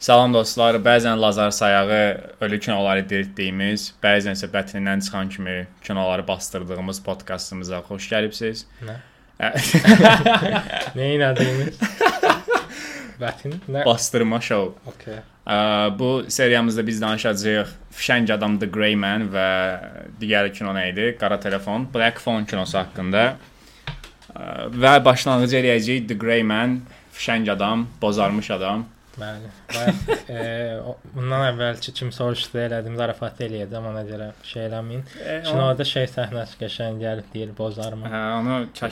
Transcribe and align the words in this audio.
Salam 0.00 0.32
dostlar. 0.32 0.78
Bəzən 0.80 1.20
Lazar 1.20 1.50
sayağı 1.52 2.20
ölü 2.40 2.56
kinoları 2.64 3.02
diriltdiyimiz, 3.08 3.82
bəzən 4.00 4.32
isə 4.32 4.48
bətnindən 4.48 5.02
çıxan 5.04 5.28
kimi 5.28 5.56
kinoları 5.84 6.22
bastırdığımız 6.28 7.02
podkastımıza 7.04 7.82
xoş 7.88 8.06
gəlibsiz. 8.08 8.62
Nə? 8.88 8.94
Neyin 10.96 11.20
adıymış? 11.20 11.76
Bətin? 13.20 13.58
Nə? 13.68 13.84
Bastırma 13.84 14.40
show. 14.40 14.72
Okay. 14.88 15.18
Ə, 15.44 15.98
Bu 15.98 16.24
seriyamızda 16.28 16.86
biz 16.86 17.02
danışacağıq 17.02 17.74
Fişəng 17.92 18.32
adam 18.32 18.56
The 18.58 18.70
Grey 18.72 18.96
Man 18.96 19.26
və 19.34 19.48
digər 20.22 20.48
kino 20.56 20.72
nə 20.72 20.86
idi? 20.94 21.10
Qara 21.20 21.36
telefon, 21.40 21.84
Black 21.94 22.22
Phone 22.24 22.46
kinosu 22.48 22.78
haqqında. 22.78 23.26
Ə, 24.32 24.72
Və 24.72 24.94
başlanğıc 25.04 25.58
eləyəcəyik 25.60 26.08
The 26.08 26.16
Grey 26.24 26.42
Man, 26.42 26.78
Fişəng 27.12 27.52
adam, 27.52 27.84
bozarmış 28.00 28.50
adam. 28.56 28.86
Bəli. 29.20 29.50
Bayaq 29.74 30.30
e, 30.32 30.44
bundan 31.14 31.42
əvvəlki 31.50 31.92
kim 31.96 32.10
soruşdu 32.14 32.60
elədim, 32.62 32.96
zarafat 32.96 33.42
eləyəcəm 33.46 33.88
ona 33.90 34.02
görə 34.08 34.30
şey 34.46 34.66
eləməyin. 34.68 35.02
E, 35.20 35.36
Kinoda 35.46 35.86
şey 35.90 36.08
səhnəsi 36.14 36.58
qəşəng 36.62 37.00
gəlib 37.02 37.28
deyir 37.34 37.52
bozarma. 37.58 38.08
Hə, 38.10 38.22
onu 38.38 38.56
e, 38.64 38.90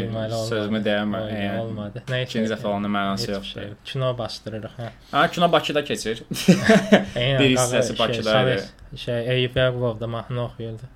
gülməli 0.00 0.32
olmadı. 0.32 0.48
Sözümü 0.48 0.82
deyəmə. 0.88 1.22
Olmadı, 1.22 1.38
yəni. 1.42 1.60
Olmadı. 1.62 2.04
Nə 2.08 2.22
İkinci 2.24 2.52
dəfə 2.54 2.72
onun 2.72 2.94
mənası 2.96 3.30
yoxdur. 3.34 3.60
Şey, 3.60 3.70
kino 3.92 4.10
bastırırıq, 4.18 4.76
hə. 4.80 4.90
Ha, 5.12 5.26
kino 5.36 5.52
Bakıda 5.52 5.84
keçir. 5.84 6.24
Bir 6.30 7.48
hissəsi 7.52 7.98
Bakıda 7.98 8.42
idi. 8.48 8.62
Şey, 8.96 9.28
Eyüp 9.36 9.56
Yaqubov 9.56 10.00
da 10.00 10.06
mahnı 10.06 10.44
oxuyurdu. 10.44 10.88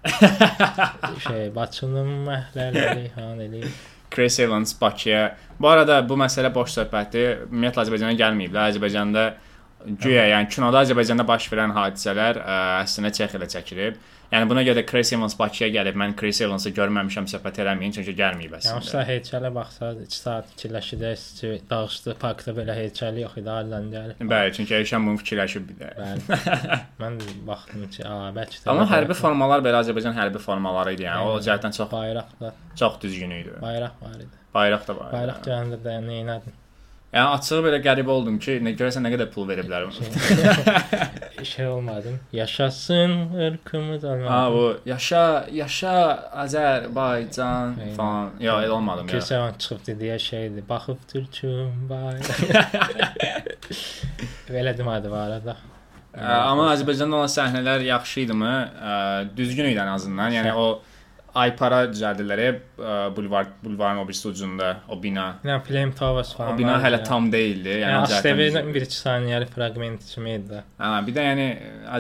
şey, 1.29 1.51
Bakının 1.55 2.15
məhəllələri 2.29 3.11
han 3.19 3.43
eləyir. 3.45 3.75
Chris 4.12 4.39
Evans 4.41 4.75
Bakıya. 4.80 5.37
Bu 5.61 5.69
arada 5.69 6.01
bu 6.09 6.19
məsələ 6.20 6.53
boş 6.55 6.77
söhbətdir. 6.77 7.47
Ümumiyyətlə 7.48 7.84
Azərbaycana 7.87 8.19
gəlməyiblər. 8.19 8.73
Azərbaycanda 8.75 9.27
güya, 9.87 10.27
yəni 10.34 10.51
kinoda 10.53 10.83
Azərbaycanda 10.84 11.27
baş 11.27 11.48
verən 11.53 11.73
hadisələr 11.77 12.41
ə, 12.42 12.59
əslində 12.83 13.12
Çexiyada 13.17 13.48
çəkilib. 13.55 14.00
Yəni 14.33 14.47
buna 14.48 14.62
görə 14.64 14.78
də 14.80 14.83
Chris 14.88 15.11
Evans 15.12 15.34
Bakıya 15.36 15.66
gəlib. 15.75 15.97
Mən 16.00 16.14
Chris 16.16 16.38
Evansı 16.41 16.70
görməmişəm, 16.72 17.27
söhbət 17.28 17.58
eləməyin 17.66 17.92
çünki 17.98 18.14
gəlməyib 18.16 18.55
Yəni 18.55 18.62
əslində. 18.62 18.80
usta 18.86 19.02
heykələ 19.05 19.50
baxsaz 19.52 19.98
2 20.06 20.16
saat 20.16 20.47
fikirləşəcəksiniz 20.55 21.41
ki, 21.41 21.50
dağışdı 21.69 22.14
parkda 22.22 22.55
belə 22.56 22.77
heykəl 22.78 23.19
yox 23.20 23.36
idi, 23.42 23.50
haldan 23.53 23.91
gəlib. 23.92 24.25
Bəli, 24.33 24.55
çünki 24.56 24.77
Elşən 24.78 25.05
bunu 25.10 25.20
fikirləşib 25.20 25.69
bir 25.69 25.83
də. 25.83 25.91
Bəli. 26.00 26.41
Mən 27.05 27.20
baxdım 27.50 27.84
ki, 27.92 28.06
a, 28.08 28.16
bəlkə 28.38 28.62
də 28.64 28.72
Amma 28.72 28.88
hərbi 28.94 29.19
formalar 29.20 29.66
belə 29.69 29.84
Azərbaycan 29.84 30.16
hərbi 30.16 30.41
formaları 30.48 30.97
idi. 30.97 31.05
Yəni 31.10 31.28
o 31.28 31.36
cəhətdən 31.44 31.77
çox 31.77 31.92
bayraq 31.92 32.33
da, 32.41 32.55
çox 32.80 32.97
düzgün 33.05 33.36
idi. 33.42 33.53
bayraq 33.60 34.00
var 34.00 34.16
idi. 34.16 34.33
Bayraq 34.56 34.88
da 34.88 34.97
var. 34.97 35.12
Bayraq 35.12 35.44
gələndə 35.44 35.83
də 35.84 36.00
nə 36.08 36.20
etdin? 36.38 36.56
Yəni 37.13 37.29
açığı 37.37 37.59
belə 37.61 37.77
qəribə 37.85 38.09
oldum 38.09 38.39
ki, 38.41 38.55
nə 38.65 38.71
görəsən 38.73 39.05
nə 39.05 39.11
qədər 39.13 39.27
pul 39.35 39.45
veriblər. 39.51 39.85
şey 41.45 41.67
olmadım. 41.69 42.15
Yaşasın 42.33 43.11
ırkımız 43.37 44.05
olmadı. 44.05 44.29
Ha 44.29 44.53
bu 44.53 44.77
yaşa 44.87 45.47
yaşa 45.53 45.93
Azərbaycan 46.45 47.75
Aynen. 47.81 47.95
falan. 47.97 48.31
Yox, 48.41 48.63
elə 48.65 48.71
olmadım 48.79 49.09
ya. 49.09 49.13
Kilsə 49.19 49.41
çıxıb 49.59 49.83
dediyə 49.91 50.17
şeydi. 50.19 50.65
Baxıb 50.69 51.03
türküm 51.13 51.75
bay. 51.91 52.17
Belə 54.55 54.73
demədi 54.79 55.11
var 55.13 55.27
arada. 55.29 55.57
Ə, 56.17 56.23
Amma 56.23 56.71
Azərbaycanda 56.73 57.21
olan 57.21 57.29
səhnələr 57.35 57.85
yaxşı 57.91 58.25
idimi? 58.25 58.55
Düzgün 59.37 59.69
idi 59.75 59.85
ən 59.85 59.93
azından. 59.99 60.33
Yəni 60.39 60.57
o 60.57 60.67
Aypara 61.33 61.78
düzəldilər 61.88 62.41
ə, 62.44 62.94
bulvar 63.16 63.47
bulvarın 63.62 64.02
o 64.02 64.05
birisi 64.08 64.27
ucunda 64.28 64.75
o 64.92 64.98
bina. 65.02 65.38
Yəni 65.47 65.62
Flame 65.64 65.94
Towers 65.97 66.34
falan. 66.36 66.52
O 66.52 66.58
bina 66.58 66.75
hələ 66.83 66.98
ya. 66.98 67.06
tam 67.08 67.30
deyildi. 67.33 67.78
Yəni 67.80 67.94
Yəni 67.94 68.19
ASTV-dən 68.19 68.69
düzgün. 68.69 68.75
1-2 68.77 68.98
saniyəlik 68.98 69.55
fraqment 69.55 70.05
kimi 70.10 70.34
idi. 70.42 70.60
Hə, 70.83 70.91
bir 71.06 71.16
də 71.16 71.25
yəni 71.30 71.48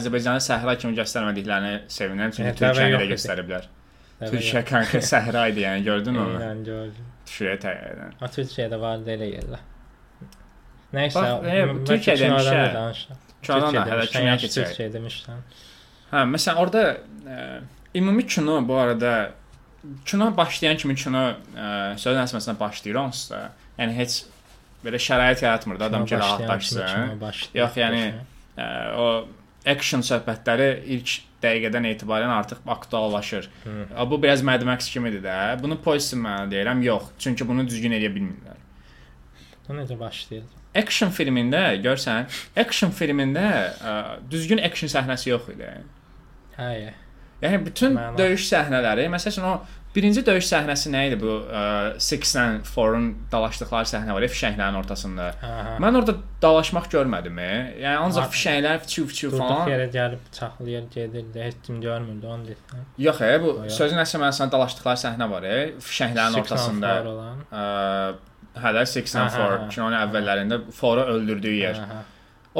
Azərbaycanı 0.00 0.44
səhra 0.48 0.76
kimi 0.84 0.98
göstərmədiklərini 1.00 1.80
sevinirəm 1.96 2.36
çünki 2.36 2.54
Türkiyəni 2.60 3.00
də 3.00 3.08
göstəriblər. 3.14 3.68
Türkiyə 4.26 4.64
kanka 4.68 5.00
səhra 5.14 5.48
idi 5.54 5.64
yəni 5.64 5.88
gördün 5.88 6.22
onu? 6.26 6.38
Yəni 6.44 6.68
gördüm. 6.68 7.10
Şuraya 7.32 7.64
təyyarən. 7.66 8.16
O 8.20 8.32
Türkiyədə 8.36 8.84
var 8.84 9.12
elə 9.16 9.32
yerlər. 9.32 9.68
Nəysə, 10.92 11.28
e, 11.48 11.60
kinodan 12.04 12.42
demişəm. 12.68 13.20
Türkiyə 13.48 13.84
hələ 13.88 14.26
yaxşı 14.28 14.46
keçək. 14.46 14.74
Türkiyə 14.74 14.92
demişsən. 14.98 15.46
Hə, 16.12 16.26
məsələn 16.28 16.60
orada 16.60 16.82
ümumi 17.94 18.26
kino 18.26 18.68
bu 18.68 18.74
arada 18.74 19.32
kino 20.06 20.36
başlayan 20.36 20.76
kimi 20.76 20.94
kino 20.94 21.22
ə, 21.56 21.96
söz 21.98 22.18
əsməsinə 22.26 22.58
başlayır 22.60 23.00
onsuz 23.04 23.30
da. 23.30 23.46
Yəni 23.78 23.96
heç 23.96 24.24
belə 24.84 25.00
şərait 25.00 25.42
yaratmırdı 25.44 25.84
adam 25.84 26.06
ki 26.06 26.18
rahatlaşsın. 26.18 27.18
Yox, 27.54 27.76
yəni 27.76 28.04
Ə, 28.52 28.64
o 29.00 29.04
action 29.64 30.02
söhbətləri 30.04 30.82
ilk 30.92 31.12
dəqiqədən 31.42 31.86
etibarən 31.88 32.28
artıq 32.34 32.58
aktuallaşır. 32.68 33.48
Hı. 33.64 33.76
Bu 34.10 34.22
biraz 34.22 34.42
Mad 34.42 34.62
Max 34.62 34.90
kimidir 34.92 35.22
də. 35.24 35.36
Bunu 35.62 35.78
pozitiv 35.80 36.20
mənada 36.20 36.52
deyirəm, 36.52 36.82
yox. 36.84 37.08
Çünki 37.18 37.48
bunu 37.48 37.64
düzgün 37.68 37.96
edə 37.96 38.10
bilmirlər. 38.12 38.58
Bu 39.68 39.78
necə 39.78 39.96
başlayır? 39.98 40.44
Action 40.76 41.10
filmində 41.16 41.62
görsən, 41.84 42.28
action 42.56 42.92
filmində 42.92 43.46
ə, 43.80 43.94
düzgün 44.30 44.60
action 44.64 44.92
səhnəsi 44.92 45.32
yox 45.32 45.48
idi. 45.54 45.72
Hə, 46.58 46.68
yə. 46.76 46.92
Yəni 47.42 47.64
bütün 47.66 47.96
Məna. 47.98 48.16
döyüş 48.18 48.44
səhnələri, 48.52 49.08
məsələn 49.10 49.46
o 49.48 49.54
birinci 49.96 50.22
döyüş 50.24 50.46
səhnəsi 50.48 50.92
nə 50.94 51.00
idi 51.10 51.16
bu? 51.20 51.32
6-lə 51.98 52.44
4-un 52.64 53.08
dalaşdıqları 53.32 53.88
səhnə 53.90 54.14
var, 54.16 54.24
fişənglərin 54.34 54.78
ortasında. 54.78 55.26
Hə, 55.42 55.50
hə. 55.66 55.72
Mən 55.84 55.98
orada 55.98 56.14
dalaşmaq 56.42 56.86
görmədim. 56.94 57.38
e. 57.42 57.50
Yəni 57.82 57.98
ancaq 58.06 58.30
fişənglər 58.32 58.78
fiçu-fiçu 58.86 59.30
Durduq 59.32 59.42
falan. 59.42 59.68
yerə 59.72 59.88
gəlib 59.92 60.22
bıçaqlayır, 60.30 60.84
gedirdi, 60.94 61.42
heç 61.42 61.58
kim 61.66 61.80
görmürdü 61.82 62.26
onu 62.26 62.46
deyirsən. 62.52 62.86
Yox, 62.98 63.20
e, 63.20 63.32
bu 63.42 63.46
yox. 63.64 63.72
sözün 63.80 63.98
əsl 64.04 64.22
mənasında 64.22 64.50
dalaşdıqları 64.56 65.02
səhnə 65.04 65.30
var, 65.34 65.42
e, 65.42 65.58
fişənglərin 65.90 66.40
ortasında. 66.40 66.94
Ə, 67.52 68.14
Hələ 68.62 68.82
6 68.84 69.00
Hə, 69.00 69.20
and 69.20 69.30
4 69.32 69.36
hə, 69.40 69.58
hə. 69.64 69.68
kinonun 69.72 69.94
əvvəllərində 69.96 70.58
Fora 70.76 71.06
öldürdüyü 71.08 71.56
yer. 71.62 71.78
Hə, 71.80 71.86
hə. 71.88 72.00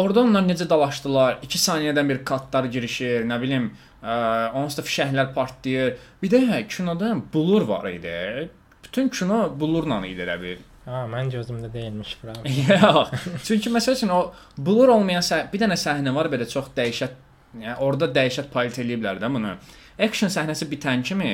Orada 0.01 0.23
onlar 0.25 0.43
necə 0.49 0.65
dalaşdılar? 0.71 1.35
2 1.45 1.59
saniyədən 1.61 2.09
bir 2.09 2.23
katlar 2.25 2.65
girişir, 2.65 3.27
nə 3.29 3.37
bilim, 3.43 3.67
onsuz 4.03 4.79
da 4.79 4.83
fişənglər 4.89 5.33
partlayır. 5.35 5.97
Bir 6.23 6.31
də 6.31 6.67
kinoda 6.69 7.15
blur 7.35 7.69
var 7.69 7.89
idi. 7.91 8.51
Bütün 8.85 9.09
kino 9.09 9.45
blurla 9.61 10.01
idi 10.07 10.25
elə 10.27 10.39
bir. 10.43 10.59
Ha, 10.85 11.05
mən 11.07 11.31
gözümdə 11.31 11.71
deyilmiş 11.73 12.17
bura. 12.23 12.33
Yox. 12.71 13.13
Çünki 13.47 13.71
məsəl 13.71 13.95
üçün 13.95 14.11
o 14.11 14.33
blur 14.59 14.91
olmayan 14.97 15.23
səh 15.23 15.47
bir 15.53 15.63
dənə 15.63 15.77
səhnə 15.79 16.15
var 16.15 16.27
belə 16.33 16.49
çox 16.51 16.73
dəhşət, 16.77 17.15
yəni 17.61 17.77
orada 17.79 18.09
dəhşət 18.11 18.51
palit 18.51 18.81
eləyiblər 18.83 19.23
də 19.23 19.31
bunu. 19.31 19.55
Action 20.03 20.33
səhnəsi 20.35 20.67
bitən 20.73 21.05
kimi 21.07 21.31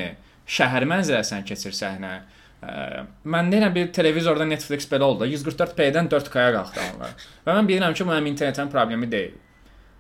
şəhər 0.59 0.85
mənzərəsindən 0.93 1.49
keçir 1.49 1.73
səhnə. 1.73 2.13
Ə, 2.61 2.77
mən 3.25 3.49
deyirəm 3.55 3.73
bir 3.73 3.89
televizorda 3.97 4.45
Netflix 4.45 4.85
belə 4.93 5.09
oldu. 5.09 5.25
144p-dən 5.33 6.13
4K-ya 6.13 6.53
qalxdı 6.59 6.85
onlar. 6.93 7.17
Və 7.47 7.57
mən 7.57 7.73
bilirəm 7.73 7.97
ki, 7.97 8.05
bu 8.05 8.13
mənim 8.13 8.29
internetin 8.35 8.69
problemi 8.75 9.09
deyil. 9.09 9.37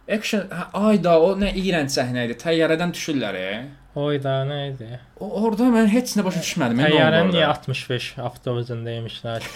Action, 0.08 0.46
hə, 0.48 0.64
ayda 0.88 1.18
o 1.20 1.34
nə 1.36 1.50
iyrənc 1.60 1.92
səhnə 1.92 2.24
idi. 2.28 2.36
Təyyarədən 2.40 2.94
düşürlər. 2.96 3.36
E. 3.36 3.50
Oy 3.98 4.20
da 4.22 4.38
nə 4.48 4.58
idi? 4.70 4.88
O 5.20 5.28
orada 5.42 5.66
mən 5.74 5.90
heç 5.92 6.14
nə 6.16 6.24
başa 6.24 6.40
düşmədim. 6.44 6.80
Təyyarənin 6.86 7.32
niyə 7.34 7.44
orada? 7.48 7.58
65 7.66 8.08
avtobusundaymışlar? 8.30 9.50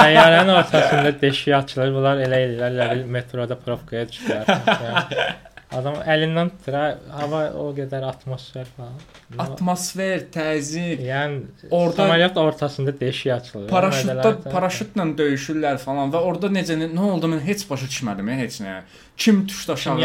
Təyyarənin 0.00 0.52
ortasında 0.56 1.14
deşik 1.22 1.54
açılır. 1.60 1.94
Bunlar 1.94 2.24
elə 2.26 2.42
eləyirlər, 2.48 3.06
metroda 3.18 3.58
probkaya 3.62 4.08
düşürlər. 4.10 5.40
Adam 5.72 5.94
əlindən 6.14 6.50
tutur, 6.52 6.74
ha, 6.76 6.86
hava 7.20 7.40
o 7.56 7.68
qədər 7.76 8.04
atmosfer 8.04 8.66
falan. 8.76 8.96
Atmosfer, 9.40 10.26
təzyiq, 10.34 11.00
Yəni 11.06 11.42
Orada- 11.70 11.96
samolyot 11.96 12.36
ortasında 12.36 12.92
deşik 13.00 13.32
açılır. 13.32 13.68
Paraşütdə 13.70 14.32
paraşütlə 14.52 15.06
döyüşürlər 15.20 15.78
falan 15.78 16.12
və 16.12 16.20
orada 16.20 16.48
necə 16.52 16.76
nə 16.82 17.00
oldu 17.12 17.30
mən 17.32 17.40
heç 17.46 17.64
başa 17.70 17.86
düşmədim 17.86 18.28
ya 18.30 18.36
heç 18.42 18.60
nə. 18.60 18.80
Kim 19.16 19.46
düşdü 19.48 19.72
aşağı? 19.72 19.96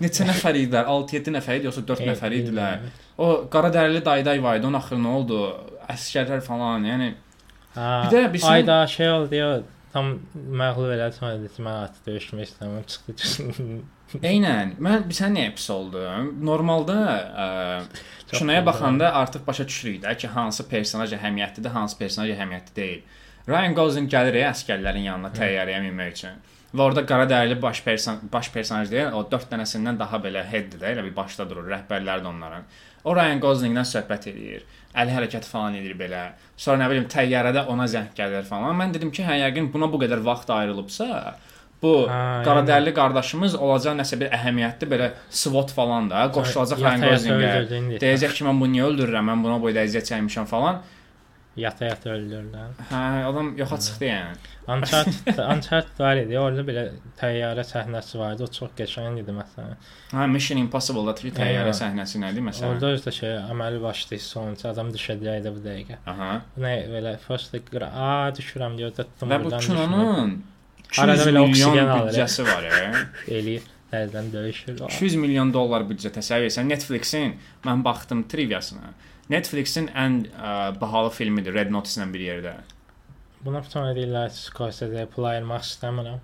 Neçə 0.00 0.26
nəfər 0.30 0.54
idilər? 0.62 0.84
6-7 0.86 1.34
nəfər 1.38 1.58
idi 1.58 1.66
yoxsa 1.70 1.82
4 1.88 2.00
Evet, 2.00 2.12
nəfər 2.14 2.36
idilər? 2.40 2.78
O 3.18 3.32
qara 3.50 3.70
dərili 3.74 4.04
dayday 4.04 4.42
var 4.42 4.56
idi. 4.60 4.66
Onun 4.66 4.78
axırı 4.80 4.98
nə 5.02 5.14
oldu? 5.18 5.40
Əskərlər 5.88 6.40
falan, 6.42 6.84
yəni 6.84 7.14
Ha, 7.74 8.02
Bir 8.10 8.16
də 8.16 8.32
bir 8.32 8.38
sən- 8.38 8.52
ayda 8.52 8.86
şey 8.86 9.10
oldu 9.10 9.34
ya 9.34 9.60
tam 9.98 10.10
məğlub 10.34 10.92
elədi 10.94 11.18
sonra 11.18 11.36
dedi 11.38 11.50
ki, 11.54 11.62
mən 11.66 11.78
artıq 11.84 12.08
döyüşmək 12.08 12.50
istəmirəm 12.50 12.84
çıxdı. 12.92 13.78
eynən 14.32 14.76
mən 14.82 15.08
sən 15.14 15.34
niyə 15.36 15.52
pis 15.56 15.68
oldum? 15.74 16.34
Normalda 16.46 16.98
ə, 17.44 17.46
güzel. 18.30 18.66
baxanda 18.66 19.12
artıq 19.22 19.46
başa 19.46 19.66
düşürük 19.68 20.02
də 20.04 20.16
ki, 20.16 20.30
hansı 20.36 20.68
personaj 20.68 21.14
əhəmiyyətlidir, 21.18 21.74
hansı 21.74 21.98
personaj 21.98 22.34
əhəmiyyətli 22.36 22.76
deyil. 22.76 23.02
Ryan 23.48 23.74
Gosling 23.74 24.10
gəlir 24.12 24.42
əskərlərin 24.44 25.08
yanına 25.08 25.32
təyyarəyə 25.36 25.82
minmək 25.86 26.14
üçün. 26.16 26.40
Və 26.68 26.84
orada 26.84 27.04
qara 27.08 27.24
dərili 27.28 27.56
baş 27.60 27.80
person 27.84 28.18
baş 28.32 28.50
personaj 28.52 28.90
deyil, 28.92 29.14
o 29.16 29.22
4 29.32 29.48
dənəsindən 29.54 29.96
daha 30.00 30.20
belə 30.20 30.42
headdir 30.44 30.82
də, 30.82 30.90
elə 30.92 31.06
bir 31.06 31.14
başda 31.16 31.48
durur, 31.48 31.64
rəhbərlər 31.72 32.20
də 32.24 32.28
onların. 32.28 32.66
O 33.08 33.14
Ryan 33.16 33.40
Goslingdən 33.40 33.88
söhbət 33.88 34.28
eləyir. 34.34 34.66
Əl 34.96 35.10
hərəkəti 35.12 35.50
falan 35.50 35.74
edir 35.76 35.94
belə. 35.98 36.22
Sonra 36.56 36.80
nə 36.80 36.88
bilim 36.90 37.04
təyyarədə 37.12 37.66
ona 37.68 37.84
zəng 37.90 38.08
gəlir 38.16 38.46
falan. 38.48 38.76
Mən 38.78 38.94
dedim 38.96 39.10
ki, 39.14 39.22
hə 39.26 39.36
yəqin 39.44 39.68
buna 39.72 39.86
bu 39.92 40.00
qədər 40.00 40.22
vaxt 40.24 40.50
ayrılıbsa, 40.50 41.34
bu 41.82 41.92
Ha, 42.10 42.42
qaradərli 42.46 42.90
qardaşımız 42.96 43.54
olacaq 43.54 43.94
nəsə 44.00 44.16
bir 44.18 44.32
əhəmiyyətli 44.34 44.88
belə 44.90 45.10
SWOT 45.30 45.70
falan 45.76 46.08
da 46.10 46.24
qoşulacaq 46.34 46.80
Ryan 46.82 47.04
Goslingə. 47.04 48.00
Deyəcək 48.02 48.32
ki, 48.40 48.46
mən 48.48 48.58
bunu 48.64 48.72
niyə 48.74 48.88
öldürürəm? 48.90 49.28
Mən 49.30 49.44
buna 49.44 49.60
boyda 49.62 49.84
əziyyət 49.86 50.10
çəkmişəm 50.10 50.48
falan. 50.50 50.80
Yata-yata 51.58 52.10
öldürürlər. 52.14 52.74
Hə, 52.90 53.02
adam 53.28 53.50
yoxa 53.58 53.78
çıxdı 53.86 54.08
yəni. 54.08 54.36
Uncharted, 54.68 55.38
Uncharted 55.54 56.00
var 56.02 56.20
idi. 56.20 56.36
Orada 56.38 56.64
belə 56.68 56.84
təyyarə 57.20 57.64
səhnəsi 57.66 58.20
vardı. 58.20 58.44
O 58.46 58.52
çox 58.58 58.74
qəşəng 58.78 59.16
idi 59.22 59.34
məsələn. 59.36 59.88
Hə, 60.12 60.26
Mission 60.32 60.60
Impossible-da 60.60 61.14
tri 61.18 61.32
təyyarə 61.36 61.72
səhnəsi 61.76 62.20
nədir 62.24 62.44
məsələn? 62.50 62.76
Orada 62.76 62.92
özdə 62.98 63.14
şey 63.18 63.34
əməli 63.54 63.80
başlayır 63.82 64.24
sonuncu 64.26 64.68
adam 64.70 64.92
düşəcəkdi 64.94 65.54
bu 65.56 65.64
dəqiqə. 65.64 65.98
Aha. 66.12 66.30
Nə 66.60 66.76
belə 66.92 67.16
first 67.24 67.56
qıra. 67.72 67.90
A, 67.90 68.12
düşürəm 68.36 68.78
deyə 68.78 68.92
tutdum. 69.00 69.32
Və 69.34 69.40
bu 69.46 69.56
kinonun 69.56 70.38
200 70.88 71.02
Arada 71.04 71.26
belə 71.28 71.42
oksigen 71.44 71.90
büdcəsi 71.96 72.46
var, 72.48 72.70
eləyir. 73.28 73.66
Dərzdən 73.88 74.26
döyüşür. 74.32 74.80
200 74.84 75.14
milyon 75.16 75.52
dollar 75.52 75.84
büdcə 75.88 76.10
təsəvvür 76.12 76.50
etsən 76.50 76.68
Netflix-in 76.68 77.38
mən 77.64 77.80
baxdım 77.84 78.26
triviasına. 78.28 78.90
Netflix-in 79.30 79.88
ən 79.92 80.18
ə, 80.32 80.80
bahalı 80.80 81.10
filmidir 81.14 81.54
Red 81.54 81.70
Notice-la 81.74 82.08
bir 82.12 82.24
yerdə. 82.24 82.54
Buna 83.44 83.62
sonra 83.62 83.94
deyirlər 83.96 84.32
Scorsese 84.34 85.06
pul 85.14 85.28
ayırmaq 85.30 85.62
istəmirəm. 85.66 86.20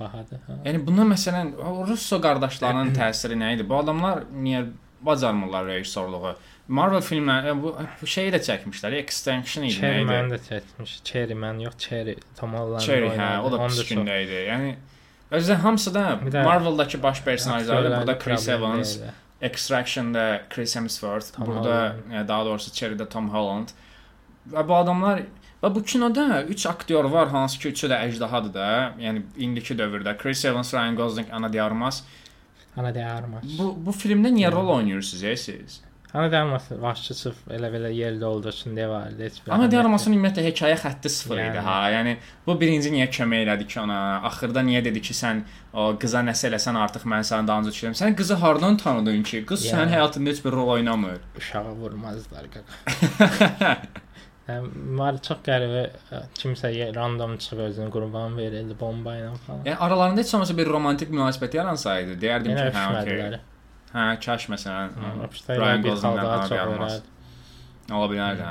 Bahadır. 0.00 0.40
Ha. 0.46 0.58
Yəni 0.64 0.82
buna 0.86 1.04
məsələn 1.08 1.54
Russo 1.88 2.20
qardaşlarının 2.22 2.94
təsiri 3.00 3.36
nə 3.40 3.54
idi? 3.56 3.66
Bu 3.68 3.78
adamlar 3.80 4.24
niyə 4.32 4.66
bacarmırlar 5.06 5.66
rejissorluğu? 5.66 6.34
Marvel 6.68 7.02
filmləri 7.04 7.52
bu, 7.62 7.74
bu 8.00 8.06
şeyi 8.10 8.32
də 8.34 8.40
çəkmişlər. 8.42 8.96
Extinction 9.02 9.64
idi, 9.68 9.76
nə 9.76 9.80
Cherry 9.80 10.00
idi? 10.02 10.08
Man 10.10 10.30
da 10.32 10.38
çəkmiş. 10.48 10.94
Cherry 11.06 11.34
Man 11.38 11.60
yox, 11.62 11.76
Cherry 11.78 12.16
Tom 12.38 12.56
Holland. 12.58 12.82
Cherry, 12.82 13.12
hə, 13.14 13.28
o 13.44 13.52
da 13.52 13.60
pis 13.68 13.84
gündə 13.90 14.16
idi. 14.24 14.40
Yəni 14.48 14.72
özdə 15.36 15.60
hamısı 15.62 15.92
da 15.94 16.04
Bir 16.24 16.32
də 16.34 16.42
Marvel-dakı 16.44 17.02
baş 17.02 17.22
personajları 17.22 17.92
burada 17.98 18.18
Chris 18.18 18.48
Evans. 18.48 18.96
Extraction-da 19.40 20.42
Chris 20.50 20.76
Hemsworth, 20.76 21.32
Tom 21.36 21.46
burada 21.46 21.96
Holland. 22.08 22.24
e, 22.24 22.28
daha 22.28 22.44
doğrusu 22.44 22.70
Cherry-də 22.70 23.08
Tom 23.08 23.28
Holland. 23.30 23.68
Və 24.52 24.62
bu 24.68 24.74
adamlar 24.74 25.22
və 25.62 25.74
bu 25.74 25.82
kinoda 25.82 26.42
3 26.42 26.66
aktyor 26.66 27.04
var, 27.04 27.28
hansı 27.28 27.58
ki, 27.58 27.68
üçü 27.68 27.88
də 27.90 27.98
əjdahadır 28.08 28.54
da. 28.54 28.68
Yəni 29.00 29.22
indiki 29.36 29.74
dövrdə 29.74 30.16
Chris 30.18 30.44
Evans, 30.44 30.74
Ryan 30.74 30.96
Gosling, 30.96 31.28
Ana 31.32 31.52
de 31.52 31.62
Armas. 31.62 32.02
Ana 32.76 32.94
de 32.94 33.04
Armas. 33.04 33.44
Bu 33.58 33.74
bu 33.86 33.90
filmdə 33.90 34.32
niyə 34.34 34.52
rol 34.52 34.68
oynayırsınız 34.68 35.40
siz? 35.40 35.80
Ana 36.14 36.32
de 36.32 36.36
Armas 36.38 36.70
başçı 36.70 37.14
sırf 37.14 37.40
elə 37.50 37.68
belə 37.72 37.90
yerdə 37.92 38.24
olduğu 38.24 38.48
üçün 38.48 38.76
deyə 38.76 38.88
var. 38.88 39.10
Ana 39.50 39.66
Armasın 39.80 40.14
ümumiyyətlə 40.14 40.44
hekayə 40.46 40.78
xətti 40.80 41.10
sıfır 41.12 41.40
idi 41.42 41.58
Yəni. 41.58 41.64
ha. 41.66 41.90
Yəni 41.92 42.16
bu 42.46 42.54
birinci 42.60 42.92
niyə 42.94 43.08
kömək 43.10 43.44
elədi 43.46 43.66
ki 43.66 43.80
ona? 43.82 43.98
Axırda 44.30 44.62
niyə 44.68 44.84
dedi 44.84 45.02
ki, 45.02 45.14
sən 45.14 45.42
o 45.74 45.90
qıza 46.00 46.22
nəsə 46.24 46.48
eləsən 46.50 46.78
artıq 46.84 47.04
mən 47.12 47.26
sənin 47.26 47.50
dalınca 47.50 47.74
düşürəm. 47.74 47.98
Sən 48.00 48.16
qızı 48.16 48.34
hardan 48.44 48.76
tanıdın 48.76 49.22
ki? 49.22 49.44
Qız 49.50 49.66
Yəni. 49.66 49.74
sənin 49.74 49.94
həyatında 49.96 50.30
heç 50.30 50.44
bir 50.44 50.52
rol 50.52 50.68
oynamır. 50.78 51.18
uşağı 51.36 51.72
vurmazlar 51.82 52.44
qaqa. 52.54 53.76
Yəni, 54.46 54.68
var 54.98 55.16
çox 55.26 55.40
qəribə 55.42 55.80
kimsə 56.38 56.70
random 56.94 57.32
çıxıb 57.42 57.58
özünü 57.64 57.90
qurban 57.90 58.36
verirdi 58.38 58.76
bomba 58.80 59.16
ilə 59.18 59.32
falan. 59.46 59.64
Yəni 59.66 59.76
aralarında 59.76 60.20
heç 60.22 60.34
olmasa 60.38 60.56
bir 60.56 60.70
romantik 60.70 61.10
münasibət 61.10 61.56
yaransaydı, 61.58 62.14
deyərdim 62.22 62.54
Yenə 62.54 62.68
ki, 62.70 62.76
hə, 62.78 62.84
okey. 63.02 63.40
Hə, 63.96 64.04
kaş 64.20 64.48
məsələn 64.52 64.90
Ryan 65.48 65.84
daha 65.84 66.10
Ana 66.12 66.42
de 66.42 66.48
çox 66.48 66.58
Armas. 66.60 66.98
ola 67.92 68.08
bilər 68.12 68.42
hə. 68.44 68.50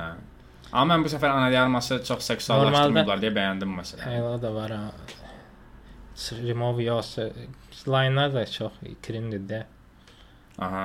Amma 0.74 0.96
mən 0.96 1.04
bu 1.06 1.12
səfər 1.14 1.30
Ana 1.36 1.52
de 1.54 1.60
Arması 1.62 2.00
çox 2.08 2.26
seksuallaşdırmırlar 2.32 3.22
deyə 3.22 3.34
bəyəndim 3.36 3.76
bu 3.76 3.82
məsələni. 3.82 4.16
Elə 4.18 4.42
da 4.42 4.52
var 4.56 4.74
ha. 4.74 4.84
Remove 6.48 6.84
yoxsa 6.88 7.30
line-lar 7.86 8.34
da 8.34 8.46
çox 8.58 8.74
cringe-dir 9.06 9.46
də. 9.52 9.62
Aha. 10.66 10.84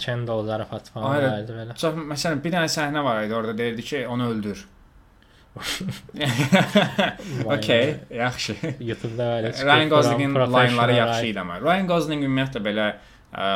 Chendol 0.00 0.46
zarafat 0.48 0.88
falan 0.94 1.16
verdi 1.22 1.52
belə. 1.52 1.76
Çox 1.76 1.94
məsələn 2.12 2.42
bir 2.44 2.54
dənə 2.56 2.70
səhnə 2.72 3.04
var 3.04 3.22
idi, 3.26 3.34
orada 3.36 3.54
deyirdi 3.58 3.82
ki, 3.92 4.06
onu 4.08 4.28
öldür. 4.32 4.66
Okay, 7.46 7.96
yaxşı. 8.10 8.56
YouTube-da 8.80 9.52
çıxıb 9.52 9.66
Ryan 9.66 9.88
Goslingin 9.88 10.34
pro- 10.34 10.48
line-ları 10.52 10.94
yaxşı 10.94 11.26
idi 11.26 11.40
amma. 11.40 11.60
Ryan 11.60 11.86
Gosling 11.86 12.24
ümumiyyətlə 12.24 12.62
belə 12.64 12.86
ə, 13.34 13.46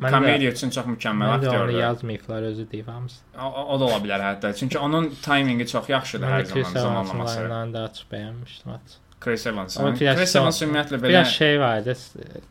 Mən 0.00 0.06
də- 0.06 0.10
komediya 0.14 0.50
üçün 0.54 0.70
çox 0.70 0.86
mükəmməl 0.86 1.34
Mən 1.34 1.42
də 1.44 1.62
onu 1.62 1.72
yazmayıblar 1.78 2.42
özü 2.42 2.66
deyib 2.72 2.88
hamısı. 2.88 3.16
O, 3.38 3.64
o 3.74 3.80
da 3.80 3.84
ola 3.84 3.98
bilər 4.04 4.20
hətta. 4.24 4.54
Çünki 4.56 4.78
onun 4.78 5.10
timingi 5.22 5.66
çox 5.66 5.88
yaxşıdır 5.88 6.26
Mən 6.26 6.32
hər 6.38 6.44
də 6.44 6.62
zaman 6.64 7.04
zamanlaması. 7.04 7.40
line-larını 7.40 7.74
daha 7.74 7.88
çox 7.88 8.06
bəyənmişdim. 8.12 8.70
hətta. 8.76 8.98
Chris 9.20 9.46
Evans. 9.46 9.76
Chris 9.98 10.36
Evans 10.36 10.62
ümumiyyətlə 10.62 10.96
belə 11.02 11.08
Biraz 11.08 11.28
şey 11.28 11.60
var 11.60 11.78
idi. 11.82 11.96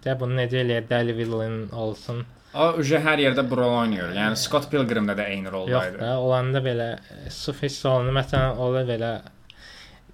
De 0.06 0.20
bunu 0.20 0.36
necə 0.42 0.60
eləyər 0.66 0.90
Deli 0.90 1.18
villain 1.18 1.70
olsun. 1.74 2.26
o 2.54 2.68
uje 2.82 2.98
hər 2.98 3.18
yerdə 3.22 3.44
rol 3.58 3.74
oynayır. 3.80 4.14
Yəni 4.18 4.36
Scott 4.38 4.70
Pilgrim-də 4.72 5.16
də 5.18 5.26
eyni 5.30 5.46
Yox 5.46 5.54
roldaydı. 5.54 6.00
da 6.00 6.20
olanda 6.20 6.60
belə 6.60 6.98
sırf 7.30 7.64
hiss 7.64 7.86
olunur. 7.86 8.14
Məsələn, 8.14 8.58
ola 8.58 8.82
belə 8.86 9.12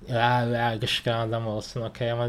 qışqıran 0.08 1.28
adam 1.28 1.48
olsun, 1.48 1.86
okey, 1.90 2.12
amma 2.14 2.28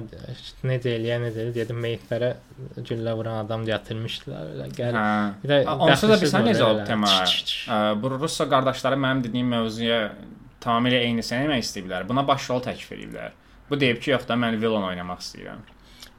necə 0.67 0.95
eləyər, 0.97 1.21
necə 1.27 1.43
eləyər 1.45 1.55
dedim 1.57 1.81
meyitlərə 1.85 2.33
güllə 2.79 3.15
vuran 3.19 3.43
adam 3.45 3.67
gətirmişdilər 3.69 4.55
elə 4.55 4.69
gəl. 4.77 4.97
Hə. 4.97 5.07
Bir 5.43 5.53
də 5.53 5.61
Onsuz 5.75 6.13
da 6.13 6.19
bilsən 6.23 6.49
necə 6.51 6.65
olub 6.67 6.87
tema? 6.89 7.13
Bu 8.01 8.13
Russo 8.17 8.49
qardaşları 8.51 8.99
mənim 9.05 9.23
dediyim 9.29 9.53
mövzuya 9.57 10.01
tamamilə 10.65 11.03
eynisini 11.07 11.45
eləmək 11.45 11.65
istəyiblər. 11.67 12.09
Buna 12.09 12.27
baş 12.27 12.51
rol 12.51 12.65
təklif 12.65 12.93
ediblər. 12.97 13.37
Bu 13.71 13.79
deyib 13.81 14.01
ki, 14.03 14.13
yox 14.15 14.27
da 14.29 14.39
mən 14.39 14.59
villain 14.63 14.87
oynamaq 14.93 15.23
istəyirəm. 15.25 15.65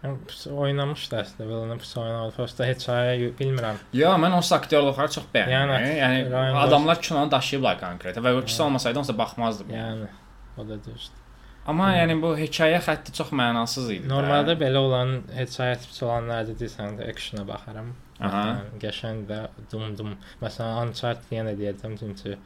Oynamışdı 0.08 1.18
əslində, 1.24 1.48
villain 1.50 1.80
pis 1.82 1.94
oynadı. 1.98 2.34
Prosta 2.36 2.68
heç 2.68 2.86
ayə 2.94 3.32
bilmirəm. 3.40 3.80
Yo, 3.98 4.12
mən 4.22 4.36
o 4.38 4.42
aktyorluqları 4.60 5.16
çox 5.18 5.26
bəyəndim. 5.34 5.88
Yəni, 5.98 6.28
Yəni, 6.30 6.58
adamlar 6.62 7.02
kinonu 7.02 7.32
daşıyıblar 7.34 7.80
konkret 7.82 8.20
və 8.22 8.36
o 8.38 8.44
ikisi 8.44 8.62
olmasaydı 8.68 9.02
onsa 9.02 9.18
baxmazdım. 9.18 9.74
Yəni 9.74 10.12
o 10.58 10.68
da 10.68 10.78
düzdür. 10.78 11.27
Amma 11.68 11.90
yəni 11.98 12.16
bu 12.24 12.32
hekayə 12.40 12.80
xətti 12.86 13.14
çox 13.18 13.34
mənasız 13.36 13.90
idi. 13.92 14.06
də. 14.06 14.12
Normalda 14.14 14.56
belə 14.60 14.80
olan 14.88 15.10
heç 15.36 15.58
ayə 15.64 15.76
pis 15.84 16.02
olanlarda 16.08 16.56
deyirsən 16.62 17.00
də 17.00 17.10
actiona 17.12 17.44
baxaram. 17.50 17.90
Aha. 18.24 18.44
Yəni, 18.48 18.80
Qəşəng 18.82 19.26
də 19.30 19.42
dum 19.72 19.92
dum. 20.00 20.14
Məsələn, 20.42 20.88
Uncharted 20.88 21.36
yenə 21.36 21.54
deyəcəm 21.60 21.98
çünki 22.00 22.38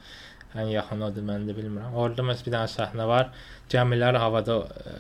ən 0.52 0.68
yaxın 0.68 1.02
odur 1.08 1.24
mən 1.24 1.46
də 1.48 1.54
bilmirəm. 1.56 1.94
Orada 1.96 2.24
məsələn 2.28 2.48
bir 2.48 2.54
dənə 2.58 2.70
səhnə 2.74 3.06
var. 3.08 3.30
Gəmilər 3.72 4.18
havada 4.20 4.56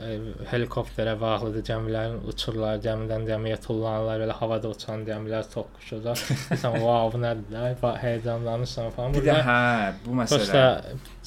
e, 0.07 0.13
helikopterə 0.47 1.17
bağlıdır. 1.19 1.65
Gəmilərin 1.67 2.21
uçurlar, 2.31 2.77
gəmidən 2.85 3.25
gəmiyə 3.27 3.57
tullanırlar, 3.65 4.21
belə 4.23 4.37
havada 4.39 4.69
uçan 4.71 5.03
gəmilər 5.09 5.49
toqquşurlar. 5.51 6.21
Sən 6.61 6.77
wow, 6.79 7.09
bu 7.11 7.19
nədir? 7.19 7.49
də? 7.51 7.73
Ba- 7.81 7.97
Heyecanlanırsan 7.99 8.89
falan. 8.95 9.13
bir 9.17 9.27
də 9.27 9.35
hə, 9.43 9.57
bu 10.05 10.15
məsələ. 10.21 10.37
Prosta 10.37 10.63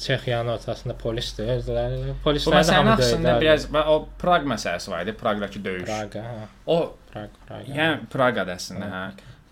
Çexiyanın 0.07 0.55
ortasında 0.55 0.97
polisdir. 1.05 1.53
Özləri 1.59 2.17
polislər 2.25 2.65
də 2.65 2.79
hamı 2.79 2.97
döyürlər. 3.03 3.39
biraz 3.45 3.69
o 3.93 3.99
Praq 4.21 4.49
məsələsi 4.55 4.91
var 4.91 5.05
idi, 5.05 5.13
Praqdakı 5.21 5.63
döyüş. 5.69 5.85
Praga, 5.85 6.25
hə. 6.33 6.49
O 6.65 6.79
Prag, 7.13 7.29
Praga. 7.47 7.77
yəni 7.77 8.09
Praqada 8.11 8.57
əslində, 8.57 8.89
hə. 8.89 9.05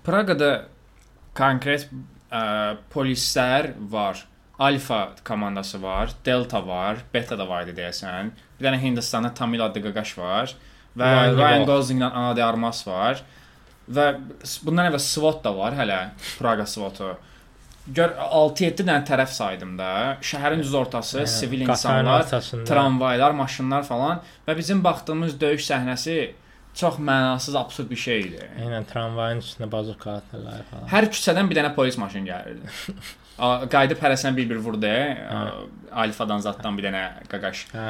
Praqada 0.03 0.51
konkret 1.38 1.86
ə, 2.34 2.44
polislər 2.94 3.74
var. 3.94 4.25
Alfa 4.60 5.10
komandası 5.25 5.81
var, 5.81 6.12
Delta 6.25 6.67
var, 6.67 6.98
Beta 7.13 7.38
da 7.38 7.48
var 7.50 7.65
idi 7.65 7.74
deyəsən. 7.81 8.29
Bir 8.60 8.67
dənə 8.67 8.79
Hindistanda 8.81 9.33
Tamil 9.33 9.63
adlı 9.65 9.81
qaqaş 9.88 10.17
var 10.17 10.53
və 10.98 11.07
Ryan 11.10 11.38
Ryan 11.38 11.65
Gosling. 11.65 11.69
Goslinglə 11.69 12.10
Ana 12.13 12.36
de 12.38 12.43
Armas 12.45 12.83
var. 12.88 13.24
Və 13.89 14.05
bundan 14.63 14.91
əvvəl 14.91 15.01
SWAT 15.03 15.41
da 15.43 15.55
var 15.57 15.74
hələ, 15.75 15.98
Praqa 16.38 16.67
SWAT-u. 16.69 17.15
Gör 17.98 18.13
6-7 18.15 18.86
dənə 18.86 19.01
tərəf 19.10 19.33
saydım 19.36 19.74
da. 19.79 19.89
Şəhərin 20.24 20.62
düz 20.63 20.72
ortası, 20.77 21.17
Yəni, 21.24 21.31
sivil 21.33 21.65
insanlar, 21.65 22.24
tramvaylar, 22.69 23.36
maşınlar 23.36 23.83
falan 23.83 24.22
və 24.48 24.55
bizim 24.55 24.83
baxdığımız 24.86 25.36
döyüş 25.41 25.65
səhnəsi 25.67 26.15
çox 26.79 26.95
mənasız, 27.01 27.57
absurd 27.60 27.89
bir 27.91 28.00
şey 28.05 28.22
idi. 28.29 28.45
Eynən 28.62 28.88
tramvayın 28.88 29.43
üstünə 29.43 29.67
bazuka 29.72 30.15
atırlar 30.22 30.63
falan. 30.69 30.88
Hər 30.93 31.10
küçədən 31.12 31.51
bir 31.51 31.60
dənə 31.60 31.74
polis 31.75 32.00
maşını 32.00 32.29
gəlirdi. 32.29 32.72
Qayıdıb 33.38 34.02
hərəsinə 34.04 34.36
bir-bir 34.38 34.60
vurdu. 34.62 34.90
a, 34.90 35.46
Alfadan 36.04 36.40
zaddan 36.42 36.78
bir 36.78 36.90
dənə 36.90 37.06
qaqaş. 37.32 37.68
Hə. 37.74 37.88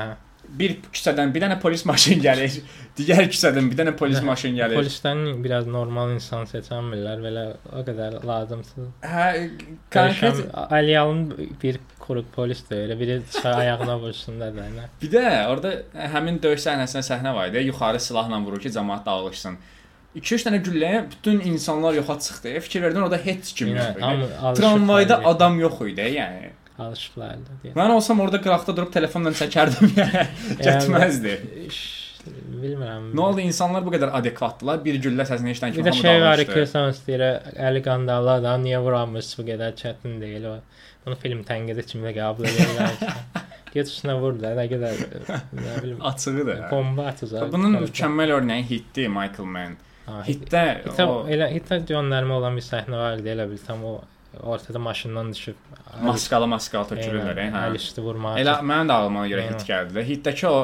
Bir 0.60 0.74
küçədən 0.92 1.30
bir 1.32 1.40
dənə 1.46 1.56
polis 1.62 1.86
maşını 1.88 2.20
gəlir. 2.24 2.58
Digər 2.98 3.30
küçədən 3.32 3.70
bir 3.72 3.78
dənə 3.80 3.94
polis 3.96 4.20
Hə, 4.20 4.26
maşını 4.28 4.58
gəlir. 4.60 4.76
Polisdən 4.76 5.22
biraz 5.44 5.70
normal 5.72 6.12
insan 6.18 6.44
seçənmirlər, 6.50 7.22
belə 7.24 7.46
o 7.72 7.84
qədər 7.88 8.18
lazımsız. 8.28 8.90
Hə, 9.08 9.28
konkret 9.94 10.42
Aliyalın 10.68 11.24
bir 11.64 11.80
quruq 12.04 12.28
polis 12.36 12.66
də 12.68 12.82
elə 12.88 13.00
biri 13.00 13.22
ayağına 13.44 13.96
vursun 14.00 14.40
da 14.42 14.52
da. 14.56 14.68
nə. 14.78 14.90
Bir 15.02 15.14
də 15.16 15.24
orada 15.48 15.72
həmin 16.16 16.42
döyüş 16.44 16.68
səhnəsində 16.68 17.06
səhnə 17.08 17.34
var 17.36 17.48
idi. 17.54 17.64
Yuxarı 17.70 18.04
silahla 18.04 18.42
vurur 18.44 18.60
ki, 18.60 18.74
cəmaət 18.76 19.08
dağılışsın. 19.08 19.58
2-3 20.16 20.46
dənə 20.48 20.60
gülləyə 20.66 21.00
bütün 21.12 21.40
insanlar 21.50 21.94
yoxa 21.98 22.20
çıxdı. 22.26 22.60
Fikir 22.68 22.82
verdin 22.86 23.02
orada 23.02 23.18
heç 23.18 23.54
kim 23.54 23.72
yox 23.76 23.90
idi. 23.96 24.02
hamı 24.02 24.54
Tramvayda 24.60 25.22
adam 25.26 25.60
yox 25.60 25.82
idi, 25.82 26.02
yəni. 26.20 26.52
alışıblar 26.80 27.34
da 27.48 27.58
deyə. 27.64 27.74
Mən 27.78 27.92
olsam 27.96 28.20
orada 28.20 28.40
qıraqda 28.42 28.76
durub 28.78 28.94
telefonla 28.94 29.30
çəkərdim 29.42 29.92
yəni. 30.02 30.24
Getməzdi. 30.62 31.36
bilmirəm. 32.64 33.10
Nə 33.18 33.22
oldu 33.26 33.42
insanlar 33.44 33.84
bu 33.86 33.92
qədər 33.94 34.14
adekvatdılar? 34.20 34.80
Bir 34.86 35.00
güllə 35.04 35.26
səsini 35.28 35.52
eşidən 35.54 35.74
Bir 35.74 35.82
kimi 35.82 35.90
də 35.90 35.94
şey 36.02 36.22
var 36.24 36.44
ki, 36.48 36.64
sən 36.72 36.92
istəyir 36.94 37.24
əli 37.70 37.82
qandallar 37.86 38.42
da 38.46 38.54
niyə 38.62 38.80
vurammış 38.86 39.34
bu 39.40 39.46
qədər 39.50 39.74
çətin 39.82 40.20
deyil 40.22 40.46
o. 40.54 40.58
Bunu 41.06 41.18
film 41.20 41.42
tənqidi 41.44 41.84
kimi 41.90 42.14
qəbul 42.16 42.48
edirlər. 42.48 42.94
Get 43.74 43.90
üstünə 43.90 44.14
vur 44.22 44.38
da, 44.40 44.54
nə 44.56 44.68
qədər 44.72 45.02
nə 45.58 45.74
bilim 45.82 46.02
açığıdır. 46.06 46.62
bomba 46.72 47.08
atacaq. 47.12 47.50
Bunun 47.52 47.80
mükəmməl 47.82 48.36
örnəyi 48.38 48.64
hitdir 48.70 49.10
Michael 49.10 49.50
Mann. 49.56 49.76
Ha, 50.08 50.22
Hitdə 50.28 50.64
Hitə 50.84 51.06
o 51.08 51.22
elə 51.32 51.48
hitə 51.54 51.80
göndərmə 51.88 52.40
olan 52.40 52.58
bir 52.60 52.66
səhnə 52.66 52.98
var 53.00 53.22
idi, 53.22 53.30
elə 53.36 53.46
bil 53.52 53.62
tam 53.64 53.84
o 53.88 53.94
ortada 54.42 54.80
maşından 54.80 55.30
düşüb 55.32 55.60
maskalı 56.02 56.48
maskalı 56.50 56.96
tökülürlər, 56.96 57.38
hə. 57.54 57.68
əl 57.68 57.78
üstü 57.78 58.02
vurmağa. 58.02 58.40
Elə 58.42 58.56
mənim 58.66 58.90
də 58.90 58.98
ağlıma 58.98 59.28
görə 59.30 59.46
hit 59.52 59.68
gəldi 59.68 59.94
də. 60.00 60.04
Hitdəki 60.08 60.48
o 60.50 60.58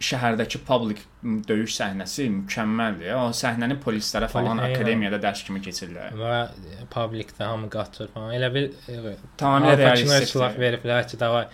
şəhərdəki 0.00 0.62
public 0.64 1.02
döyüş 1.48 1.74
səhnəsi 1.76 2.30
mükəmməldir. 2.38 3.12
O 3.20 3.26
səhnəni 3.36 3.76
polislərə 3.84 4.30
falan 4.32 4.56
eynən. 4.62 4.72
akademiyada 4.78 5.20
dərs 5.20 5.44
kimi 5.44 5.60
keçirlər. 5.60 6.16
və 6.16 6.38
publikdə 6.94 7.50
hamı 7.50 7.68
qaçır 7.74 8.08
falan. 8.14 8.32
Elə 8.38 8.48
bil 8.54 8.70
Tamamilə 9.36 9.76
realistik. 9.76 10.32
silah 10.32 10.56
veriblər 10.56 11.06
ki, 11.10 11.20
davay 11.20 11.46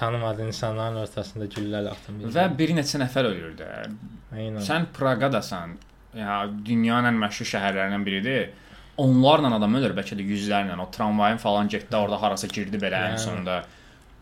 tanımadığı 0.00 0.46
insanların 0.48 0.96
ortasında 1.04 1.44
güllələ 1.52 1.92
atın. 1.92 2.24
Və 2.32 2.48
bir 2.58 2.72
neçə 2.80 3.04
nəfər 3.04 3.28
ölür 3.28 3.52
də. 3.60 3.70
Eynən. 4.32 4.64
Sən 4.64 4.88
Praqadasan. 4.96 5.76
Ya 6.16 6.42
dünyanın 6.66 7.14
ən 7.14 7.20
məşhur 7.22 7.48
şəhərlərindən 7.54 8.04
biridir. 8.06 8.50
Onlarla 9.00 9.54
adam 9.56 9.78
ölür, 9.78 9.94
bəlkə 9.96 10.18
də 10.18 10.24
yüzlərlə. 10.28 10.76
O 10.80 10.88
tramvayın 10.92 11.38
falan 11.40 11.68
getdi, 11.68 11.96
orada 11.96 12.20
harasa 12.22 12.46
girdi 12.46 12.76
belə 12.76 12.98
ən 13.06 13.14
Yəni. 13.14 13.22
sonunda. 13.22 13.62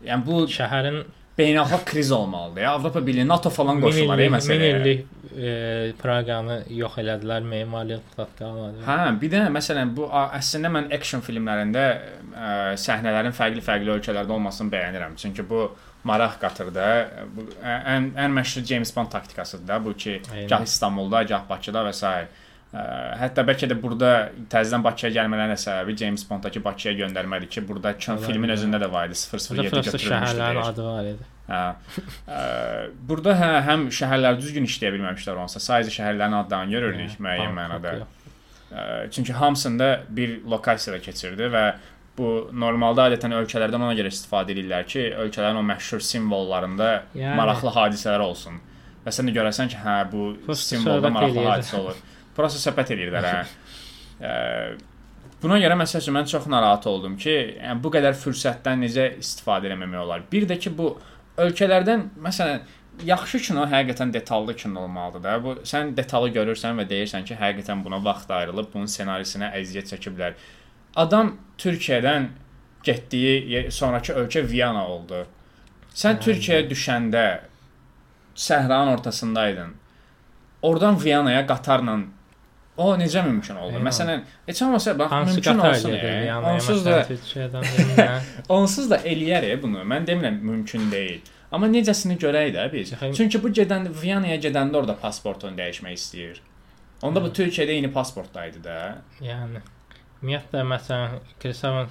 Yəni 0.05 0.25
bu 0.25 0.45
şəhərin 0.49 1.01
beynəlxalq 1.37 1.83
kriz 1.85 2.11
olmalıdır. 2.11 2.61
Ya 2.61 2.71
Avropa 2.71 3.07
Birliyi, 3.07 3.27
NATO 3.27 3.49
falan 3.49 3.81
qoşurlar 3.81 4.19
ey 4.19 4.29
min 4.29 4.37
məsələyə. 4.37 4.79
illik 4.79 5.05
e, 5.37 5.93
Praqanı 6.01 6.57
yox 6.69 6.97
elədilər, 7.03 7.43
memarlıq 7.53 8.17
qalmadı. 8.39 8.83
Hə, 8.87 8.97
bir 9.21 9.31
də 9.35 9.43
məsələn 9.51 9.93
bu 9.95 10.07
əslində 10.39 10.71
mən 10.75 10.89
action 10.95 11.23
filmlərində 11.25 11.85
ə, 11.91 12.49
səhnələrin 12.79 13.35
fərqli-fərqli 13.35 13.95
ölkələrdə 13.97 14.35
olmasını 14.37 14.71
bəyənirəm. 14.71 15.15
Çünki 15.21 15.47
bu 15.49 15.69
maraq 16.03 16.39
qatır 16.41 16.71
da. 16.75 16.85
Bu 17.35 17.47
ən 17.63 18.11
ən 18.17 18.31
məşhur 18.37 18.63
James 18.65 18.95
Bond 18.95 19.11
taktikasıdır 19.13 19.67
da 19.67 19.81
bu 19.85 19.93
ki, 19.93 20.21
Eynən. 20.33 20.47
gah 20.49 20.63
İstanbulda, 20.65 21.23
gah 21.23 21.43
Bakıda 21.49 21.83
və 21.89 21.93
s. 21.93 22.07
Ə, 22.71 22.81
hətta 23.19 23.43
bəlkə 23.43 23.67
də 23.67 23.75
burada 23.81 24.09
təzədən 24.49 24.83
Bakıya 24.85 25.09
gəlmələrinin 25.17 25.59
səbəbi 25.59 25.95
James 25.99 26.21
Bonddakı 26.29 26.61
Bakıya 26.63 26.93
göndərmədir 27.01 27.49
ki, 27.51 27.65
burada 27.67 27.91
Olabilir. 27.91 28.25
filmin 28.27 28.49
özündə 28.55 28.79
də 28.79 28.87
var 28.93 29.09
idi 29.11 29.17
Burada 29.31 29.63
007 29.63 29.69
prosta 29.73 29.97
şəhərlərin 29.97 30.31
götürülmüşdü. 30.31 30.69
adı 30.69 30.83
var 30.85 31.09
idi. 31.09 31.27
Hə. 31.51 31.59
Ə, 32.31 32.39
burada 33.09 33.33
hə, 33.41 33.49
həm 33.67 33.83
şəhərlər 33.91 34.39
düzgün 34.39 34.69
işləyə 34.69 34.93
bilməmişlər 34.95 35.41
onsa, 35.43 35.59
sadəcə 35.59 35.91
şəhərlərin 35.97 36.37
adlarını 36.45 36.71
görürdük 36.77 37.19
müəyyən 37.19 37.51
Bangkok 37.51 37.59
mənada. 37.59 37.93
yox. 37.99 38.17
Ə, 38.71 39.11
Çünki 39.11 39.33
hamısında 39.33 39.89
bir 40.09 40.37
lokasiyada 40.47 41.01
keçirdi 41.03 41.51
və 41.51 41.65
bu 42.21 42.29
normalda 42.63 43.09
adətən 43.09 43.33
ölkələrdən 43.41 43.83
ona 43.87 43.95
görə 43.97 44.11
istifadə 44.13 44.53
edirlər 44.55 44.85
ki, 44.87 45.07
ölkələrin 45.25 45.59
o 45.59 45.65
məşhur 45.73 46.03
simvollarında 46.05 46.91
Yəni. 47.17 47.35
maraqlı 47.41 47.73
hadisələr 47.79 48.23
olsun. 48.29 48.61
Və 49.05 49.09
sən 49.17 49.27
də 49.29 49.33
görəsən 49.39 49.71
ki, 49.73 49.81
hə 49.81 49.97
bu 50.11 50.29
Prosta 50.45 50.75
simvolda 50.75 51.09
maraqlı 51.09 51.41
eləyir. 51.41 51.51
hadisə 51.55 51.79
olur. 51.81 51.99
Prosta 52.37 52.61
söhbət 52.69 52.93
eləyirlər 52.95 53.29
hə. 53.31 53.35
Ə, 54.21 54.33
Buna 55.41 55.55
görə 55.57 55.73
məsəl 55.79 56.03
üçün 56.03 56.13
mən 56.13 56.27
çox 56.29 56.43
narahat 56.53 56.83
oldum 56.85 57.15
ki, 57.17 57.31
yəni 57.57 57.81
bu 57.81 57.89
qədər 57.95 58.13
fürsətdən 58.13 58.83
necə 58.85 59.07
istifadə 59.17 59.71
etməmək 59.71 60.03
olar. 60.03 60.21
Bir 60.31 60.45
də 60.45 60.59
ki, 60.61 60.69
bu 60.77 60.91
ölkələrdən 61.41 62.03
məsələn 62.21 62.61
yaxşı 63.07 63.39
kino 63.47 63.63
həqiqətən 63.71 64.13
detallı 64.13 64.53
kino 64.55 64.83
olmalıdır 64.85 65.23
da. 65.23 65.33
Bu 65.43 65.55
sən 65.65 65.95
detalı 65.97 66.29
görürsən 66.35 66.77
və 66.77 66.85
deyirsən 66.91 67.25
ki, 67.25 67.39
həqiqətən 67.41 67.81
buna 67.85 67.97
vaxt 68.05 68.29
ayrılıb 68.37 68.69
bunun 68.73 68.85
ssenarisinə 68.91 69.49
əziyyət 69.57 69.95
çəkiblər. 69.95 70.37
Adam 70.95 71.35
Türkiyədən 71.57 72.25
getdiyi 72.83 73.71
sonrakı 73.71 74.13
ölkə 74.13 74.43
Viyana 74.49 74.87
oldu. 74.87 75.25
Sən 75.93 76.15
Aynen. 76.15 76.21
Türkiyəyə 76.25 76.69
düşəndə 76.69 77.25
səhranın 78.35 78.93
ortasındaydın. 78.95 79.73
Oradan 80.61 81.03
Viyanaya 81.03 81.47
qatarla 81.47 81.99
o 82.77 82.95
necə 82.97 83.23
mümkün 83.25 83.55
oldu? 83.55 83.73
Eyvallah. 83.73 83.85
Məsələn, 83.89 84.21
heç 84.47 84.61
olmasa 84.61 84.99
bax 84.99 85.11
Hansı 85.11 85.33
mümkün 85.33 85.57
olsun. 85.59 85.91
e. 85.91 86.33
Onsuz 86.35 86.85
da 86.85 87.07
onsuz 88.49 88.89
da 88.89 88.97
eləyər 88.97 89.45
e 89.51 89.61
bunu. 89.63 89.83
Mən 89.83 90.07
demirəm 90.07 90.39
mümkün 90.41 90.91
deyil. 90.91 91.19
Amma 91.51 91.67
necəsini 91.67 92.17
görək 92.17 92.53
də 92.55 92.71
biz. 92.73 92.93
Çünki 93.17 93.43
bu 93.43 93.49
gedən 93.49 93.89
Viyanaya 94.01 94.37
gedəndə 94.39 94.77
orada 94.77 94.95
pasportunu 94.95 95.57
dəyişmək 95.57 95.93
istəyir. 95.99 96.41
Onda 97.01 97.23
bu 97.23 97.27
Türkiyədə 97.27 97.75
eyni 97.77 97.91
pasportdaydı 97.93 98.63
da. 98.63 98.79
Yəni 99.21 99.61
ümumiyyətlə 100.21 100.61
məsələn 100.69 101.15
Kristovan 101.41 101.87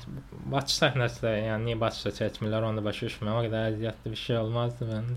Bakı 0.52 0.74
səhnəsi 0.76 1.24
də, 1.24 1.32
yəni 1.48 1.70
niyə 1.70 1.78
Bakıda 1.80 2.12
çəkmirlər 2.18 2.66
onu 2.68 2.84
başa 2.86 3.08
düşmürəm. 3.08 3.40
O 3.40 3.46
qədər 3.46 3.72
əziyyətli 3.72 4.12
bir 4.12 4.20
şey 4.20 4.38
olmazdı 4.44 4.86
məndə. 4.90 5.16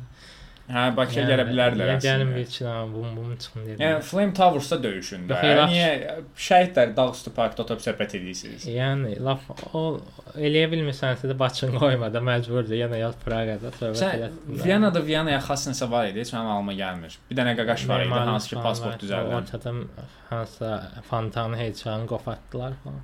Hə, 0.74 0.84
Bakıya 0.98 1.24
gələ 1.30 1.44
Yəni 1.46 1.56
gəlin 1.56 1.92
əslində. 1.94 2.36
bir 2.36 2.42
iki 2.48 2.64
dənə 2.66 2.86
bum 2.94 3.10
bum 3.18 3.34
çıxın 3.44 3.66
dedim. 3.68 3.82
Yəni 3.84 4.02
Flame 4.10 4.34
Towers-da 4.40 4.78
döyüşündə. 4.86 5.36
Yox, 5.38 5.44
elə- 5.52 5.68
Niyə 5.74 6.16
şəhidlər 6.48 6.94
dağüstü 6.98 7.34
parkda 7.36 7.62
oturub 7.64 7.84
söhbət 7.86 8.16
edirsiniz? 8.20 8.66
Yəni 8.74 9.12
laf 9.28 9.44
o 9.74 9.84
eləyə 10.36 10.72
bilmirsənsə 10.74 11.30
də 11.30 11.38
Bakını 11.44 11.78
qoyma 11.84 12.10
da 12.14 12.20
məcburdur. 12.26 12.74
Yenə 12.80 13.00
yaz 13.04 13.16
Praqada 13.26 13.70
söhbət 13.78 14.02
eləsinlər. 14.02 14.64
Viyanada 14.66 15.06
Viyanaya 15.06 15.40
xas 15.46 15.68
nəsə 15.70 15.90
var 15.94 16.10
idi, 16.10 16.24
heç 16.26 16.34
mənim 16.34 16.52
ağlıma 16.56 16.74
gəlmir. 16.82 17.18
Bir 17.30 17.36
dənə 17.42 17.56
qaqaş 17.62 17.88
var 17.94 18.06
idi, 18.08 18.10
hansı 18.34 18.50
ki 18.56 18.62
pasport 18.66 19.04
düzəldən. 19.04 19.36
Ortada 19.42 19.76
hansısa 20.30 20.72
fontanı 21.10 21.58
heçanı 21.58 22.08
qopartdılar 22.08 22.74
falan. 22.84 23.04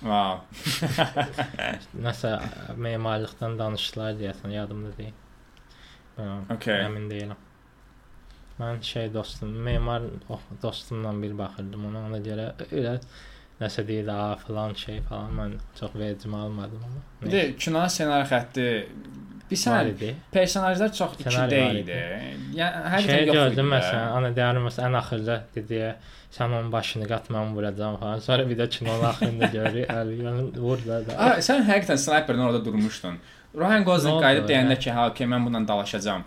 Wow. 0.00 0.40
Nəsə 2.06 2.30
memarlıqdan 2.80 3.58
danışdılar 3.58 4.14
deyəsən, 4.20 4.54
yadımda 4.54 4.94
deyil. 4.96 5.12
Okay. 6.18 6.84
Əmin 6.84 7.08
deyiləm. 7.10 7.46
Mən 8.60 8.82
şey 8.84 9.08
dostum, 9.14 9.52
memar 9.64 10.02
oh, 10.28 10.40
dostumla 10.62 11.14
bir 11.22 11.36
baxırdım 11.38 11.86
ona, 11.88 12.04
ona 12.10 12.18
görə 12.24 12.50
elə 12.68 12.98
nəsə 13.60 13.86
deyirdi, 13.88 14.12
"A, 14.12 14.36
falan 14.36 14.74
şey 14.74 15.00
falan." 15.08 15.32
Mən 15.38 15.56
çox 15.78 15.96
vecimə 16.02 16.42
almadım 16.44 16.84
amma. 16.88 17.02
Bir 17.22 17.32
də 17.32 17.42
kino 17.56 17.86
ssenari 17.88 18.28
xətti 18.28 18.66
bir 19.50 19.58
sənə 19.58 19.90
idi. 19.90 20.14
personajlar 20.32 20.92
çox 20.92 21.16
Ssenari 21.18 21.54
2D 21.54 21.64
var 21.66 21.78
idi. 21.80 21.98
Yəni 22.60 22.92
hər 22.92 23.06
Şey 23.06 23.24
gördüm 23.32 23.72
məsələn, 23.74 24.06
ana 24.18 24.30
deyərim 24.36 24.66
məsələn 24.68 24.92
ən 24.92 24.98
axırda 25.00 25.36
dedi, 25.54 25.80
sən 26.36 26.54
onun 26.58 26.70
başını 26.72 27.08
qat 27.10 27.30
mən 27.34 27.54
vuracağam 27.56 27.98
falan. 28.02 28.22
Sonra 28.28 28.48
bir 28.50 28.58
də 28.60 28.68
kinonun 28.76 29.04
axırında 29.10 29.50
görür, 29.56 29.82
əli 29.96 30.20
yəni 30.22 30.46
vur 30.58 30.86
da. 30.86 31.00
A, 31.16 31.30
sən 31.48 31.66
həqiqətən 31.66 32.00
sniperdən 32.06 32.46
orada 32.46 32.64
durmuşdun. 32.64 33.18
Ryan 33.56 33.84
Gosling 33.84 34.20
qayıdıb 34.22 34.48
deyəndə 34.50 34.76
ki, 34.78 34.90
ha, 34.94 35.08
okey, 35.10 35.26
mən 35.26 35.46
bununla 35.46 35.68
dalaşacağam. 35.68 36.22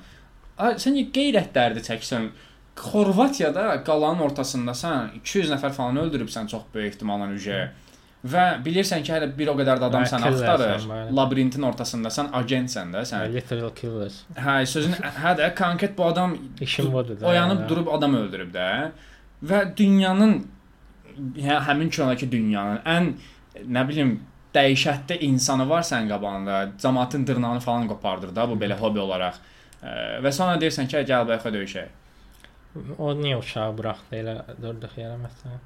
A, 0.57 0.73
sən 0.81 0.97
qeyrət 1.15 1.53
dərdi 1.55 1.83
çəksən. 1.87 2.27
Xorvatiyada 2.73 3.83
qalanın 3.85 4.23
ortasındasan, 4.25 5.11
200 5.21 5.51
nəfər 5.53 5.75
falan 5.77 5.99
öldürübsən 6.03 6.47
çox 6.49 6.63
böyük 6.73 6.95
ehtimalla 6.95 7.27
ücə. 7.35 7.59
Və 8.33 8.43
bilirsən 8.65 9.03
ki, 9.03 9.11
hələ 9.13 9.27
bir 9.37 9.51
o 9.51 9.55
qədər 9.59 9.81
də 9.81 9.87
adam 9.89 10.05
səni 10.07 10.29
axtarır. 10.29 10.85
Labirintin 11.15 11.65
ortasındasan, 11.67 12.31
agentsən 12.39 12.93
də 12.95 13.03
sən. 13.09 13.27
Literal 13.33 13.73
killers. 13.75 14.21
Hə, 14.39 14.61
sözün 14.73 14.95
hə 14.95 15.35
də 15.39 15.49
konkret 15.59 15.97
bu 15.97 16.05
adam 16.07 16.37
İşim 16.61 16.91
budur 16.93 17.19
da. 17.19 17.27
oyanıb 17.27 17.67
durub 17.69 17.87
adam 17.93 18.15
öldürüb 18.15 18.53
də. 18.55 18.69
Və 19.43 19.63
dünyanın 19.77 20.37
hə, 21.35 21.59
həmin 21.67 21.91
kinodakı 21.91 22.31
dünyanın 22.31 22.79
ən 22.95 23.11
nə 23.67 23.87
bilim 23.89 24.15
dəhşətli 24.55 25.17
insanı 25.29 25.65
var 25.69 25.81
sənin 25.87 26.09
qabağında. 26.13 26.61
Cəmaətin 26.83 27.27
dırnağını 27.27 27.59
falan 27.59 27.87
qopardır 27.91 28.35
da 28.35 28.47
bu 28.49 28.57
belə 28.61 28.77
hobi 28.79 28.99
olaraq. 28.99 29.37
Ə, 29.83 29.93
Və 30.23 30.31
sonra 30.31 30.55
deyirsən 30.61 30.87
ki, 30.87 31.03
gəl 31.09 31.27
bayaq 31.27 31.45
döyüşək. 31.57 31.99
O 32.97 33.13
niyə 33.13 33.37
uşağı 33.37 33.77
buraxdı 33.77 34.17
elə 34.21 34.35
durduq 34.61 34.95
yerə 34.97 35.17
məsələn? 35.21 35.61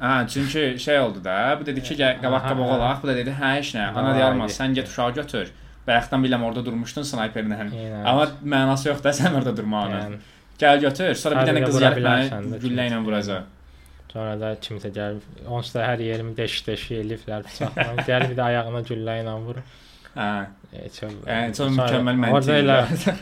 Hə, 0.00 0.28
çünki 0.30 0.78
şey 0.80 1.00
oldu 1.00 1.24
da. 1.24 1.56
Bu 1.60 1.66
dedi 1.66 1.82
ki, 1.82 1.96
gəl 1.98 2.20
qabaq 2.22 2.48
qabaq 2.52 2.74
olaq. 2.76 3.02
Bu 3.02 3.08
da 3.10 3.16
dedi, 3.16 3.34
hə, 3.40 3.54
heç 3.58 3.74
nə. 3.74 3.88
Ana 3.92 4.14
deyərmə, 4.16 4.46
sən 4.54 4.76
get 4.78 4.88
uşağı 4.88 5.14
götür. 5.20 5.52
Bayaqdan 5.86 6.24
biləm 6.24 6.44
orada 6.44 6.64
durmuşdun. 6.64 7.02
Eynən. 7.02 8.02
Amma 8.04 8.28
mənası 8.54 8.88
yoxdur 8.92 9.16
sən 9.20 9.36
orada 9.36 9.56
durmağının. 9.56 10.00
yəni, 10.04 10.18
Gəl 10.60 10.80
götür. 10.86 11.14
Sonra 11.14 11.42
bir 11.42 11.52
dənə 11.52 11.64
qız 11.66 11.80
gəlib 11.82 12.04
məni 12.06 12.60
güllə 12.64 12.86
ilə 12.90 13.00
vuracaq. 13.04 13.42
Sonra 14.12 14.36
da 14.40 14.54
kimsə 14.66 14.90
gəlib 14.94 15.48
onsuz 15.56 15.74
da 15.76 15.84
hər 15.88 16.02
yerimi 16.04 16.34
deş-deş 16.38 16.86
eliblər 17.00 17.44
bıçaqla. 17.48 17.88
Gəlir 18.08 18.32
bir 18.32 18.38
də 18.40 18.46
ayağına 18.52 18.82
güllə 18.90 19.18
ilə 19.22 19.36
vurur. 19.44 19.62
Hə. 20.14 20.30
Çox, 20.68 21.12
Yəni 21.24 21.54
mükəmməl 21.78 22.24
Orada 22.28 22.56
elə 22.60 22.78
məntiq. 22.90 23.20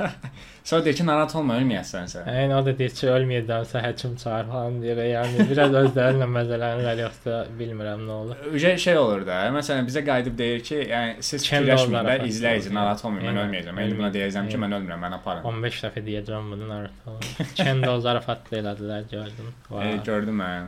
Sonra 0.66 0.82
deyir 0.82 0.96
ki, 0.98 1.04
narahat 1.06 1.34
olma, 1.38 1.54
ölməyəsənsə. 1.60 2.24
Yəni 2.26 2.54
o 2.56 2.58
da 2.66 2.72
deyir 2.74 2.94
ki, 2.98 3.06
ölməyəcəmsə 3.06 3.82
həkim 3.84 4.16
çağır 4.18 4.48
falan 4.50 4.80
deyir. 4.82 4.98
Yəni 5.12 5.44
biraz 5.52 5.76
özlərinlə 5.78 6.26
məzələnirlər 6.34 7.02
yoxsa 7.04 7.36
bilmirəm 7.60 8.02
nə 8.08 8.16
olur. 8.16 8.40
Ücə 8.50 8.72
şey 8.82 8.98
olur 8.98 9.22
da. 9.28 9.36
Məsələn 9.54 9.86
bizə 9.86 10.02
qayıdıb 10.08 10.34
deyir 10.40 10.64
ki, 10.66 10.80
yəni 10.90 11.22
siz 11.28 11.46
fikirləşməyin 11.46 11.94
onlara 11.94 12.16
izləyici 12.26 12.74
narahat 12.74 13.04
olmayın, 13.06 13.28
mən 13.30 13.38
ölməyəcəm. 13.44 13.78
Mən 13.78 13.94
buna 14.00 14.10
deyəcəm 14.16 14.50
ki, 14.50 14.60
mən 14.64 14.74
ölmürəm, 14.80 15.06
məni 15.06 15.20
aparın. 15.20 15.46
15 15.52 15.78
dəfə 15.86 16.02
deyəcəm 16.08 16.50
bunu 16.56 16.70
Naruto. 16.72 17.14
Kendo 17.62 17.94
zarafat 18.02 18.50
da 18.50 18.58
elədilər 18.64 19.06
gördüm. 19.12 19.54
E, 19.70 19.92
gördüm 20.10 20.42
mən. 20.42 20.66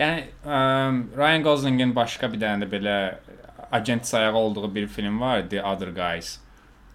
Yəni 0.00 0.24
Ryan 1.20 1.44
Goslingin 1.44 1.92
başqa 2.00 2.32
bir 2.32 2.40
dənə 2.40 2.64
də 2.64 2.72
belə 2.72 2.96
agent 3.72 4.06
sayağı 4.06 4.34
olduğu 4.34 4.74
bir 4.74 4.86
film 4.86 5.20
var, 5.20 5.50
The 5.50 5.62
Other 5.64 5.88
Guys. 5.88 6.38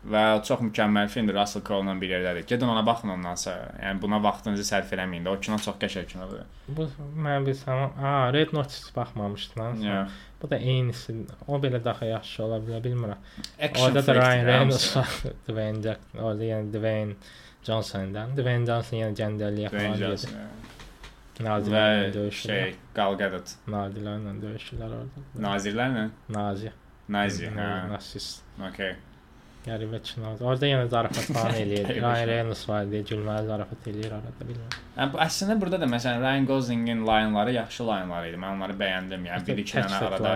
Və 0.08 0.22
çox 0.46 0.62
mükəmməl 0.64 1.10
filmdir, 1.12 1.36
Russell 1.36 1.64
Crowe-la 1.68 1.96
bir 2.00 2.12
yerdədir. 2.14 2.46
Gedin 2.48 2.70
ona 2.72 2.84
baxın 2.86 3.10
ondan 3.12 3.36
sonra. 3.36 3.74
Yəni 3.82 4.00
buna 4.02 4.20
vaxtınızı 4.24 4.64
sərf 4.70 4.94
eləməyin 4.96 5.26
də. 5.26 5.34
O 5.34 5.40
kino 5.44 5.58
çox 5.60 5.76
qəşəng 5.82 6.06
kinodur. 6.12 6.46
Bu 6.78 6.86
mən 7.26 7.48
bilsəm, 7.48 7.98
a, 7.98 8.14
Red 8.34 8.54
Notice 8.56 8.94
baxmamışdım. 8.96 9.82
Yeah. 9.84 10.14
Bu 10.42 10.50
da 10.50 10.58
eynisi. 10.58 11.16
O 11.48 11.60
belə 11.64 11.84
daha 11.84 12.06
yaxşı 12.06 12.44
ola 12.46 12.62
bilər, 12.64 12.86
bilmirəm. 12.86 13.28
Orada 13.82 14.06
da 14.08 14.16
Ryan 14.16 14.46
Reynolds 14.46 14.96
var. 14.96 15.18
Dwayne 15.50 15.84
Jack, 15.84 16.08
orada 16.16 16.52
yəni 16.54 16.74
Dwayne 16.78 17.14
Johnson'dan. 17.68 18.38
Dwayne 18.38 18.70
Johnson 18.70 19.02
yəni 19.02 19.18
cəndəllik 19.24 19.74
Dwayne 19.74 19.98
yapmalı. 19.98 20.38
Johnson. 21.38 21.50
Nazilərlə 21.50 22.04
Və 22.08 22.14
döyüşürlər. 22.18 22.62
şey, 22.64 22.76
Gal 22.96 23.16
Gadot. 23.24 23.56
Nazilərlə 23.68 24.38
döyüşürlər 24.46 24.96
orada. 25.02 25.26
Nazirlərlə? 25.48 26.08
Nazi. 26.30 26.72
Nazi. 27.10 27.50
Na- 27.56 27.68
Hə. 27.86 27.92
Nasist. 27.94 28.42
Okay. 28.70 28.96
Qəribə 29.68 29.98
kino. 30.00 30.30
Orada 30.48 30.68
yenə 30.70 30.86
zarafat 30.88 31.26
falan 31.36 31.56
eləyir. 31.60 31.84
Qəribə 31.90 32.00
Ryan 32.00 32.22
kino. 32.22 32.32
Reynolds 32.32 32.62
var 32.70 32.86
deyə 32.88 33.04
gülməli 33.10 33.48
zarafat 33.50 33.88
eləyir 33.92 34.14
arada 34.16 34.46
bilmirəm. 34.48 34.76
Yəni 34.98 35.12
bu 35.12 35.18
əslində 35.26 35.58
burada 35.60 35.80
da 35.82 35.90
məsələn 35.92 36.22
Ryan 36.24 36.46
Goslingin 36.48 37.02
line-ları 37.10 37.52
yaxşı 37.58 37.84
line-lar 37.90 38.28
idi. 38.30 38.38
Mən 38.44 38.54
onları 38.56 38.78
bəyəndim. 38.80 39.26
Yəni 39.28 39.48
bir 39.50 39.58
iki 39.64 39.76
dənə 39.82 40.00
arada 40.08 40.32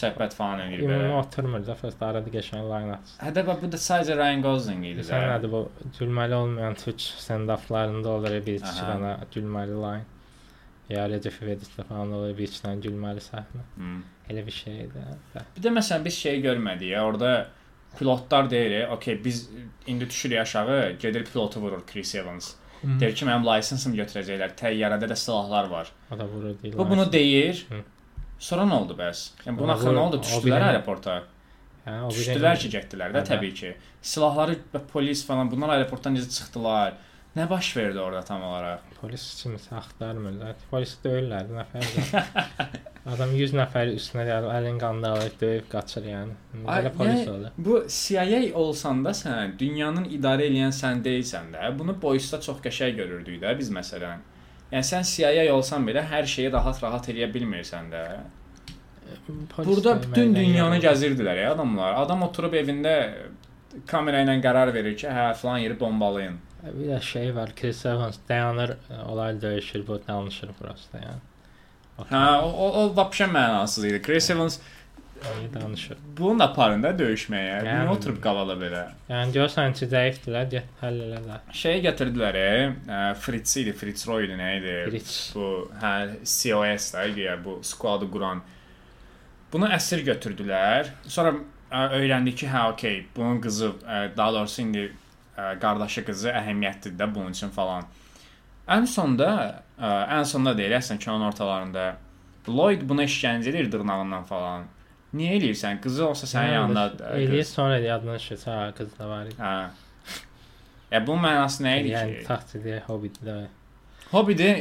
söhbət 0.00 0.34
falan 0.34 0.64
edir 0.66 0.82
Ümumi 0.88 1.04
belə. 1.04 1.12
oturmur 1.20 1.62
da 1.68 1.76
fəst 1.84 2.02
arada 2.08 2.32
qəşəng 2.34 2.66
line 2.72 2.96
at. 2.96 3.14
Hətta 3.22 3.46
bax 3.46 3.62
bu 3.62 3.70
da 3.76 3.80
sadəcə 3.84 4.16
Ryan 4.18 4.42
Gosling 4.48 4.82
idi 4.90 5.06
Sən 5.06 5.22
də. 5.22 5.30
nədir 5.36 5.54
bu 5.54 5.62
gülməli 6.00 6.34
olmayan 6.40 6.74
Türk 6.82 6.98
stand-uplarında 6.98 8.08
olur 8.16 8.34
bir 8.46 8.58
iki 8.58 8.74
Aha. 8.74 8.90
dənə 8.90 9.14
gülməli 9.36 9.78
line. 9.86 10.04
Ya 10.88 11.06
Recep 11.08 11.36
İvedikdə 11.42 11.84
falan 11.88 12.12
olur 12.12 12.34
bir 12.36 12.48
iki 12.48 12.60
dənə 12.60 12.82
gülməli 12.84 13.22
səhnə. 13.24 13.62
Hmm. 13.76 14.02
Elə 14.28 14.42
bir 14.46 14.52
şeydir. 14.52 15.14
Bir 15.56 15.64
də 15.64 15.72
məsələn 15.72 16.04
biz 16.04 16.18
şey 16.26 16.42
görmədik 16.44 16.92
ya, 16.92 17.04
orada 17.08 17.30
pilotlar 17.98 18.50
deyir, 18.50 18.88
okey 18.92 19.24
biz 19.24 19.48
indi 19.86 20.10
düşürük 20.10 20.38
aşağı, 20.38 20.92
gedir 21.00 21.24
pilotu 21.24 21.60
vurur 21.60 21.86
Chris 21.92 22.14
Evans. 22.14 22.54
Deyir 22.84 23.14
ki, 23.16 23.24
mənim 23.24 23.46
laysensimi 23.46 23.96
götürəcəklər. 23.96 24.52
Təyyarədə 24.60 25.08
də 25.08 25.16
silahlar 25.16 25.70
var. 25.72 25.92
O 26.12 26.18
da 26.18 26.26
vurur 26.28 26.56
deyir. 26.62 26.76
Bu 26.78 26.84
bunu 26.90 27.06
deyir. 27.12 27.66
Hı. 27.70 27.80
Sonra 28.38 28.66
nə 28.68 28.76
oldu 28.82 28.96
bəs? 28.98 29.22
Yəni 29.46 29.56
buna 29.56 29.76
axı 29.78 29.94
nə 29.94 30.02
oldu? 30.02 30.20
Düşdülər 30.20 30.66
aeroporta. 30.68 31.14
Hə, 31.86 31.94
o 32.04 32.10
bir 32.10 32.18
Düşdülər 32.18 32.60
ki, 32.60 32.70
getdilər 32.74 33.14
də 33.16 33.22
təbii 33.30 33.54
ki. 33.56 33.72
Silahları 34.04 34.58
və 34.74 34.82
polis 34.92 35.24
falan 35.24 35.48
bunlar 35.52 35.78
aeroportdan 35.78 36.16
necə 36.18 36.28
çıxdılar? 36.34 36.98
Nə 37.34 37.48
baş 37.50 37.76
verdi 37.76 37.98
orada 37.98 38.22
tam 38.22 38.42
olaraq? 38.46 38.94
polis 39.04 39.24
kimisə 39.40 39.74
axtarmırlar. 39.76 40.54
Polis 40.70 40.94
döyürlər 41.04 41.48
nəfər. 41.52 41.88
Adam 43.12 43.34
100 43.36 43.52
nəfəri 43.58 43.96
üstünə 43.98 44.24
gəlib 44.28 44.52
əlin 44.54 44.78
qanını 44.80 45.10
alıb 45.10 45.34
döyüb 45.40 45.66
qaçır 45.72 46.06
yəni. 46.08 46.36
Belə 46.62 46.92
polis 46.94 47.18
yəni, 47.18 47.32
olur. 47.34 47.58
Bu 47.66 47.80
CIA 47.96 48.40
olsan 48.60 49.02
da 49.04 49.12
sən 49.18 49.58
dünyanın 49.60 50.06
idarə 50.16 50.46
edən 50.48 50.72
sən 50.72 51.02
deyilsən 51.04 51.50
də. 51.56 51.66
Bunu 51.78 51.96
boyusda 52.02 52.40
çox 52.46 52.62
qəşəng 52.64 52.96
görürdük 53.02 53.42
də 53.42 53.52
biz 53.58 53.68
məsələn. 53.80 54.24
Yəni 54.72 54.88
sən 54.92 55.04
CIA 55.10 55.44
olsan 55.52 55.84
belə 55.90 56.06
hər 56.14 56.30
şeyi 56.36 56.54
rahat-rahat 56.54 57.10
eləyə 57.12 57.28
bilmirsən 57.34 57.92
də. 57.92 58.06
Polis 59.52 59.68
Burada 59.68 59.98
bütün 60.06 60.34
dünyanı 60.38 60.80
gəzirdilər 60.86 61.42
ya 61.42 61.52
adamlar. 61.58 61.98
Adam 62.06 62.24
oturub 62.30 62.56
evində 62.56 62.96
kamera 63.90 64.24
ilə 64.24 64.40
qərar 64.40 64.72
verir 64.72 64.96
ki, 64.96 65.10
hə 65.12 65.28
filan 65.36 65.60
yeri 65.66 65.76
bombalayın. 65.80 66.40
Bir 66.64 66.86
də 66.88 67.00
şey 67.02 67.34
var, 67.36 67.50
Chris 67.60 67.86
Evans 67.86 68.16
dayanır, 68.28 68.76
onlar 69.08 69.42
döyüşür, 69.42 69.86
bu 69.86 70.00
danışır 70.08 70.48
prosta 70.60 70.98
yəni. 70.98 71.20
Hə, 72.10 72.22
o 72.42 72.70
o, 72.80 72.86
vəbşə 72.96 73.28
mənasız 73.30 73.84
idi. 73.90 74.00
Chris 74.02 74.30
Evans 74.30 74.58
Yəni 75.24 75.52
danışır. 75.54 75.96
bunu 76.18 76.38
da 76.38 76.44
aparında 76.44 76.90
döyüşməyə. 76.98 77.60
Yəni- 77.64 77.82
Bunu 77.82 77.92
oturub 77.96 78.18
qalala 78.22 78.56
belə. 78.60 78.80
Yəni 79.08 79.32
görsən 79.36 79.72
ki, 79.78 79.86
zəifdilər, 79.92 80.48
get 80.50 80.64
həll 80.82 80.98
elələr. 81.06 81.44
Şey 81.52 81.80
gətirdilər, 81.86 82.34
e, 82.40 83.14
Fritz 83.14 83.56
idi, 83.56 83.72
Fritz 83.72 84.08
Roy 84.08 84.24
idi, 84.24 84.32
nə 84.40 84.50
idi? 84.58 84.74
Rich. 84.92 85.14
Bu 85.34 85.68
hə 85.80 85.94
COS 86.24 86.92
da 86.94 87.04
ya 87.20 87.38
bu 87.44 87.60
squadı 87.62 88.10
quran. 88.10 88.42
Bunu 89.52 89.66
əsir 89.68 90.02
götürdülər. 90.04 90.86
Sonra 91.06 91.34
ə, 91.70 91.88
öyrəndi 92.00 92.34
ki, 92.34 92.46
hə, 92.46 92.70
okey, 92.72 93.06
bunun 93.16 93.40
qızı, 93.40 93.72
ə, 93.86 94.16
daha 94.16 94.32
doğrusu 94.32 94.62
indi 94.62 94.92
ə, 95.36 95.54
qardaşı 95.60 96.04
qızı 96.06 96.30
əhəmiyyətlidir 96.32 96.98
də 97.00 97.08
bunun 97.14 97.30
üçün 97.36 97.50
falan. 97.54 97.84
Ən 98.68 98.86
sonda, 98.88 99.30
ə, 99.78 99.90
ən 100.18 100.24
sonda 100.24 100.54
deyir, 100.58 100.76
əslən 100.80 100.98
kinonun 101.02 101.26
ortalarında 101.30 101.88
Lloyd 102.48 102.82
buna 102.88 103.04
işgəncə 103.08 103.48
edir 103.54 103.70
dırnağından 103.72 104.24
falan. 104.28 104.66
Niyə 105.14 105.36
eləyirsən? 105.38 105.78
Qızı 105.80 106.06
olsa 106.08 106.26
sənin 106.26 106.52
yanında 106.52 106.86
ə, 106.98 107.12
Eləyir 107.16 107.44
qız. 107.44 107.52
sonra 107.54 107.78
yadına 107.78 108.18
düşür, 108.18 108.40
ha 108.44 108.72
qız 108.76 108.98
da 108.98 109.08
var 109.08 109.26
idi. 109.26 109.36
Hə. 109.38 109.68
Ya 110.90 111.00
bunun 111.06 111.22
mənası 111.24 111.64
nə 111.64 111.76
idi 111.80 111.92
Yəni 111.94 112.18
ki? 112.18 112.24
taxtidi, 112.28 112.74
hobbitdə. 112.88 113.36
Hobbidir, 114.14 114.58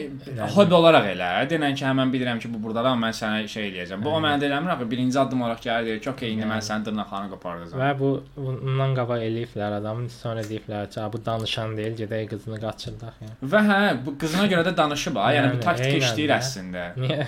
hobbi 0.55 0.73
olaraq 0.73 1.05
elə. 1.13 1.29
Denən 1.51 1.75
ki, 1.77 1.83
həmən 1.85 2.09
bilirəm 2.13 2.39
ki, 2.41 2.49
bu 2.53 2.59
burdadır, 2.63 2.89
amma 2.93 3.09
mən 3.09 3.15
sənə 3.19 3.47
şey 3.53 3.67
eləyəcəm. 3.69 4.03
Bu 4.05 4.09
o 4.09 4.15
Hə. 4.17 4.23
mənə 4.25 4.47
eləmir 4.47 4.71
axı. 4.73 4.87
Birinci 4.91 5.19
addım 5.19 5.41
olaraq 5.45 5.61
gəlir 5.67 5.85
deyir 5.89 5.99
ki, 6.05 6.09
okey, 6.13 6.31
indi 6.33 6.47
mən 6.49 6.63
sənin 6.67 6.85
dırnaqlarını 6.87 7.29
qopardacağam. 7.35 7.81
Və 7.83 7.89
bu 7.99 8.09
bundan 8.37 8.95
qabaq 8.99 9.21
eləyiblər 9.27 9.75
adamın, 9.79 10.07
sonra 10.07 10.41
deyiblər 10.49 10.89
ki, 10.93 10.99
"Ha, 11.01 11.09
bu 11.13 11.21
danışan 11.25 11.77
deyil, 11.77 11.95
gedək 12.01 12.29
qızını 12.33 12.57
qaçırdaq." 12.65 13.13
Yəni. 13.25 13.35
Və 13.53 13.61
hə, 13.69 13.79
bu 14.05 14.15
qızına 14.23 14.47
görə 14.53 14.63
də 14.69 14.75
danışıb 14.77 15.15
ha. 15.21 15.27
Yəni 15.37 15.51
bu 15.51 15.57
Yəni, 15.57 15.63
taktik 15.67 15.85
eynən 15.85 16.07
işləyir 16.07 16.29
də. 16.33 16.39
əslində. 16.41 16.83
Niyə? 17.03 17.27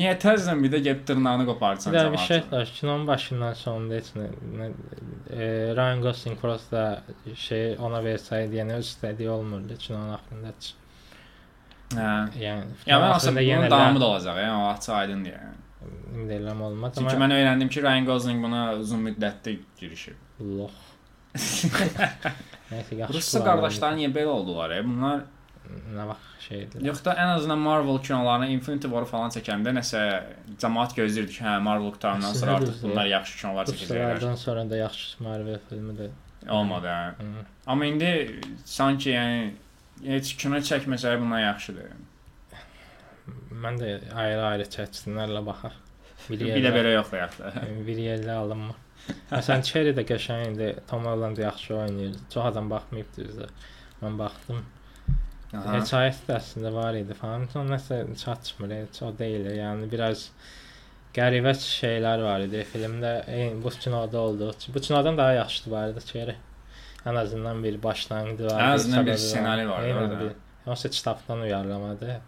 Niyə 0.00 0.16
təzədən 0.26 0.62
bir 0.64 0.70
də 0.74 0.82
gəlib 0.86 1.06
dırnağını 1.06 1.46
qoparsan 1.52 1.92
Bir 1.92 1.98
də 1.98 2.12
bir 2.12 2.18
şey 2.18 2.42
var. 2.52 2.72
Kinonun 2.80 3.06
başından 3.06 3.52
sonunda 3.54 3.94
heç 3.94 4.08
nə, 4.16 4.70
e, 5.30 5.74
Ryan 5.76 6.02
Gosling 6.02 6.38
prosta 6.40 7.02
şey 7.36 7.76
ona 7.78 8.02
versəydi, 8.02 8.54
yəni 8.60 8.72
öz 8.80 8.86
istədiyi 8.92 9.28
olmurdu 9.28 9.76
kinonun 9.78 10.12
axırında. 10.18 10.46
heç. 10.48 10.74
Hə. 11.94 12.10
Yəni 12.38 12.64
Ya 12.86 12.96
axırında 12.98 13.14
aslında 13.14 13.42
yenə 13.42 13.58
bunun 13.66 13.70
davamı 13.70 14.00
da 14.00 14.06
olacaq, 14.06 14.36
yəni 14.44 14.68
açıq 14.74 14.94
aydın 15.00 15.24
deyə. 15.26 15.40
indi 16.14 16.32
eləm 16.36 16.60
olmaz 16.62 16.92
Çünki 16.98 17.14
amma 17.16 17.24
mən 17.24 17.34
öyrəndim 17.38 17.68
ki, 17.68 17.82
Ryan 17.82 18.06
Gosling 18.06 18.44
buna 18.44 18.62
uzun 18.74 19.00
müddətli 19.08 19.58
girişib. 19.80 20.14
lox. 20.40 20.72
Nəysə 22.70 22.94
yaxşı. 23.00 23.14
Rusca 23.14 23.42
qardaşlar 23.44 23.94
niyə 23.98 24.10
belə 24.14 24.30
oldular? 24.32 24.70
E? 24.74 24.82
Bunlar 24.86 25.22
nə 25.94 26.06
vaxt 26.08 26.46
şeydir. 26.48 26.82
Yox 26.86 27.02
da 27.04 27.14
ən 27.14 27.32
azından 27.36 27.58
Marvel 27.58 27.98
kinolarına 28.02 28.46
Infinity 28.54 28.88
War 28.90 29.04
falan 29.06 29.30
çəkəndə 29.34 29.74
nəsə 29.76 30.00
cəmaət 30.62 30.96
gözləyirdi 30.98 31.36
ki, 31.36 31.44
hə 31.46 31.56
Marvel 31.62 31.92
qutandan 31.94 32.34
sonra 32.34 32.56
artıq 32.58 32.82
bunlar 32.82 33.06
yaxşı 33.10 33.38
kinolar 33.42 33.70
çəkəcəklər. 33.70 34.14
Ruslardan 34.16 34.34
sonra 34.44 34.64
da 34.70 34.76
yaxşı 34.76 35.24
Marvel 35.24 35.58
filmi 35.68 35.94
də. 35.98 36.08
Olmadı. 36.50 36.86
Hə. 36.86 37.12
Amma 37.66 37.86
indi 37.86 38.40
sanki 38.64 39.10
yəni 39.14 39.50
heç 40.06 40.34
kino 40.40 40.60
çəkməsələr 40.70 41.20
bundan 41.20 41.44
yaxşıdır. 41.44 41.94
Mən 43.62 43.80
də 43.80 43.90
ayrı-ayrı 44.16 44.66
çəksinlərlə 44.72 45.44
baxaq. 45.46 45.76
Bir 46.30 46.40
də 46.64 46.72
belə 46.74 46.94
yox 46.94 47.12
da 47.12 47.24
yaxşı. 47.24 47.52
bir 47.86 48.00
yerdə 48.06 48.32
alınmır. 48.42 48.78
Məsələn, 49.30 49.62
Cherry 49.66 49.94
də 49.96 50.04
qəşəng 50.08 50.54
idi. 50.54 50.68
Tom 50.90 51.06
Holland 51.08 51.38
yaxşı 51.38 51.74
oynayır. 51.76 52.18
Çox 52.34 52.50
adam 52.52 52.70
baxmayıb 52.70 53.16
düzdür. 53.16 53.50
Mən 54.02 54.18
baxdım. 54.18 54.60
Aha. 55.50 55.78
Hekayəsi 55.78 56.26
də 56.28 56.36
əslində 56.36 56.72
var 56.74 56.94
idi 56.98 57.16
falan. 57.18 57.46
Sonra 57.52 57.74
nəsə 57.74 58.02
çatmır, 58.20 58.74
heç 58.82 59.00
o 59.02 59.10
deyil. 59.18 59.48
Yəni 59.56 59.88
biraz 59.90 60.28
qəribə 61.16 61.56
şeylər 61.58 62.22
var 62.22 62.44
idi 62.46 62.62
filmdə. 62.72 63.14
Eyni 63.26 63.58
bu 63.64 63.72
kinoda 63.74 64.20
oldu. 64.20 64.52
Bu 64.74 64.80
kinodan 64.80 65.18
daha 65.18 65.32
yaxşıdır 65.40 65.76
var 65.76 65.88
idi 65.94 66.04
Cherry. 66.12 66.36
Ən 67.06 67.16
azından 67.18 67.64
bir 67.64 67.82
başlanğıcı 67.82 68.44
var. 68.46 68.60
Ən 68.60 68.72
azından 68.74 69.06
bir 69.06 69.10
var. 69.12 69.16
ssenari 69.16 69.68
var 69.68 69.82
orada. 69.94 70.20
bir- 70.20 70.32
Yoxsa 70.66 70.90
kitabdan 70.90 71.40
uyarlamadı. 71.40 72.20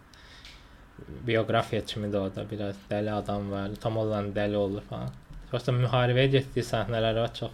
Bioqrafiya 1.27 1.85
kimi 1.85 2.07
də 2.13 2.17
orada 2.17 2.45
biraz 2.51 2.75
dəli 2.89 3.11
adam 3.11 3.51
var. 3.51 3.69
Tom 3.81 3.95
Holland 3.97 4.35
dəli 4.37 4.55
olur 4.55 4.81
falan. 4.89 5.09
Yoxsa 5.53 5.71
müharibəyə 5.75 6.27
getdiyi 6.37 6.63
səhnələr 6.65 7.19
var 7.21 7.33
çox 7.33 7.51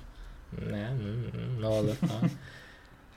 nə 0.71 0.83
nə 1.61 1.65
olur 1.79 1.97
falan. 2.03 2.31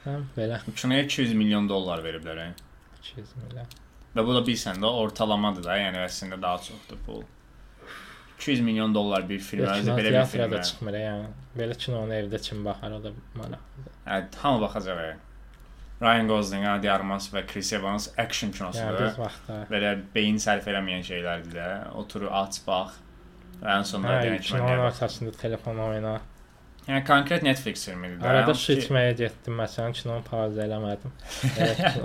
Hə, 0.04 0.16
belə 0.36 0.58
Kinoya 0.76 1.02
200 1.06 1.34
milyon 1.38 1.68
dollar 1.68 2.02
veriblər. 2.04 2.40
Hə. 2.42 2.48
200 3.02 3.36
milyon. 3.44 3.66
Və 4.16 4.24
bu 4.26 4.34
da 4.34 4.42
bilsən 4.48 4.80
də 4.82 4.88
ortalamadır 5.04 5.64
da, 5.64 5.76
yəni 5.78 6.02
əslində 6.06 6.40
daha 6.42 6.58
çoxdur 6.58 6.98
pul. 7.06 7.22
200 8.42 8.60
milyon 8.60 8.94
dollar 8.94 9.28
bir 9.28 9.38
film, 9.38 9.62
özü 9.66 9.90
belə 9.90 10.12
bir 10.20 10.26
film. 10.26 10.50
da 10.52 10.62
çıxmır 10.62 10.94
yəni. 10.98 11.26
Belə 11.58 11.76
kinonu 11.78 12.14
evdə 12.14 12.40
kim 12.42 12.64
baxar 12.64 12.90
o 12.96 13.02
da 13.04 13.10
maraqlıdır. 13.34 13.92
Hə, 14.06 14.22
hamı 14.42 14.60
baxacaq. 14.60 14.98
e. 15.04 15.16
Ryan 16.02 16.28
Gosling, 16.28 16.64
de 16.82 16.90
Armas 16.92 17.28
və 17.34 17.44
Chris 17.46 17.72
Evans 17.72 18.08
action 18.18 18.50
Yəni 18.50 18.56
kinosudur. 18.58 19.12
vaxtda 19.18 19.58
Belə 19.70 19.92
beyin 20.14 20.36
sərf 20.42 20.66
eləməyən 20.66 21.04
şeylərdir 21.06 21.54
də. 21.54 21.68
Otur, 21.94 22.26
aç, 22.30 22.58
bax. 22.66 22.96
Və 23.62 23.70
ən 23.78 23.84
sonunda 23.86 24.16
Hə, 24.16 24.24
deyən 24.24 24.40
kimi. 24.40 24.58
kinonun 24.58 24.72
gəl. 24.72 24.86
ortasında 24.88 25.30
telefon 25.44 25.78
oyna. 25.78 26.16
Yəni 26.88 27.04
konkret 27.06 27.42
Netflix 27.46 27.84
filmidir 27.86 28.18
də. 28.18 28.26
Arada 28.26 28.54
su 28.54 28.74
ki- 28.74 28.80
içməyə 28.80 29.12
getdim 29.20 29.54
məsələn, 29.62 29.92
kinonu 29.94 30.24
pauza 30.26 30.64
eləmədim. 30.66 31.12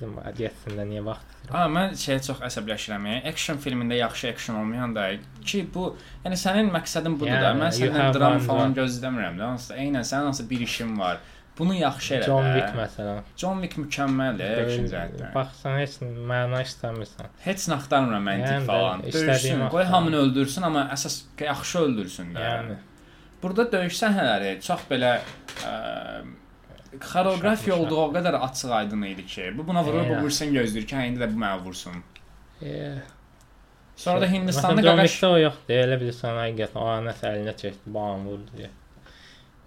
Dedim, 0.00 0.14
getsin 0.38 0.76
də 0.78 0.84
niyə 0.88 1.02
vaxt? 1.04 1.29
Ha, 1.52 1.64
mən 1.72 1.96
şeyə 1.98 2.20
çox 2.26 2.40
əsəbləşirəm. 2.46 3.08
Yəni 3.10 3.32
action 3.32 3.58
filmində 3.62 3.98
yaxşı 3.98 4.30
action 4.30 4.56
olmayan 4.60 4.94
da 4.96 5.08
ki, 5.44 5.64
bu 5.74 5.90
yəni 6.24 6.38
sənin 6.38 6.70
məqsədin 6.74 7.18
budur 7.20 7.32
da. 7.34 7.50
Yəni, 7.50 7.62
Mən 7.64 7.76
səndən 7.78 8.16
dram 8.16 8.38
one 8.38 8.46
falan 8.46 8.74
gözləmirəm 8.78 9.38
də. 9.40 9.46
Hansısa 9.52 9.78
eynən 9.82 10.06
sənin 10.06 10.30
hansısa 10.30 10.50
bir 10.50 10.66
işin 10.66 10.98
var. 10.98 11.20
Bunu 11.58 11.74
yaxşı 11.74 12.14
elə. 12.14 12.26
John. 12.26 12.46
Wick 12.54 12.76
məsələn. 12.78 13.24
John 13.36 13.58
Wick 13.64 13.80
mükəmməldir 13.82 14.60
action 14.62 14.86
cəhətdən. 14.92 15.32
Baxsan 15.34 15.74
heç 15.80 15.96
məna 16.30 16.62
istəmirsən. 16.64 17.34
Heç 17.44 17.66
nə 17.68 17.76
axtarmıram 17.76 18.24
məntiq 18.30 18.54
Yəni 18.54 18.68
falan. 18.70 19.02
Döyüşsün, 19.04 19.66
qoy 19.74 19.84
hamını 19.90 20.22
öldürsün, 20.24 20.64
amma 20.70 20.86
əsas 20.94 21.18
yaxşı 21.44 21.82
öldürsün 21.82 22.32
də. 22.36 22.46
Yəni 22.46 22.78
Burada 23.42 23.64
döyüş 23.72 23.96
səhnələri 23.96 24.58
çox 24.64 24.82
belə 24.90 25.14
ə, 25.64 25.70
xoreografiya 26.98 27.76
Şaxmışa. 27.76 27.82
olduğu 27.86 28.00
o 28.02 28.12
qədər 28.14 28.34
açıq 28.48 28.70
aydın 28.72 29.02
idi 29.02 29.26
ki, 29.26 29.52
bu 29.58 29.66
buna 29.66 29.84
vurur, 29.84 30.00
bu 30.08 30.12
Yəni. 30.12 30.22
vursun 30.22 30.46
gözləyir 30.54 30.86
ki, 30.86 30.96
hə 30.96 31.06
indi 31.08 31.20
də 31.20 31.28
bu 31.34 31.38
mənə 31.40 31.62
vursun. 31.64 32.02
e, 32.62 32.94
Sonra 33.96 34.20
da 34.20 34.26
şey- 34.28 34.34
Hindistanda 34.38 34.80
Məsələn, 34.80 34.84
John 34.84 34.98
qaqaş 34.98 35.10
Wickdə 35.10 35.26
o 35.26 35.38
yoxdur. 35.38 35.74
Elə 35.84 35.96
bilirsən 36.00 36.36
həqiqətən 36.44 36.76
o 36.76 37.00
nəsə 37.08 37.24
əlinə 37.32 37.54
çəkdi, 37.62 37.86
bam 37.86 38.26
vurdu 38.26 38.50
deyə. 38.58 38.68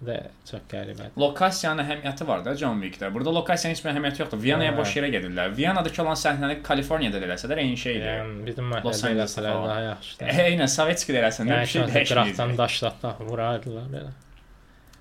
Bu 0.00 0.06
da 0.06 0.16
çox 0.50 0.60
qəribədir. 0.72 1.12
lokasiyanın 1.16 1.84
əhəmiyyəti 1.84 2.26
var 2.26 2.44
da 2.44 2.54
John 2.56 2.80
Wick-də. 2.82 3.14
Burada 3.14 3.34
lokasiyanın 3.34 3.74
heç 3.76 3.84
bir 3.84 3.90
əhəmiyyəti 3.92 4.20
yoxdur. 4.20 4.42
Viyanaya 4.42 4.72
Hə. 4.72 4.76
boş 4.76 4.96
yerə 4.96 5.08
gedirlər. 5.14 5.56
Viyanadakı 5.56 6.02
olan 6.02 6.14
səhnəni 6.24 6.62
Kaliforniyada 6.62 7.20
da 7.22 7.26
eləsələr 7.26 7.58
eyni 7.62 7.76
şeydir. 7.76 8.06
Yəni 8.06 8.46
bizim 8.46 8.70
Los 8.70 8.74
məhəllədə 8.74 9.06
Angelesdə 9.06 9.14
eləsələr 9.14 9.52
falan. 9.52 9.68
daha 9.68 9.80
yaxşıdır. 9.80 10.26
Eynən 10.26 10.70
Sovetskidə 10.76 11.18
eləsəndə 11.22 11.50
Yəni 11.54 11.62
bir 11.62 11.66
şey 11.66 11.82
qıraqdan 11.82 12.34
dəyişməyəcək. 12.34 12.58
daşlataq 12.58 13.20
vurardılar 13.30 13.86
belə. 13.94 14.10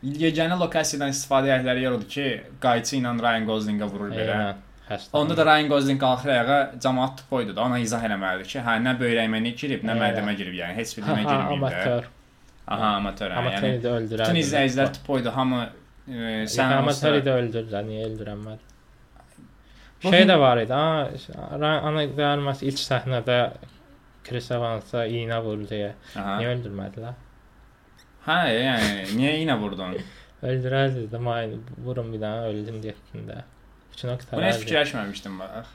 Yeganə 0.03 0.57
lokasiyadan 0.59 1.13
istifadə 1.13 1.53
etdikləri 1.53 1.83
yer 1.85 1.93
odur 1.95 2.09
ki, 2.11 2.25
qayçı 2.63 2.97
ilə 2.99 3.13
Ryan 3.23 3.45
Gosling-ə 3.47 3.87
vurur 3.91 4.09
belə. 4.11 4.33
Eynən. 4.35 4.57
Həsta. 4.89 5.13
Onda 5.15 5.37
da 5.37 5.45
Ryan 5.47 5.69
Gosling 5.71 5.99
qalxır 6.01 6.33
ayağa, 6.33 6.57
cəmaət 6.83 7.13
tupoydu 7.21 7.55
da. 7.55 7.61
Ona 7.63 7.77
izah 7.79 8.03
eləməlidir 8.03 8.49
ki, 8.51 8.59
hə 8.65 8.73
nə 8.83 8.97
böyrəyimə 8.99 9.39
girib, 9.61 9.85
nə 9.87 9.95
mədəmə 10.01 10.35
girib, 10.35 10.57
yəni 10.59 10.75
heç 10.75 10.91
birinə 10.97 11.13
Aha, 11.13 11.23
girməyib 11.29 11.47
də. 11.47 11.55
amatör. 11.55 12.09
Aha, 12.67 12.89
amatör. 12.99 13.31
hə, 13.31 13.45
Yəni 13.53 13.71
öldürər. 13.93 14.25
bütün 14.27 14.41
izləyicilər 14.41 14.91
tupoydu, 14.99 15.31
hamı 15.37 15.61
e, 15.63 16.11
Sən 16.11 16.51
sən 16.57 16.75
amatör 16.81 17.15
olsa 17.15 17.23
idi 17.23 17.33
öldürürlər, 17.37 17.87
niyə 17.87 18.05
öldürənmədi? 18.11 18.71
Bu 20.03 20.11
Şey 20.11 20.25
də 20.27 20.39
var 20.39 20.59
idi. 20.59 20.73
Ha, 20.73 21.07
ana 21.87 22.03
gəlməz 22.19 22.63
ilk 22.67 22.81
səhnədə 22.83 23.37
Chris 24.27 24.51
Evans'a 24.51 25.05
iynə 25.07 25.39
vurdu 25.43 25.69
deyə. 25.71 25.93
Niyə 26.15 26.57
öldürmədilər? 26.57 27.15
Hə, 28.27 28.39
yəni 28.55 29.05
niyə 29.17 29.33
yenə 29.41 29.55
vurdun? 29.59 29.95
Öldürərdi 30.43 31.05
də, 31.11 31.19
may 31.23 31.49
vurun 31.83 32.11
bir 32.13 32.21
dənə 32.23 32.49
öldüm 32.51 32.81
getdin 32.83 33.25
də. 33.29 33.41
Bütün 33.93 34.09
o 34.09 34.11
Buna 34.11 34.17
heç 34.17 34.25
qıtardı. 34.25 34.59
fikirləşməmişdim 34.65 35.39
bax. 35.39 35.71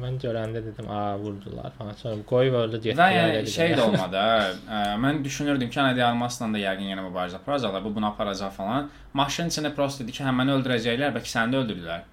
Mən 0.00 0.14
görəndə 0.22 0.60
dedim, 0.64 0.86
a 0.88 1.16
vurdular 1.20 1.72
falan. 1.76 1.92
Sonra 2.00 2.22
qoyub 2.28 2.54
öldü 2.62 2.78
getdi. 2.84 2.96
Və 3.00 3.08
yəni 3.12 3.50
şey 3.52 3.74
də 3.76 3.82
olmadı. 3.84 4.16
Ə, 4.16 4.78
Mən 5.02 5.18
düşünürdüm 5.24 5.68
ki, 5.70 5.80
Ana 5.82 5.96
de 5.96 6.04
Armasla 6.04 6.48
da 6.54 6.62
yəqin 6.62 6.88
yenə 6.94 7.04
mübarizə 7.04 7.36
aparacaqlar. 7.42 7.84
Bu 7.84 7.92
bunu 7.94 8.08
aparacaq 8.08 8.54
falan. 8.56 8.88
Maşın 9.12 9.52
içində 9.52 9.74
prosta 9.76 10.04
dedi 10.04 10.16
ki, 10.16 10.24
hə 10.24 10.32
məni 10.38 10.54
öldürəcəklər, 10.56 11.12
bəlkə 11.18 11.32
səni 11.34 11.52
də 11.56 11.60
öldürürlər. 11.64 12.06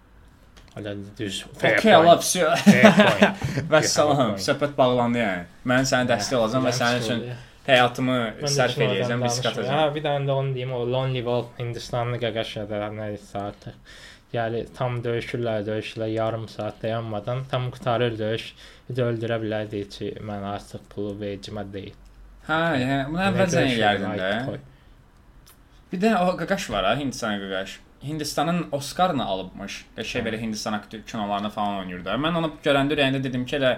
Hələ 0.76 0.96
düz. 1.18 1.40
Okay, 1.56 1.94
Allah 1.96 2.20
vəssalam. 2.20 2.66
point. 2.68 3.70
Vəssalam. 3.72 4.36
Söhbət 4.50 4.76
bağlandı 4.78 5.24
yəni. 5.24 5.46
Mən 5.72 5.88
sənə 5.90 6.12
dəstək 6.12 6.36
olacağam 6.42 6.68
və 6.68 6.76
sənin 6.82 7.06
üçün 7.06 7.24
həyatımı 7.68 8.18
sərf 8.48 8.80
edəcəm, 8.86 9.24
risk 9.28 9.46
atacağam. 9.52 9.80
Ha, 9.80 9.88
bir 9.96 10.06
dənə 10.06 10.30
də 10.30 10.36
onu 10.42 10.56
deyim, 10.56 10.74
o 10.76 10.84
Lonely 10.88 11.24
Wolf 11.28 11.54
Hindistanlı 11.60 12.20
qaqaşada 12.24 12.88
nə 12.96 13.12
isə 13.18 13.42
artıq. 13.50 13.96
Yəni 14.34 14.66
tam 14.76 14.98
döyüşürlər, 15.04 15.64
döyüşürlər 15.68 16.10
yarım 16.12 16.48
saat 16.52 16.82
dayanmadan 16.84 17.46
tam 17.52 17.70
qutarır 17.72 18.18
döyüş. 18.20 18.50
Bir 18.90 18.98
də 18.98 19.06
öldürə 19.12 19.38
bilərdi 19.44 19.84
ki, 19.94 20.10
mən 20.28 20.44
artıq 20.48 20.84
pulu 20.92 21.14
vecimə 21.22 21.64
deyil. 21.74 21.96
Hə, 22.48 22.62
yəni 22.82 22.98
bunu 23.12 23.24
əvvəlcən 23.30 23.70
eləyərdin 23.74 24.20
də. 24.20 24.58
Bir 25.92 26.02
də 26.04 26.16
o 26.24 26.34
qaqaş 26.40 26.70
var 26.72 26.90
ha, 26.90 26.96
Hindistan 27.00 27.40
qaqaş. 27.44 27.80
Hindistanın 28.04 28.68
Oscarını 28.72 29.26
alıbmış. 29.26 29.86
Şey 30.04 30.22
belə 30.22 30.40
Hindistan 30.42 30.74
aktyor 30.74 31.04
kinolarını 31.08 31.50
falan 31.50 31.80
oynayır 31.80 32.04
da. 32.06 32.20
Mən 32.20 32.36
onu 32.38 32.52
görəndə 32.64 32.94
ürəyimdə 32.96 33.24
dedim 33.24 33.46
ki, 33.46 33.56
elə 33.58 33.72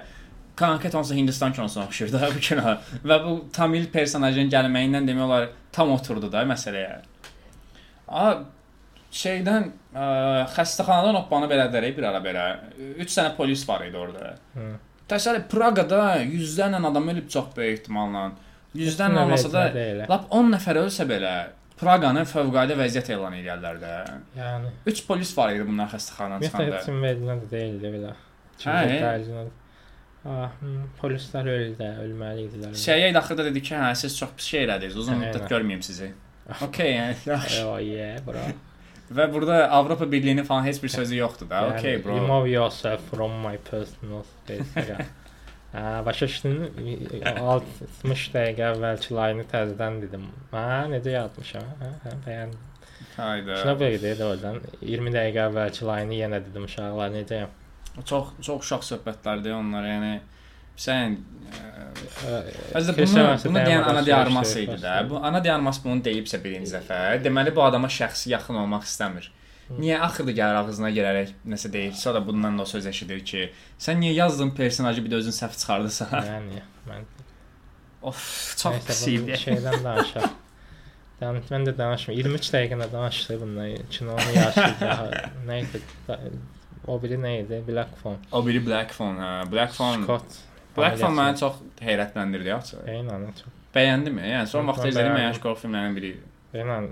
konkret 0.59 0.95
onsa 0.95 1.15
Hindistan 1.15 1.53
kinosuna 1.53 1.85
oxşayır 1.85 2.13
da 2.13 2.29
bu 2.35 2.43
kino. 2.43 2.75
Və 3.05 3.17
bu 3.25 3.35
Tamil 3.55 3.87
personajın 3.93 4.51
gəlməyindən 4.51 5.07
demək 5.09 5.25
olar 5.27 5.49
tam 5.75 5.91
oturdu 5.95 6.31
da 6.31 6.43
məsələyə. 6.49 6.99
A 8.07 8.25
şeydən 9.13 9.71
ə, 9.93 10.05
xəstəxanadan 10.55 11.17
oppanı 11.23 11.49
belədərək 11.49 11.95
bir 11.97 12.09
ara 12.11 12.21
belə 12.23 12.45
3 12.99 13.17
dənə 13.17 13.33
polis 13.37 13.65
var 13.69 13.85
idi 13.87 13.97
orada. 13.97 14.35
Hı. 14.57 14.73
Təsəvvür 15.09 15.47
Praqada 15.49 16.03
yüzlərlə 16.21 16.83
adam 16.91 17.07
ölüb 17.15 17.29
çox 17.33 17.55
böyük 17.55 17.79
ehtimalla. 17.79 18.27
Yüzlərlə 18.77 19.23
olmasa 19.23 19.49
da. 19.53 19.63
Lap 20.09 20.27
10 20.37 20.53
nəfər 20.53 20.83
ölsə 20.83 21.07
belə 21.09 21.33
Praqanı 21.79 22.25
fövqəladə 22.27 22.75
vəziyyət 22.75 23.13
elan 23.15 23.37
edirlər 23.37 23.79
də. 23.79 23.93
Yəni 24.35 24.73
3 24.91 25.01
polis 25.07 25.31
var 25.37 25.53
idi 25.55 25.63
bundan 25.65 25.87
xəstəxanadan 25.93 26.43
çıxanda. 26.43 26.81
üçün 26.83 26.99
verilən 27.05 27.39
də 27.45 27.51
deyildi 27.53 27.93
belə. 27.95 28.13
Hə, 28.65 28.75
Ah, 30.27 30.49
hmm, 30.59 30.87
polislər 30.99 31.47
öldü, 31.47 31.85
ölməli 32.03 32.47
idilər. 32.49 32.73
Şeyə 32.75 33.13
daxildə 33.15 33.45
dedi 33.47 33.61
ki, 33.63 33.75
hə 33.79 33.93
siz 33.95 34.17
çox 34.19 34.33
pis 34.39 34.49
şey 34.53 34.65
elədiniz. 34.65 34.97
Uzun 34.99 35.21
müddət 35.21 35.45
görməyim 35.51 35.83
sizi. 35.85 36.11
Okay, 36.65 36.95
yəni. 36.97 37.37
Oh 37.63 37.77
yeah, 37.79 38.19
bro. 38.25 38.43
Və 39.15 39.25
burada 39.33 39.63
Avropa 39.73 40.05
Birliyinin 40.11 40.45
falan 40.45 40.67
heç 40.67 40.83
bir 40.83 40.91
sözü 40.93 41.15
yoxdur 41.15 41.49
da. 41.49 41.63
Okay, 41.67 41.97
bro. 42.03 42.15
Remove 42.15 42.49
yourself 42.49 43.01
from 43.09 43.39
my 43.45 43.57
personal 43.71 44.23
space. 44.23 44.97
Başa 46.05 46.27
düşdün? 46.27 46.59
60 47.39 48.27
dəqiqə 48.33 48.67
əvvəlki 48.73 49.13
layını 49.13 49.45
təzədən 49.49 50.01
dedim. 50.03 50.27
Hə, 50.51 50.65
necə 50.93 51.13
yazmışam? 51.13 51.65
Hə, 51.81 52.13
bəyəndim. 52.25 52.65
Hayda. 53.15 53.57
Şuna 53.63 53.75
belə 53.81 54.01
dedi 54.01 54.25
oradan. 54.25 54.61
20 54.81 55.13
dəqiqə 55.15 55.45
əvvəlki 55.47 55.89
layını 55.89 56.17
yenə 56.19 56.41
dedim 56.45 56.65
uşaqlar 56.69 57.13
necəyəm? 57.13 57.58
Çox 58.05 58.35
çox 58.41 58.65
uşaq 58.65 58.85
söhbətlərdir 58.87 59.55
onlar. 59.57 59.87
Yəni 59.89 60.13
sən 60.79 61.17
Əslində 61.49 62.93
bunu, 62.95 63.25
bunu 63.43 63.61
deyən 63.65 63.83
ana 63.89 64.01
diarması 64.05 64.61
idi 64.63 64.77
də. 64.83 64.95
Bu 65.09 65.19
ana 65.25 65.41
diarması 65.43 65.83
bunu 65.83 66.03
deyibsə 66.05 66.39
birinci 66.43 66.71
dəfə, 66.75 67.19
deməli 67.23 67.53
bu 67.55 67.63
adama 67.65 67.89
şəxsi 67.91 68.33
yaxın 68.35 68.59
olmaq 68.63 68.85
istəmir. 68.87 69.31
Niyə 69.69 69.99
axırda 70.01 70.33
gəlir 70.33 70.57
ağzına 70.63 70.89
girərək 70.95 71.33
nəsə 71.53 71.69
deyir, 71.73 71.93
sonra 71.93 72.21
bundan 72.25 72.57
da 72.57 72.65
söz 72.65 72.87
eşidir 72.89 73.19
ki, 73.31 73.49
sən 73.81 73.99
niyə 74.01 74.15
yazdığın 74.17 74.55
personajı 74.57 75.03
bir 75.05 75.13
də 75.13 75.19
özün 75.23 75.35
səhv 75.35 75.57
çıxardırsan? 75.61 76.13
Yəni 76.29 76.61
mən 76.89 77.09
of, 78.01 78.21
çox 78.57 78.79
pis 78.87 79.03
idi. 79.13 79.37
Şeydən 79.43 79.83
danışaq. 79.85 80.29
Dan 81.19 81.41
mən 81.51 81.67
də 81.67 81.75
danışmıram. 81.77 82.17
23 82.17 82.53
dəqiqə 82.55 82.91
danışdı 82.93 83.41
bundan. 83.41 83.75
Kinonu 83.91 84.31
yaşayacaq. 84.35 85.29
Nə 85.49 85.59
idi? 85.65 85.83
O 86.89 86.97
biri 87.01 87.19
nə 87.21 87.35
idi? 87.43 87.61
Black 87.67 87.93
Phone. 88.01 88.17
O 88.31 88.41
biri 88.45 88.61
Black 88.65 88.95
Phone, 88.97 89.21
hə. 89.21 89.29
Black 89.51 89.75
Phone. 89.77 90.03
Scott. 90.07 90.39
Black 90.77 90.97
Phone 90.97 91.13
Ailəsini. 91.13 91.19
məni 91.21 91.39
çox 91.43 91.61
heyrətləndirdi 91.85 92.53
açıq. 92.55 92.83
Eynən, 92.95 93.29
çox. 93.37 93.55
Bəyəndimmi? 93.75 94.25
Yəni 94.25 94.49
son 94.49 94.67
vaxtda 94.69 94.89
izlədiyim 94.89 95.13
ən 95.13 95.17
bəyəndim. 95.19 95.29
yaxşı 95.29 95.43
korku 95.45 95.61
filmlərindən 95.65 95.97
biri 95.99 96.11
idi. 96.15 96.25
Eynən 96.49 96.87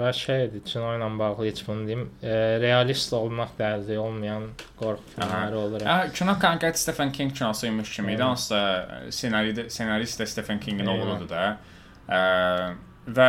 və 0.00 0.10
şeydir, 0.16 0.62
kino 0.64 0.94
ilə 0.96 1.08
bağlı 1.20 1.44
heç 1.50 1.58
bunu 1.66 1.84
deyim. 1.88 2.06
E, 2.22 2.30
realist 2.62 3.12
olmaq 3.12 3.50
dərdi 3.58 3.98
olmayan 4.00 4.46
qorxu 4.80 5.12
filmləri 5.18 5.58
olur. 5.60 5.84
Hə, 5.84 5.98
kino 6.16 6.38
konkret 6.40 6.80
Stephen 6.80 7.12
King 7.12 7.34
kinosuymuş 7.36 7.92
kimi 7.96 8.14
idi. 8.14 8.22
Hansısa 8.22 8.62
e, 9.04 9.12
ssenarist 9.12 9.76
senarist 9.76 10.20
də 10.20 10.26
Stephen 10.32 10.60
Kingin 10.60 10.88
oğludur 10.94 11.28
da. 11.28 11.44
Ə, 12.08 12.22
və 13.18 13.28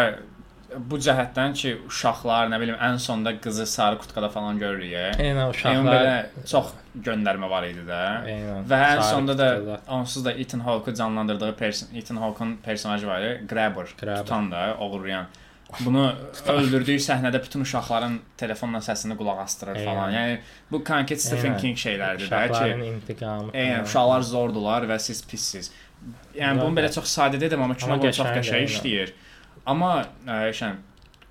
bu 0.76 0.98
cəhətdən 1.00 1.54
ki, 1.56 1.72
uşaqlar, 1.88 2.50
nə 2.52 2.60
bilim, 2.60 2.76
ən 2.76 2.98
sonda 3.00 3.32
qızı 3.42 3.66
sarı 3.66 3.98
kutkada 4.02 4.30
falan 4.30 4.60
görürük. 4.60 4.94
Eynən 5.20 5.50
uşaqlar. 5.50 5.94
belə 5.94 6.46
çox 6.52 6.74
göndərmə 7.06 7.50
var 7.50 7.64
idi 7.64 7.84
də. 7.88 8.02
Eynən. 8.34 8.68
Və 8.70 8.80
ən 8.92 9.02
sonda 9.10 9.38
da 9.38 9.50
kutuda. 9.56 9.80
onsuz 9.88 10.26
da 10.26 10.32
Ethan 10.32 10.60
Hawke 10.60 10.96
canlandırdığı 10.96 11.56
person 11.56 11.96
Ethan 11.96 12.16
Hawke'un 12.18 12.58
personajı 12.64 13.08
var 13.08 13.22
idi, 13.22 13.44
Grabber, 13.50 13.88
Grabber. 14.02 14.18
tutan 14.18 14.52
da, 14.52 14.76
oğurlayan. 14.80 15.26
bunu 15.80 16.14
öldürdüyü 16.48 17.00
səhnədə 17.04 17.42
bütün 17.44 17.62
uşaqların 17.62 18.20
telefonla 18.38 18.78
səsini 18.80 19.18
qulaq 19.20 19.40
asdırır 19.44 19.76
Eynən. 19.76 19.86
falan. 19.86 20.12
Yəni 20.12 20.38
bu 20.72 20.84
konkret 20.84 21.22
Stephen. 21.22 21.58
King 21.58 21.78
şeylərdir 21.78 22.30
də 22.30 22.46
Uşaqların 22.46 22.82
ki, 22.82 22.88
intiqamı. 22.88 23.52
eynən 23.52 23.84
uşaqlar 23.84 24.22
zordular 24.22 24.84
və 24.88 25.00
siz 25.00 25.24
pissiz. 25.28 25.72
Yəni 26.36 26.62
bunu 26.62 26.76
belə 26.80 26.92
çox 26.94 27.12
sadə 27.18 27.40
dedim, 27.42 27.62
amma 27.62 27.76
kino 27.76 27.98
çox 28.00 28.28
qəşəng, 28.28 28.38
qəşəng 28.38 28.64
eynən. 28.64 29.12
Amma 29.68 29.92
ə, 30.26 30.38
şən 30.56 30.78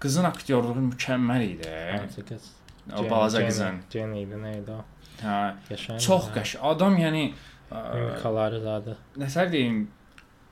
qızın 0.02 0.28
aktyorluğu 0.28 0.76
mükəmməl 0.90 1.44
idi. 1.46 1.72
Hansı 1.96 2.24
qız? 2.28 2.50
O 2.92 3.04
balaca 3.10 3.40
qızın. 3.46 3.80
Jenny 3.92 4.22
idi, 4.26 4.38
nə 4.42 4.52
idi 4.60 4.74
o? 4.76 4.82
Hə, 5.22 5.36
Qəşəng. 5.70 6.00
çox 6.04 6.28
qəşəng. 6.36 6.60
Adam 6.72 6.98
yəni 7.00 7.22
Mimikaları 7.70 8.60
zadı. 8.62 8.96
nəsə 9.18 9.46
deyim, 9.52 9.86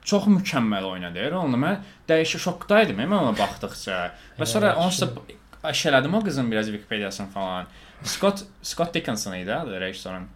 çox 0.03 0.25
mükəmməl 0.27 0.83
oynadı. 0.89 1.29
Onu 1.37 1.57
mən 1.61 1.77
dəyişik 2.09 2.41
şokdaydım 2.43 2.97
mən 2.99 3.13
ona 3.21 3.35
baxdıqca. 3.37 3.99
Və 4.39 4.45
sonra 4.49 4.73
onsuz 4.81 5.05
da 5.05 5.69
əşələdim 5.69 6.13
o 6.17 6.21
qızın 6.25 6.51
biraz 6.51 6.67
Wikipediyasını 6.73 7.27
falan. 7.27 7.67
Scott 8.03 8.43
Scott 8.61 8.93
Dickinson 8.93 9.33
idi 9.37 9.53
adı 9.53 9.79
rejissorun. 9.81 10.27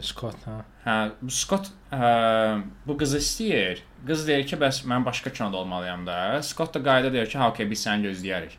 Scott, 0.00 0.36
ha. 0.46 0.56
Hə, 0.84 0.96
Scott 1.30 1.68
ə, 1.92 2.62
bu 2.86 2.96
qızı 3.00 3.18
istəyir. 3.22 3.78
Qız 4.06 4.26
deyir 4.28 4.46
ki, 4.46 4.56
bəs 4.60 4.84
mən 4.86 5.04
başqa 5.04 5.32
kinoda 5.32 5.56
olmalıyam 5.56 6.06
da. 6.06 6.42
Scott 6.42 6.74
da 6.74 6.82
qayıda 6.82 7.12
deyir 7.12 7.30
ki, 7.30 7.38
okey, 7.50 7.70
biz 7.70 7.86
səni 7.86 8.06
gözləyərik. 8.10 8.56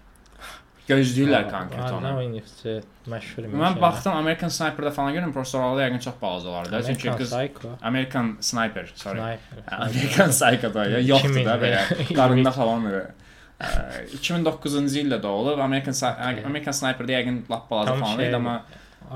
Gözləyirlər 0.88 1.50
konkret 1.52 1.92
onu. 1.92 2.12
oynayıbsa 2.18 2.74
məşhur 3.12 3.44
imiş. 3.44 3.60
Mən 3.60 3.82
baxdım 3.82 4.16
American 4.16 4.52
Sniper-da 4.58 4.92
falan 4.96 5.16
görürəm, 5.18 5.34
professorlarda 5.36 5.84
yəqin 5.84 6.04
çox 6.06 6.16
balacalardı. 6.22 6.84
Çünki 6.88 7.02
Çünki 7.02 7.18
qız. 7.18 7.34
American 7.82 8.38
Sniper, 8.40 8.92
sorry. 8.96 9.20
Sniper. 9.20 9.80
American 9.88 10.30
Psycho-da 10.30 10.86
ya, 10.86 11.00
yoxdur 11.00 11.46
da 11.46 11.58
2000 11.58 11.64
belə. 11.66 11.82
Qarında 12.20 12.52
falan 12.56 12.88
belə. 12.88 13.04
Ə, 13.60 13.70
2009-cu 14.16 14.86
ildə 15.04 15.20
doğulub. 15.24 15.60
American 15.60 15.96
American 16.46 16.80
Sniper-da 16.80 17.20
yəqin 17.20 17.42
lap 17.52 17.70
balaca 17.72 17.98
falan 18.00 18.24
idi, 18.24 18.36
amma 18.36 18.62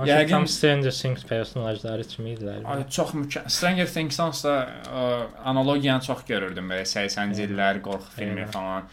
Yəqin 0.07 0.29
tam 0.29 0.47
Stranger 0.47 0.91
Things 0.95 1.23
personajları 1.27 2.03
kimi 2.07 2.35
idilər. 2.37 2.61
ay 2.65 2.83
çox 2.89 3.13
mükəmməl. 3.13 3.49
Stranger 3.49 3.87
Things-dan 3.87 4.31
da 4.43 4.55
analogiyanı 5.45 6.01
çox 6.07 6.23
görürdüm 6.27 6.69
belə 6.71 6.85
80-ci 6.87 7.41
Eynən. 7.43 7.47
illər 7.51 7.81
qorxu 7.85 8.11
filmi 8.15 8.45
falan. 8.53 8.83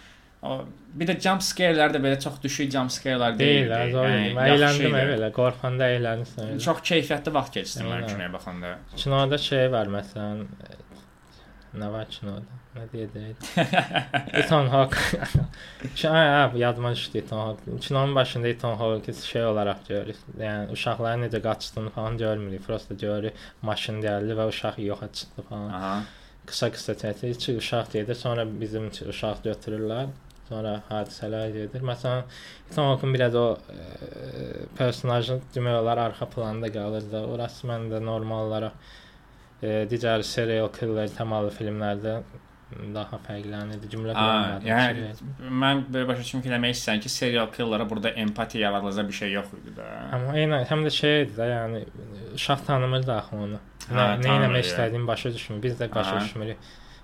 O, 0.42 0.60
bir 0.94 1.06
də 1.08 1.16
jump 1.20 1.42
scare-lər 1.42 1.90
də 1.94 1.98
belə 2.02 2.18
çox 2.22 2.36
düşük 2.42 2.70
jump 2.72 2.90
scare-lər 2.94 3.38
Deyil, 3.38 3.70
deyildi. 3.70 3.92
zor. 3.92 4.06
Yəni, 4.06 4.34
əyləndim 4.44 4.94
elə, 5.00 5.30
qorxanda 5.34 5.88
əylənirsən. 5.96 6.52
Çox 6.62 6.82
keyfiyyətli 6.90 7.32
vaxt 7.34 7.56
keçirdim 7.58 7.88
mən 7.90 8.06
kinoya 8.06 8.32
baxanda. 8.32 8.74
Kinoda 8.96 9.38
şey 9.38 9.70
var 9.72 9.86
məsələn 9.90 10.44
e, 11.74 11.80
nə 12.78 12.84
deyəcəyim? 12.92 13.36
Ethan 14.40 14.68
Hawke. 14.72 14.98
Şey, 15.94 16.10
hə, 16.10 16.52
bu 16.52 16.60
yadıma 16.62 16.92
düşdü 16.94 17.18
Ethan 17.18 17.38
Hawke. 17.38 17.76
Kinonun 17.80 18.14
başında 18.14 18.48
Ethan 18.48 18.76
Hawke 18.76 19.12
şey 19.12 19.44
olaraq 19.46 19.82
görürük. 19.88 20.20
Yəni 20.40 20.70
uşaqların 20.72 21.26
necə 21.26 21.42
qaçdığını 21.42 21.90
falan 21.90 22.18
görmürük. 22.18 22.66
Prosta 22.66 22.94
görürük 22.94 23.34
maşın 23.62 24.00
gəldi 24.04 24.36
və 24.38 24.48
uşaq 24.52 24.78
yoxa 24.84 25.12
çıxdı 25.12 25.42
falan. 25.48 25.68
Aha. 25.80 25.98
Qısa-qısa 26.46 26.92
çəkir. 27.02 27.30
İki 27.30 27.56
uşaq 27.56 27.92
gedir, 27.92 28.14
sonra 28.14 28.46
bizim 28.60 28.88
uşaq 29.14 29.42
götürürlər. 29.44 30.14
Sonra 30.48 30.78
hadisələr 30.88 31.50
gedir. 31.52 31.82
Məsələn, 31.84 32.22
Ethan 32.70 32.92
Hawke 32.92 33.14
biraz 33.14 33.34
o 33.34 33.48
e, 33.72 33.82
personajın 34.78 35.42
demək 35.54 35.82
olar 35.82 35.98
arxa 36.06 36.30
planda 36.32 36.72
qalır 36.72 37.10
da. 37.12 37.26
Orası 37.26 37.68
məndə 37.68 38.00
normal 38.04 38.46
olaraq 38.46 38.72
digər 39.62 40.22
serial 40.22 40.68
killer 40.72 41.08
təmalı 41.18 41.50
filmlərdə 41.50 42.20
daha 42.94 43.18
fərqlənirdi. 43.26 43.88
Cümlə 43.90 44.12
quramadım. 44.14 44.66
yəni 44.68 45.04
Şey- 45.18 45.52
mən 45.62 45.84
belə 45.92 46.06
başa 46.08 46.20
düşdüm 46.20 46.42
ki, 46.44 46.50
demək 46.52 46.74
istəyirsən 46.76 47.00
ki, 47.00 47.08
serial 47.08 47.46
killer'a 47.52 47.86
burada 47.90 48.10
empatiya 48.10 48.68
yaradılacaq 48.68 49.08
bir 49.08 49.12
şey 49.12 49.32
yox 49.32 49.46
idi 49.58 49.76
da. 49.76 49.86
Amma 50.12 50.34
eynən 50.42 50.66
həm 50.70 50.84
də 50.86 50.90
şey 50.90 51.22
idi 51.22 51.32
də, 51.38 51.46
yəni 51.54 51.80
uşaq 52.34 52.66
tanımırdı 52.66 53.12
axı 53.12 53.36
onu. 53.36 53.58
Nə, 53.88 53.94
nə 53.94 54.22
tanımır, 54.22 54.44
etmək 54.44 54.60
yəni. 54.60 54.66
istədiyini 54.68 55.06
başa 55.06 55.32
düşmür. 55.34 55.62
Biz 55.62 55.80
də 55.80 55.94
başa 55.94 56.20
düşmürük. 56.20 56.56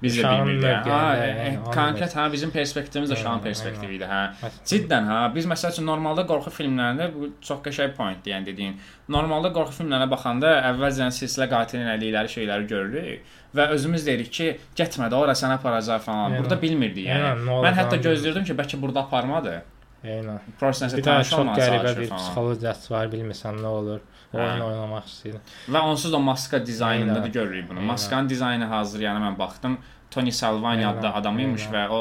Biz 0.05 0.19
də 0.19 0.33
bilmirdik. 0.33 0.87
onu 0.87 1.73
konkret 1.75 2.17
ha 2.17 2.27
bizim 2.33 2.51
perspektivimiz 2.55 3.11
də 3.11 3.17
Aynen, 3.19 3.43
perspektivi 3.45 3.97
idi, 3.97 4.09
hə. 4.11 4.51
Cidden 4.71 5.09
ha, 5.11 5.21
biz 5.35 5.49
məsəl 5.51 5.73
üçün 5.75 5.87
normalda 5.89 6.27
qorxu 6.29 6.53
filmlərində 6.59 7.11
bu 7.15 7.31
çox 7.41 7.63
qəşəng 7.67 7.95
pointdir, 7.99 8.35
yəni 8.35 8.51
dediyin. 8.51 8.79
Normalda 9.09 9.53
qorxu 9.57 9.81
filmlərinə 9.83 10.11
baxanda 10.11 10.55
əvvəlcən 10.71 11.15
silsilə 11.19 11.49
qatilin 11.53 11.91
əllikləri 11.97 12.35
şeyləri 12.37 12.69
görürük 12.71 13.37
və 13.55 13.69
özümüz 13.77 14.07
deyirik 14.07 14.33
ki, 14.35 14.49
getmə 14.77 15.11
də 15.13 15.19
ora 15.19 15.37
sənə 15.39 15.59
aparacaq 15.61 16.03
falan. 16.05 16.35
Burada 16.41 16.61
bilmirdik 16.63 17.07
yəni. 17.07 17.47
Mən 17.47 17.79
hətta 17.79 18.01
gözləyirdim 18.03 18.45
ki, 18.49 18.57
bəlkə 18.59 18.81
burada 18.83 19.07
aparmadı. 19.07 19.61
Eynən. 20.05 20.41
Də 20.61 21.03
tanış 21.03 21.31
çox 21.31 21.39
olmağa 21.41 21.55
qəribə 21.57 21.93
bir 21.97 22.11
psixologiyası 22.13 22.93
var, 22.93 23.07
bilmirsən 23.13 23.63
nə 23.63 23.71
olur. 23.79 24.03
Oyun 24.35 24.61
oynamaq 24.69 25.07
istəyir. 25.11 25.39
Və 25.69 25.81
onsuz 25.91 26.13
da 26.13 26.19
maska 26.19 26.67
dizaynında 26.67 27.23
da 27.23 27.29
görürük 27.29 27.69
bunu. 27.71 27.79
Aynen. 27.79 27.93
Maskanın 27.93 28.29
dizaynı 28.29 28.65
hazır, 28.65 29.01
yəni 29.01 29.23
mən 29.29 29.39
baxdım. 29.39 29.79
Tony 30.11 30.31
Salvani 30.33 30.87
adlı 30.87 31.11
adam 31.21 31.39
imiş 31.39 31.69
və 31.73 31.89
o 31.89 32.01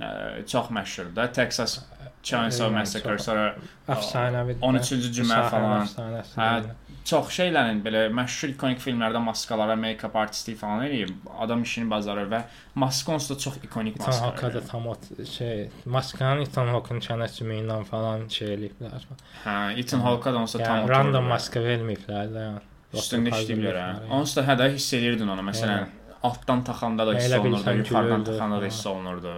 ə, 0.00 0.46
çox 0.46 0.70
məşhurdur 0.70 1.16
da. 1.16 1.32
Texas 1.32 1.78
Chainsaw 2.22 2.70
Massacre 2.74 3.18
sonra 3.18 3.54
Əfsanəvi. 3.88 4.58
13-cü 4.60 5.12
cümə 5.20 5.40
falan. 5.50 5.86
Əfsanəsi. 5.86 6.36
Hə. 6.36 6.89
Çox 7.08 7.30
şeylərin 7.34 7.80
belə 7.84 8.02
məşhur 8.14 8.52
ikonik 8.54 8.80
filmlərdə 8.82 9.20
maskalara, 9.24 9.76
make-up 9.80 10.16
artistlik 10.20 10.58
falan 10.60 10.84
eləyib. 10.86 11.12
Adam 11.42 11.62
işini 11.66 11.90
bacarır 11.90 12.28
və 12.30 12.40
maska 12.82 13.14
onsuz 13.14 13.32
da 13.32 13.38
çox 13.44 13.60
ikonik 13.64 13.98
maska. 13.98 14.26
Hawke-da 14.26 14.60
tam 14.66 14.88
o 14.90 14.96
şey, 15.32 15.68
maskanın 15.84 16.44
Ethan 16.46 16.72
Hawke-ın 16.74 17.00
çənəsi 17.06 17.46
ilə 17.58 17.78
falan 17.90 18.26
şey 18.32 18.54
eləyiblər. 18.56 19.06
Hə, 19.44 19.56
Ethan 19.80 20.04
Hawke 20.06 20.34
da 20.34 20.42
onsuz 20.42 20.60
da 20.60 20.66
tam 20.66 20.82
Yəni 20.82 20.92
random 20.94 21.30
maska 21.34 21.62
verməyiblər 21.64 22.34
də. 22.34 22.44
Yəni. 22.48 22.66
Üstündə 22.90 23.32
işləyiblər 23.36 23.80
hə. 23.80 23.88
Onsuz 24.18 24.40
da 24.40 24.46
hə 24.48 24.58
də 24.60 24.70
hiss 24.74 24.92
edirdin 24.98 25.28
onu. 25.30 25.46
Məsələn, 25.46 25.88
altdan 26.26 26.64
taxanda 26.66 27.06
da 27.08 27.16
hiss 27.16 27.32
olunurdu, 27.38 27.76
yuxarıdan 27.82 28.24
taxanda 28.28 28.60
da 28.62 28.70
hiss 28.70 28.86
olunurdu. 28.90 29.34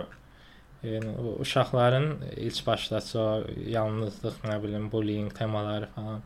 Yəni 0.83 1.13
uşaqların 1.39 2.07
ilk 2.37 2.67
başdakı 2.67 3.19
o 3.21 3.27
yalnızlıq, 3.71 4.41
nə 4.49 4.57
bilim, 4.63 4.89
bullying 4.93 5.31
temaları 5.35 5.87
falan. 5.95 6.25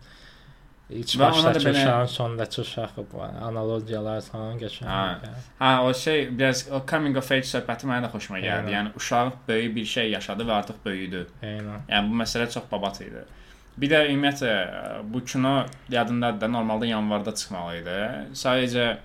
Və 0.90 1.26
ona 1.32 1.50
da 1.50 1.54
başdakı 1.54 1.64
belə- 1.66 2.06
sondakı 2.06 2.60
uşaq 2.62 2.90
bu 3.12 3.22
analogiyalar 3.22 4.20
falan 4.22 4.58
qəşəng. 4.60 4.86
Hə. 4.86 5.30
Hə, 5.60 5.70
o 5.82 5.94
şey 5.94 6.38
biraz 6.38 6.68
o 6.70 6.82
coming 6.90 7.16
of 7.18 7.32
age 7.32 7.48
söhbəti 7.48 7.88
mənə 7.90 8.06
də 8.06 8.10
xoşuma 8.12 8.38
gəldi. 8.38 8.70
Eynən. 8.70 8.74
Yəni 8.76 8.92
uşaq 9.00 9.32
böyük 9.48 9.74
bir 9.76 9.84
şey 9.84 10.10
yaşadı 10.10 10.46
və 10.46 10.52
artıq 10.60 10.78
böyüdü. 10.84 11.24
Eynən. 11.42 11.80
Yəni 11.90 12.10
bu 12.12 12.20
məsələ 12.22 12.46
çox 12.54 12.70
babat 12.72 13.00
idi. 13.00 13.24
Bir 13.76 13.90
də 13.90 14.04
ümumiyyətlə 14.12 14.54
bu 15.10 15.24
kino 15.24 15.66
yadındadır 15.90 16.40
da 16.40 16.48
normalda 16.48 16.86
yanvarda 16.86 17.34
çıxmalı 17.34 17.76
idi. 17.82 17.98
Sadəcə 18.32 18.96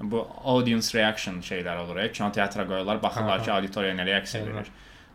bu 0.00 0.26
audience 0.44 0.98
reaction 0.98 1.40
şeylər 1.40 1.76
olur. 1.86 2.04
Kino 2.12 2.32
teatra 2.32 2.66
qoyurlar, 2.68 3.02
baxırlar 3.02 3.36
Aha. 3.38 3.44
ki, 3.44 3.52
auditoriya 3.52 3.94
nə 3.94 4.06
reaksiya 4.06 4.44
Eynən. 4.44 4.54
verir. 4.54 4.70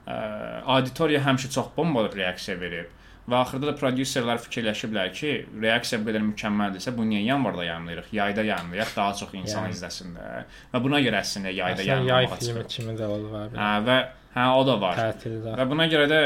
Ə, 0.08 0.18
auditoriya 0.66 1.22
həmişə 1.22 1.50
çox 1.54 1.66
bomba 1.78 2.10
reaksiya 2.16 2.60
verib. 2.60 2.90
Və 3.26 3.40
axırda 3.42 3.72
da 3.72 3.74
prodüserlər 3.80 4.38
fikirləşiblər 4.44 5.08
ki, 5.18 5.30
reaksiya 5.64 5.98
bu 6.04 6.12
qədər 6.12 6.22
mükəmməldirsə, 6.28 6.92
bunu 6.98 7.08
niyə 7.16 7.24
yanvarda 7.32 7.64
yayımlayırıq? 7.66 8.12
Yayda 8.14 8.44
yayımlayaq, 8.46 8.92
daha 8.96 9.16
çox 9.22 9.34
insan 9.40 9.66
Yəni. 9.66 9.74
izləsin 9.80 10.12
də. 10.14 10.28
Və 10.76 10.82
buna 10.84 11.00
görə 11.02 11.24
əslində 11.24 11.54
yayda 11.56 11.82
Əslində 11.82 12.06
yay 12.12 12.28
filmi 12.36 12.66
kimi 12.76 12.94
də 13.00 13.08
olur 13.10 13.32
var. 13.34 13.50
Hə, 13.58 13.72
və 13.88 13.98
hə 14.36 14.46
o 14.60 14.62
da 14.70 14.76
var. 14.84 15.02
Tətildə. 15.02 15.56
Və 15.58 15.66
buna 15.74 15.88
görə 15.90 16.06
də 16.12 16.20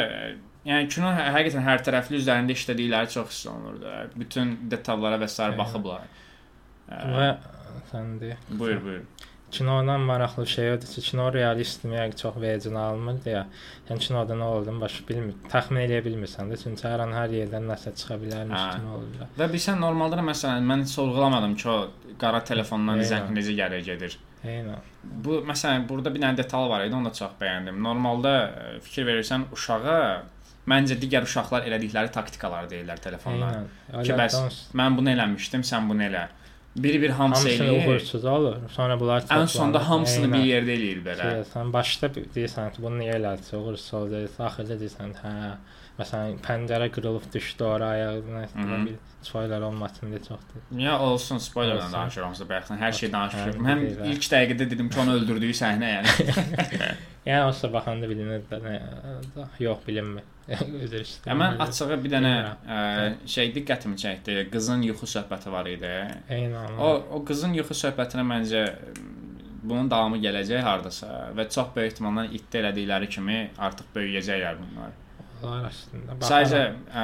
yəni 0.68 0.90
kino 0.92 1.08
hə- 1.16 1.30
həqiqətən 1.38 1.64
hər 1.70 1.86
tərəfli 1.88 2.20
üzərində 2.20 2.58
işlədikləri 2.60 3.14
çox 3.16 3.32
hiss 3.32 3.48
olunur 3.54 3.80
da. 3.86 3.96
Bütün 4.20 4.58
detallara 4.76 5.22
və 5.24 5.28
sair 5.32 5.54
Eynən. 5.54 5.62
baxıblar. 5.64 6.04
Ə, 6.92 7.00
Və 7.16 7.30
sən 7.94 8.18
de. 8.20 8.36
buyur, 8.50 8.84
buyur. 8.84 9.06
Kinodan 9.52 10.02
maraqlı 10.02 10.48
şey 10.48 10.72
odur 10.74 10.88
ki, 10.88 11.02
kino 11.02 11.34
realistmi 11.34 11.96
yəni 11.96 12.16
çox 12.16 12.36
vecin 12.42 12.76
almırdı 12.76 13.30
ya. 13.30 13.48
Yəni 13.90 14.00
kinoda 14.00 14.38
nə 14.38 14.46
olduğunu 14.56 14.82
başa 14.82 15.04
bilmir. 15.10 15.34
Təxmin 15.50 15.82
eləyə 15.88 16.04
bilmirsən 16.06 16.52
də, 16.52 16.58
çünki 16.64 16.86
hər 16.86 17.02
an 17.06 17.16
hər 17.18 17.34
yerdən 17.34 17.66
nəsə 17.72 17.96
çıxa 17.98 18.20
bilərmiş 18.22 18.62
Hə. 18.62 18.96
olur. 18.96 19.12
da. 19.20 19.30
Və 19.42 19.50
bilsən 19.54 19.82
normalda 19.82 20.20
da 20.22 20.26
məsələn 20.30 20.70
mən 20.70 20.86
sorğulamadım 20.94 21.56
ki, 21.56 21.70
o 21.70 22.16
qara 22.22 22.44
telefondan 22.46 23.02
zəng 23.02 23.32
necə 23.34 23.56
gəlir 23.58 23.86
gedir. 23.86 24.18
Eynən. 24.46 24.84
Bu 25.04 25.42
məsələn 25.48 25.88
burada 25.90 26.14
bir 26.14 26.22
dənə 26.24 26.38
detal 26.38 26.70
var 26.70 26.86
idi, 26.86 26.96
onu 26.96 27.10
da 27.10 27.14
çox 27.14 27.34
bəyəndim. 27.42 27.82
Normalda 27.84 28.36
ə, 28.48 28.74
fikir 28.86 29.08
verirsən 29.10 29.50
uşağa 29.56 30.00
məncə 30.70 30.96
digər 31.02 31.26
uşaqlar 31.26 31.66
elədikləri 31.68 32.12
taktikaları 32.14 32.70
deyirlər 32.72 33.02
telefonda. 33.02 33.50
Eynən. 33.90 34.04
Ki, 34.06 34.14
bəs 34.20 34.38
Mən 34.78 34.98
bunu 35.00 35.12
eləmişdim, 35.16 35.66
sən 35.66 35.90
bunu 35.90 36.06
elə. 36.06 36.28
Biri-bir 36.78 37.10
hamısı 37.10 37.48
hamısını 37.50 37.68
eləyir. 37.68 37.88
uğursuz 37.96 38.26
olur. 38.26 38.56
Sonra 38.72 39.00
bunlar 39.00 39.20
Ən 39.22 39.28
toplanır. 39.28 39.48
sonda 39.48 39.90
hamısını 39.90 40.26
Eynən. 40.26 40.34
bir 40.34 40.46
yerdə 40.52 40.72
eləyir 40.78 41.00
belə. 41.06 41.30
Sən 41.54 41.74
başda 41.74 42.08
deyirsən 42.14 42.72
ki, 42.76 42.82
bunu 42.84 43.02
niyə 43.02 43.16
elədin? 43.20 43.56
Uğursuz 43.58 43.94
oldu. 43.94 44.22
Axırda 44.40 44.78
deyirsən, 44.80 45.16
hə, 45.24 45.34
məsələn, 46.00 46.38
pəncərə 46.46 46.90
qırılıb 46.96 47.26
düşdü 47.34 47.64
oraya, 47.64 48.12
nə 48.22 48.46
bir 48.86 48.96
spoiler 49.26 49.62
olmasın 49.62 50.14
deyə 50.14 50.22
çoxdur. 50.28 50.62
Ya 50.80 51.00
olsun 51.00 51.38
spoilerlə 51.44 51.82
Olsun. 51.84 51.94
danışıram 51.94 52.34
sizə 52.38 52.50
bayaqdan 52.50 52.78
hər 52.86 52.94
şey 53.02 53.12
danışırıq. 53.18 53.56
Hə, 53.60 53.66
Mən 53.68 53.82
deyil, 53.82 54.00
hə. 54.00 54.12
ilk 54.14 54.30
dəqiqədə 54.34 54.70
dedim 54.76 54.90
ki, 54.90 55.00
onu 55.00 55.18
öldürdüyü 55.20 55.54
səhnə 55.64 55.90
yəni. 55.96 56.94
Yəni 57.30 57.46
olsa 57.52 57.70
baxanda 57.74 58.10
bilinir 58.10 58.42
də 58.50 58.58
nə 58.64 58.76
yox 59.62 59.84
bilinmir. 59.86 60.26
Üzr 60.50 61.04
istəyirəm. 61.04 61.38
Mən 61.44 61.60
açığı 61.66 61.98
bir 62.04 62.14
dənə 62.16 62.34
ə, 62.76 62.80
şey 63.30 63.52
diqqətimi 63.58 64.00
çəkdi. 64.02 64.38
Qızın 64.54 64.86
yuxu 64.88 65.10
söhbəti 65.14 65.52
var 65.54 65.70
idi. 65.70 65.92
Eynən. 66.34 66.80
O 66.82 66.90
o 67.18 67.22
qızın 67.28 67.54
yuxu 67.60 67.78
söhbətinə 67.84 68.26
məncə 68.32 68.64
bunun 69.62 69.92
davamı 69.92 70.18
gələcək 70.24 70.64
hardasa 70.66 71.10
və 71.38 71.46
çox 71.54 71.76
böyük 71.76 71.92
ehtimalla 71.94 72.26
iddia 72.26 72.64
elədikləri 72.64 73.10
kimi 73.16 73.40
artıq 73.68 73.92
böyüyəcəklər 73.98 74.58
bunlar. 74.64 74.96
Onlar 75.44 75.70
əslində. 75.70 76.18
Sadəcə 76.26 76.64
ə, 76.90 77.04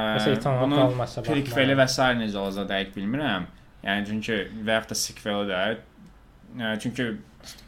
bunun 0.63 1.03
prequeli 1.27 1.77
və 1.77 1.88
sair 1.91 2.17
necə 2.19 2.41
olacaq 2.41 2.71
dəqiq 2.71 2.95
bilmirəm. 2.97 3.45
Yəni 3.85 4.09
çünki 4.09 4.39
və 4.65 4.79
yaxud 4.79 4.95
da 4.95 4.97
sequeli 5.03 5.45
də 5.51 5.59
ə, 5.61 5.75
çünki 6.81 7.07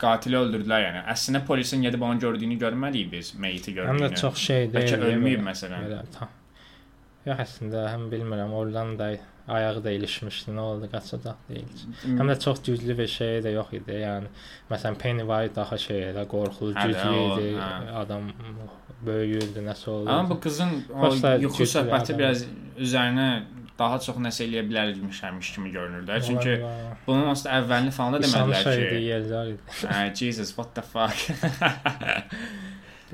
qatili 0.01 0.37
öldürdülər 0.39 0.83
yəni. 0.87 1.05
Əslində 1.13 1.43
polisin 1.45 1.85
gedib 1.85 2.01
onu 2.07 2.19
gördüyünü 2.19 2.57
görməliyik 2.61 3.11
biz, 3.11 3.33
meyiti 3.35 3.71
Həm 3.71 3.77
də 3.77 3.87
gördüyünü. 3.93 4.21
çox 4.23 4.37
şey 4.49 4.69
deyil. 4.73 4.77
Bəlkə 4.93 5.09
ölməyib 5.11 5.43
məsələn. 5.47 5.87
Elə 5.89 6.03
tam. 6.17 6.35
Yox 7.27 7.41
əslində 7.43 7.87
həm 7.91 8.05
bilmirəm, 8.11 8.53
oradan 8.55 8.95
da 8.99 9.11
ayağı 9.47 9.83
da 9.83 9.91
ilişmişdi, 9.91 10.51
nə 10.55 10.63
oldu, 10.63 10.87
qaçacaq 10.91 11.41
deyil. 11.49 11.83
Həm 12.05 12.31
də 12.31 12.39
çox 12.43 12.63
güclü 12.63 12.97
bir 12.97 13.07
şey 13.11 13.41
də 13.45 13.53
yox 13.55 13.73
idi. 13.79 13.99
Yəni 14.03 14.31
məsələn 14.71 14.95
Pennywise 15.03 15.55
daha 15.55 15.77
şey 15.77 16.01
elə 16.11 16.23
qorxulu, 16.31 16.73
güclü 16.73 17.19
idi. 17.25 17.51
hə. 17.59 17.91
Adam 18.01 18.31
böyüyürdü, 19.05 19.63
nəsə 19.67 19.89
olurdu. 19.89 20.11
Amma 20.11 20.29
bu 20.29 20.39
qızın 20.39 20.73
o 20.95 21.11
yuxu 21.43 21.67
söhbəti 21.75 22.17
biraz 22.17 22.43
üzərinə 22.77 23.29
daha 23.79 23.99
çox 24.01 24.17
nəsə 24.21 24.45
eləyə 24.47 24.63
bilərmiş 24.69 25.19
həmiş 25.25 25.51
kimi 25.55 25.71
görünür 25.71 26.07
də. 26.07 26.21
Çünki 26.25 26.55
bunun 27.07 27.27
aslında 27.33 27.59
əvvəlini 27.61 27.93
falan 27.95 28.17
da 28.17 28.21
demədilər 28.25 28.63
şey 28.63 28.79
ki. 28.81 28.87
deyirlər 28.95 29.51
idi. 29.53 29.75
Hə, 29.93 30.01
Jesus, 30.17 30.53
what 30.57 30.73
the 30.75 30.81
fuck. 30.81 31.17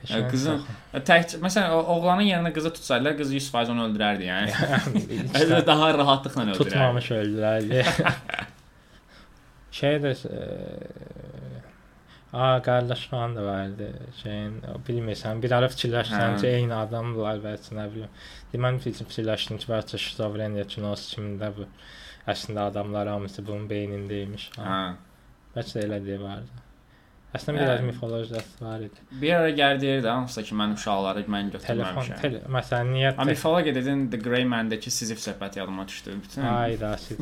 Qızın-. 0.04 0.64
Tək 1.08 1.38
məsələn 1.44 1.72
oğlanın 1.94 2.28
yerində 2.28 2.52
qızı 2.56 2.74
tutsaydılar, 2.76 3.14
qız 3.20 3.34
100% 3.38 3.72
onu 3.72 3.86
öldürərdi 3.88 4.28
yəni. 4.28 4.50
Daha 5.70 5.92
rahatlıqla 5.98 6.48
öldürərdi. 6.48 6.58
tutmamış 6.64 7.12
öldülər. 7.20 7.62
şey 9.72 10.02
də 10.04 10.16
Aa, 12.34 12.62
qardaş 12.66 13.08
falan 13.08 13.36
da 13.36 13.44
vardı. 13.46 13.88
Şeyin, 14.24 14.56
o 14.74 14.80
bilmirsən, 14.88 15.42
bir 15.44 15.52
ara 15.54 15.68
fikirləşsən 15.70 16.34
Hə. 16.34 16.40
ki, 16.42 16.48
eyni 16.48 16.74
adamdılar 16.74 17.38
və 17.44 17.52
heç 17.54 17.68
nə 17.78 17.86
bilim. 17.94 18.10
Demən 18.54 18.80
fikirləşdim 18.82 19.60
ki, 19.62 19.68
bəlkə 19.70 20.00
şizofreniya 20.02 20.66
kinosu 20.76 21.16
kimdə 21.16 21.52
bu. 21.58 21.68
Əslində 22.34 22.70
adamlar 22.72 23.08
hamısı 23.12 23.46
bunun 23.46 23.68
beynindəymiş. 23.70 24.48
Hə. 24.58 24.82
Bəlkə 25.56 25.76
də 25.78 25.84
elə 25.86 26.00
deyə 26.08 26.18
vardı. 26.24 26.64
Əslində 27.38 27.60
Hə. 27.60 27.68
biraz 27.68 27.82
mifologiyası 27.92 28.66
var 28.66 28.82
idi. 28.88 29.06
Bir 29.22 29.32
ara 29.38 29.50
gəldi 29.50 29.82
deyirdi 29.86 30.08
hansısa 30.08 30.44
ki, 30.50 30.56
mən 30.58 30.74
uşaqları 30.80 31.24
mən 31.36 31.54
Telefon, 31.54 32.04
götürməmişəm. 32.04 32.22
tele, 32.22 32.42
məsələn, 32.58 32.92
niyə 32.98 33.14
Amma 33.18 33.30
mifologiya 33.32 33.76
dedin 33.76 34.08
The 34.10 34.18
Grey 34.26 34.46
Man-dəki 34.46 34.90
Sizif 34.90 35.20
söhbəti 35.28 35.60
yadıma 35.60 35.88
düşdü. 35.88 36.18
Bütün 36.24 36.42
Ay 36.50 36.80
da 36.82 36.98
siz. 36.98 37.18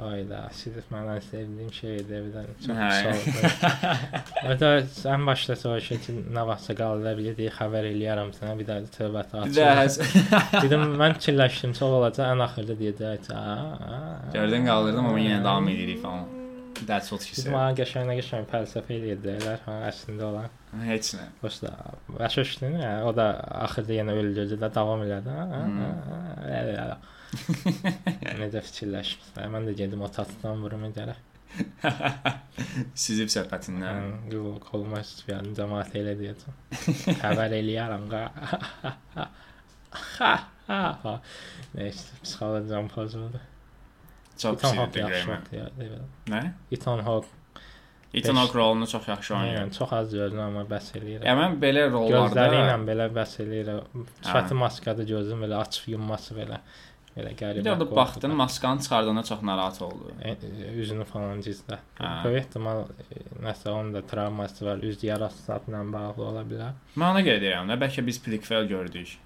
Ay 0.00 0.22
da 0.24 0.38
siz 0.56 0.72
məndən 0.88 1.18
sevdiyim 1.26 1.68
şeydir 1.76 2.14
evdən. 2.22 2.46
Çox 2.64 2.78
Hə. 2.78 2.86
sağ 2.96 3.10
olun. 3.12 3.90
Hətta 4.48 4.70
ən 5.12 5.26
başda 5.28 5.56
soruşdu 5.60 5.98
ki, 6.06 6.14
nə 6.32 6.44
vaxtsa 6.48 6.72
qaldı 6.78 7.12
bildi, 7.18 7.50
xəbər 7.58 7.90
eləyərəm 7.90 8.30
sənə 8.38 8.54
bir 8.56 8.70
daha 8.70 8.86
söhbət 8.96 9.34
də 9.34 9.42
açacağam. 9.44 10.62
Dedim 10.64 10.86
mən 11.02 11.18
fikirləşdim 11.18 11.76
çox 11.76 11.96
olacaq, 11.98 12.24
ən 12.32 12.44
axırda 12.46 12.78
deyəcək. 12.80 13.28
Gördün 14.38 14.70
qaldırdım 14.72 15.10
amma 15.12 15.20
yenə 15.26 15.42
davam 15.44 15.68
edirik 15.74 16.00
falan. 16.02 16.24
That's 16.86 17.12
what 17.12 17.22
she 17.28 17.36
said. 17.36 17.52
mənə 17.52 17.76
qəşəng 17.78 18.08
nə 18.08 18.16
qəşəng 18.18 18.48
fəlsəfə 18.50 18.96
eləyirlər, 18.96 19.60
ha, 19.68 19.74
əslində 19.92 20.24
olan. 20.32 20.48
Heç 20.88 21.12
nə. 21.18 21.28
Başda 21.44 21.68
başa 22.08 22.42
düşdün, 22.48 22.80
o 23.06 23.12
da 23.14 23.28
axırda 23.68 24.00
yenə 24.00 24.16
öldürdü 24.18 24.56
də 24.58 24.72
davam 24.74 25.04
elədi. 25.04 25.36
Ha, 25.36 26.96
Necə 27.32 28.60
fikirləşmirsən? 28.66 29.52
Mən 29.52 29.68
də 29.68 29.76
gedim 29.78 30.02
o 30.04 30.08
tatdan 30.12 30.60
vurum 30.64 30.84
gələ. 30.96 31.16
Sizif 32.96 33.32
söhbətindən. 33.32 34.28
Google 34.32 34.60
koluma 34.64 35.00
istəyirəm, 35.04 35.52
cəmaət 35.56 35.96
elə 36.00 36.14
deyəcəm. 36.20 36.54
Xəbər 37.20 37.56
eləyərəm 37.58 38.04
qa. 38.12 38.22
Neyse, 41.76 42.08
psixologiyam 42.22 42.88
pozuldu. 42.92 43.40
Çox 44.40 44.64
ya. 45.02 45.28
Nə? 46.32 46.42
Ethan 46.72 47.02
Hawke. 47.06 47.28
Ethan 48.12 48.36
Hawke 48.36 48.58
rolunu 48.58 48.86
çox 48.88 49.08
yaxşı 49.08 49.34
oynayır. 49.34 49.58
Yəni 49.60 49.76
çox 49.76 49.92
az 49.96 50.14
görürəm 50.14 50.46
amma 50.48 50.64
bəs 50.68 50.88
eləyir. 50.98 51.26
Ya 51.28 51.36
mən 51.38 51.58
belə 51.62 51.84
rollarda 51.92 52.32
Gözləri 52.32 52.62
ilə 52.62 52.78
belə 52.88 53.10
bəs 53.18 53.36
eləyir. 53.44 53.70
Sifəti 54.24 54.56
maskada 54.64 55.06
gözüm 55.08 55.44
belə 55.46 55.60
açıq 55.64 55.92
yumması 55.94 56.36
belə 56.36 56.58
bir 57.16 57.28
qəribə. 57.38 57.64
də 57.66 57.72
orada 57.74 57.96
baxdın, 57.96 58.34
maskanı 58.36 58.80
çıxardığında 58.80 59.22
çox 59.22 59.42
narahat 59.42 59.82
oldu. 59.82 60.12
Üzünü 60.76 61.04
falan 61.04 61.42
cizdə. 61.44 61.78
Böyük 62.24 62.38
ehtimal 62.44 62.84
nəsə 63.42 63.68
onun 63.70 63.94
da 63.94 64.02
travması 64.06 64.66
var, 64.66 64.78
üz 64.82 65.04
yarası 65.04 65.52
ilə 65.52 65.82
bağlı 65.92 66.24
ola 66.30 66.46
bilər. 66.48 66.78
Mən 66.96 67.10
ona 67.10 67.20
görə 67.26 67.42
deyirəm 67.44 67.68
də, 67.72 67.78
bəlkə 67.84 68.06
biz 68.06 68.22
prequel 68.24 68.68
gördük. 68.68 69.18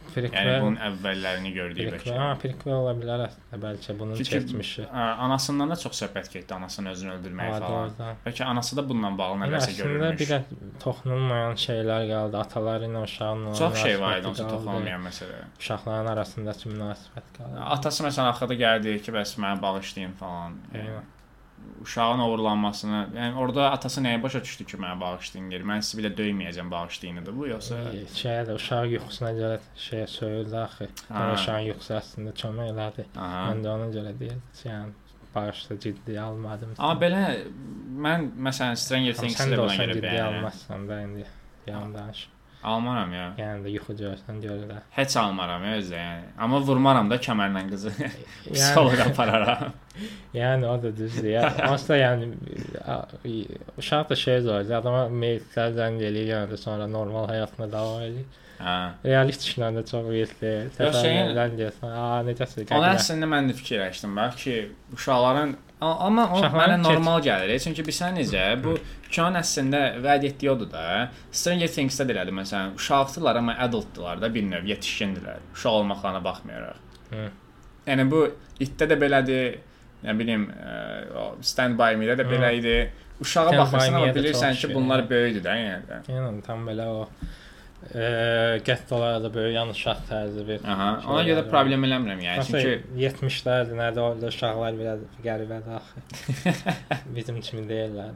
Yəni 0.00 0.14
Prequel, 0.14 0.60
bunun 0.62 0.76
əvvəllərini 0.82 1.50
prequel, 1.54 1.90
bəlkə. 1.94 2.14
ha, 2.18 2.28
prequel 2.42 2.72
ola 2.74 2.92
bilər 2.98 3.20
əslində 3.28 3.58
bəlkə 3.62 3.94
bunun 3.98 4.16
Çünki- 4.18 4.32
keçmişi. 4.32 4.82
Ə, 4.90 5.04
Anasından 5.26 5.70
da 5.70 5.76
çox 5.76 6.00
söhbət 6.02 6.30
getdi, 6.32 6.54
anasının 6.54 6.90
özünü 6.90 7.12
öldürməyi 7.16 7.52
Adi 7.52 7.60
falan. 7.60 7.76
oradan. 7.84 8.16
Bəlkə 8.26 8.44
anası 8.44 8.76
da 8.76 8.88
bununla 8.88 9.10
bağlı 9.18 9.38
Yəni 9.44 9.56
əslində 9.60 9.76
görürmüş. 9.82 10.20
bir 10.20 10.26
də 10.32 10.40
toxunulmayan 10.84 11.54
şeylər 11.66 12.08
qaldı. 12.10 12.36
Ataları 12.40 12.84
ilə 12.90 13.02
uşağın 13.04 13.46
Çox 13.60 13.78
şey 13.82 14.00
var 14.00 14.18
idi 14.18 14.26
onsuz 14.32 14.46
toxunulmayan 14.50 15.02
məsələ. 15.06 15.38
Uşaqların 15.60 16.06
arasındakı 16.16 16.68
münasibət 16.74 17.30
qaldı. 17.38 17.60
Atası 17.76 18.04
məsələn 18.08 18.28
axırda 18.34 18.54
gəldi 18.66 18.98
ki, 19.02 19.12
bəs 19.12 19.36
mənə 19.38 19.62
bağışlayın 19.62 20.12
falan. 20.12 20.58
Eynən. 20.74 21.06
Uşağın 21.80 22.18
oğurlanmasını, 22.20 22.98
yəni 23.16 23.34
orada 23.40 23.70
atası 23.72 24.02
nəyə 24.04 24.18
başa 24.22 24.42
düşdü 24.44 24.64
ki, 24.68 24.76
mənə 24.76 25.00
bağışlayın 25.00 25.46
deyir. 25.50 25.62
Mən 25.64 25.80
sizi 25.80 25.98
bir 25.98 26.10
də 26.10 26.10
döyməyəcəm 26.18 26.68
bağışlayınıdır 26.70 27.36
bu 27.38 27.46
yoxsa 27.48 27.78
Şeyə 28.20 28.42
də 28.48 28.56
uşaq 28.58 28.90
yuxusuna 28.94 29.30
görə 29.38 29.54
şeyə 29.86 30.06
söyüldü 30.06 30.56
axı. 30.60 30.88
Uşağın 31.08 31.64
yuxusu 31.70 31.94
əslində 31.96 32.34
kömək 32.42 32.74
elədi. 32.74 33.06
Aha. 33.16 33.46
Mən 33.48 33.62
də 33.64 33.72
ona 33.76 33.86
görə 33.96 34.12
deyirəm. 34.20 34.42
Yəni 34.64 34.92
bağışla 35.34 35.78
ciddi 35.86 36.20
almadım. 36.20 36.74
Amma 36.78 37.00
belə 37.00 37.22
mən 38.08 38.28
məsələn 38.48 38.76
Stranger 38.84 39.16
Things-i 39.22 39.48
də 39.48 39.56
buna 39.62 39.74
görə 39.80 39.94
ciddi 39.94 40.04
bəyənirəm. 40.06 40.36
almazsan 40.36 40.88
da 40.88 41.00
indi. 41.06 41.26
Yan 41.66 41.94
danış. 41.94 42.28
Almaram 42.62 43.12
ya. 43.14 43.26
Yəni 43.38 43.62
də 43.64 43.70
yuxu 43.72 43.94
görsən 43.96 44.40
görə 44.42 44.66
də. 44.68 44.78
Heç 44.92 45.14
almaram 45.16 45.62
ya 45.64 45.78
özdə 45.78 45.96
yəni. 45.96 46.26
Amma 46.44 46.58
vurmaram 46.66 47.08
da 47.08 47.16
kəmərlə 47.16 47.62
qızı. 47.70 47.92
Yəni, 48.00 48.26
Psixoloqa 48.52 49.06
apararam. 49.08 49.72
yəni 50.40 50.68
o 50.68 50.74
da 50.82 50.90
düzdür. 50.96 51.30
Yəni 51.38 51.64
onsuz 51.70 51.88
da 51.88 51.96
yəni 52.02 52.28
uşaq 53.80 54.10
da 54.10 54.16
şey 54.24 54.40
zor. 54.44 54.68
Adama 54.80 55.06
maillər 55.08 55.72
zəng 55.78 55.96
eləyir, 56.04 56.34
yəni 56.34 56.52
də 56.52 56.60
sonra 56.60 56.86
normal 56.90 57.30
həyatına 57.32 57.70
davam 57.72 58.04
edir. 58.10 58.28
Hə. 58.60 58.76
Realist 59.08 59.46
işlərdə 59.48 59.86
çox 59.88 60.04
şeyin- 60.12 60.70
Təfəkkürlər 60.76 61.56
deyirsən, 61.56 61.96
a 61.96 62.20
necəsə 62.28 62.66
Ona 62.76 62.92
əslində 62.98 63.28
mən 63.32 63.48
də 63.48 63.56
fikirləşdim 63.56 64.16
bax 64.20 64.36
ki, 64.42 64.56
uşaqların 64.98 65.56
amma 65.80 66.26
o 66.28 66.38
Uşaqların 66.38 66.82
mənə 66.82 66.84
normal 66.84 67.22
gəlir. 67.24 67.58
Çünki 67.64 67.84
bilirsən 67.86 68.18
necə, 68.20 68.44
bu 68.64 68.76
kinonun 69.08 69.40
əslində 69.40 69.80
vəd 70.04 70.26
etdiyi 70.28 70.52
odur 70.52 70.68
da. 70.72 70.84
Stranger 71.32 71.72
Things-də 71.72 72.06
də 72.08 72.16
elədi 72.16 72.34
məsələn, 72.36 72.74
uşaqdılar 72.76 73.40
amma 73.40 73.56
adultdular 73.66 74.20
da 74.20 74.28
bir 74.34 74.44
növ, 74.50 74.68
yetişkindilər. 74.74 75.40
Uşaq 75.54 75.80
olmaqlarına 75.80 76.24
baxmayaraq. 76.24 76.86
Hı. 77.10 77.26
Yəni 77.88 78.08
bu 78.12 78.24
itdə 78.60 78.90
də 78.90 79.00
belədir. 79.00 79.60
Nə 80.04 80.14
bilim, 80.16 80.46
o 81.16 81.34
Stand 81.44 81.76
by 81.76 81.96
Me-də 82.00 82.16
də 82.20 82.24
Hı. 82.24 82.32
belə 82.32 82.54
idi. 82.56 82.76
Uşağa 83.20 83.50
baxırsan 83.52 83.94
amma 83.94 84.12
bilirsən 84.16 84.54
ki, 84.56 84.74
bunlar 84.74 85.02
böyükdür 85.10 85.44
də 85.44 85.56
yəni. 85.60 85.98
Yəni 86.08 86.42
tam 86.46 86.64
belə 86.68 86.86
o 86.88 87.08
eee 87.94 88.58
gettolara 88.64 89.22
da 89.22 89.30
böyük 89.34 89.54
yanlış 89.54 89.78
uşaq 89.80 90.02
tərzi 90.10 90.44
bir. 90.48 90.60
Aha, 90.68 90.88
ona 91.06 91.22
şeylər 91.22 91.30
görə 91.30 91.44
problem 91.50 91.84
eləmirəm 91.88 92.20
yəni. 92.26 92.44
Çünki 92.46 92.60
Çünki 92.66 93.06
70-lərdə 93.06 93.78
nədə 93.80 94.04
orada 94.04 94.28
uşaqlar 94.34 94.76
biraz 94.78 95.02
qəribədir 95.24 95.78
axı. 95.80 96.54
Bizim 97.16 97.40
kimi 97.40 97.64
deyirlər. 97.70 98.12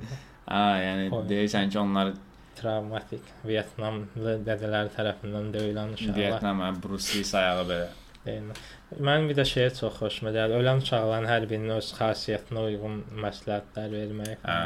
ha, 0.46 0.62
yəni 0.85 1.11
Oy. 1.11 1.27
deyirsən 1.33 1.70
ki, 1.72 1.79
onlar 1.81 2.12
Travmatik 2.55 3.24
Vyetnamlı 3.48 4.37
dədələr 4.46 4.92
tərəfindən 4.94 5.48
döyülən 5.57 5.94
uşaqlar. 5.96 6.18
Vyetnam, 6.20 6.61
Bruce 6.85 7.16
Lee 7.18 7.24
sayağı 7.33 7.64
belə. 7.70 7.88
deyirlər. 8.27 8.61
Mən 9.09 9.27
bir 9.29 9.40
də 9.40 9.44
şeyə 9.48 9.72
çox 9.81 9.96
xoşuma 9.98 10.31
gəlir. 10.37 10.61
Ölən 10.61 10.85
uşaqların 10.85 11.27
hər 11.33 11.48
birinin 11.50 11.74
öz 11.81 11.88
xasiyyətinə 11.98 12.62
uyğun 12.68 13.00
məsləhətlər 13.24 13.90
vermək. 13.96 14.44
Hə. 14.44 14.61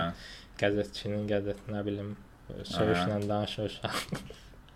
Qəzetçinin 0.60 1.24
qəzet 1.30 1.64
nə 1.72 1.80
bilim 1.86 2.12
söyüşlə 2.74 3.22
danışır 3.28 3.70
uşaq. 3.70 4.04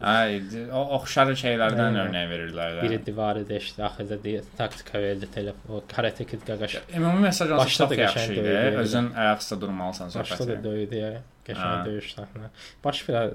Ay, 0.02 0.40
o 0.72 0.80
oxşar 0.98 1.26
şeylərdən 1.38 1.84
Aynen. 1.86 1.98
örnək 2.06 2.26
verirlər 2.32 2.76
də. 2.78 2.82
Biri 2.82 2.98
divarı 3.06 3.42
deşdi, 3.48 3.82
axırda 3.86 4.16
deyə 4.24 4.40
taktika 4.58 5.00
verdi 5.02 5.28
telefon. 5.34 5.76
O 5.76 5.82
Karate 5.94 6.24
Kid 6.24 6.42
qaqaş. 6.46 6.76
Ümumi 6.96 7.20
mesaj 7.28 7.50
olsa 7.50 7.64
Başda 7.64 7.84
çox 7.84 7.90
da 7.90 7.94
qəşəng 7.94 8.02
yaxşı 8.18 8.32
idi. 8.32 8.44
döyüldü. 8.44 8.76
Özün 8.84 9.10
ayaq 9.24 9.38
üstə 9.44 9.60
durmalısan 9.60 10.10
Başda 10.14 10.38
da 10.38 10.42
söhbəti. 10.52 10.64
döydü 10.64 10.96
ya. 10.96 11.12
Ha. 11.12 11.22
Qəşəng 11.46 11.86
döyüş 11.86 12.08
səhnə. 12.16 12.48
Baş 12.84 13.04
biraz 13.08 13.32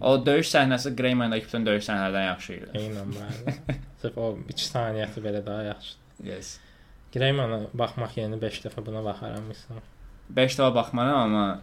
O 0.00 0.26
döyüş 0.26 0.48
səhnəsi 0.54 0.94
Greyman-dakı 0.96 1.44
bütün 1.46 1.66
döyüş 1.66 1.84
səhnələrdən 1.88 2.26
yaxşı 2.26 2.52
idi. 2.52 2.68
eynən 2.74 3.14
var. 3.16 3.32
Sırf 4.02 4.18
o 4.18 4.38
2 4.48 4.64
saniyəsi 4.74 5.22
belə 5.24 5.46
daha 5.46 5.62
yaxşı. 5.62 5.94
Yes. 6.24 6.58
Greymana 7.14 7.60
baxmaq 7.74 8.14
yerinə 8.20 8.38
5 8.42 8.60
dəfə 8.66 8.86
buna 8.86 9.02
baxaram 9.04 9.42
misal. 9.50 9.80
5 10.30 10.58
dəfə 10.60 10.74
baxmaram 10.74 11.18
amma 11.24 11.60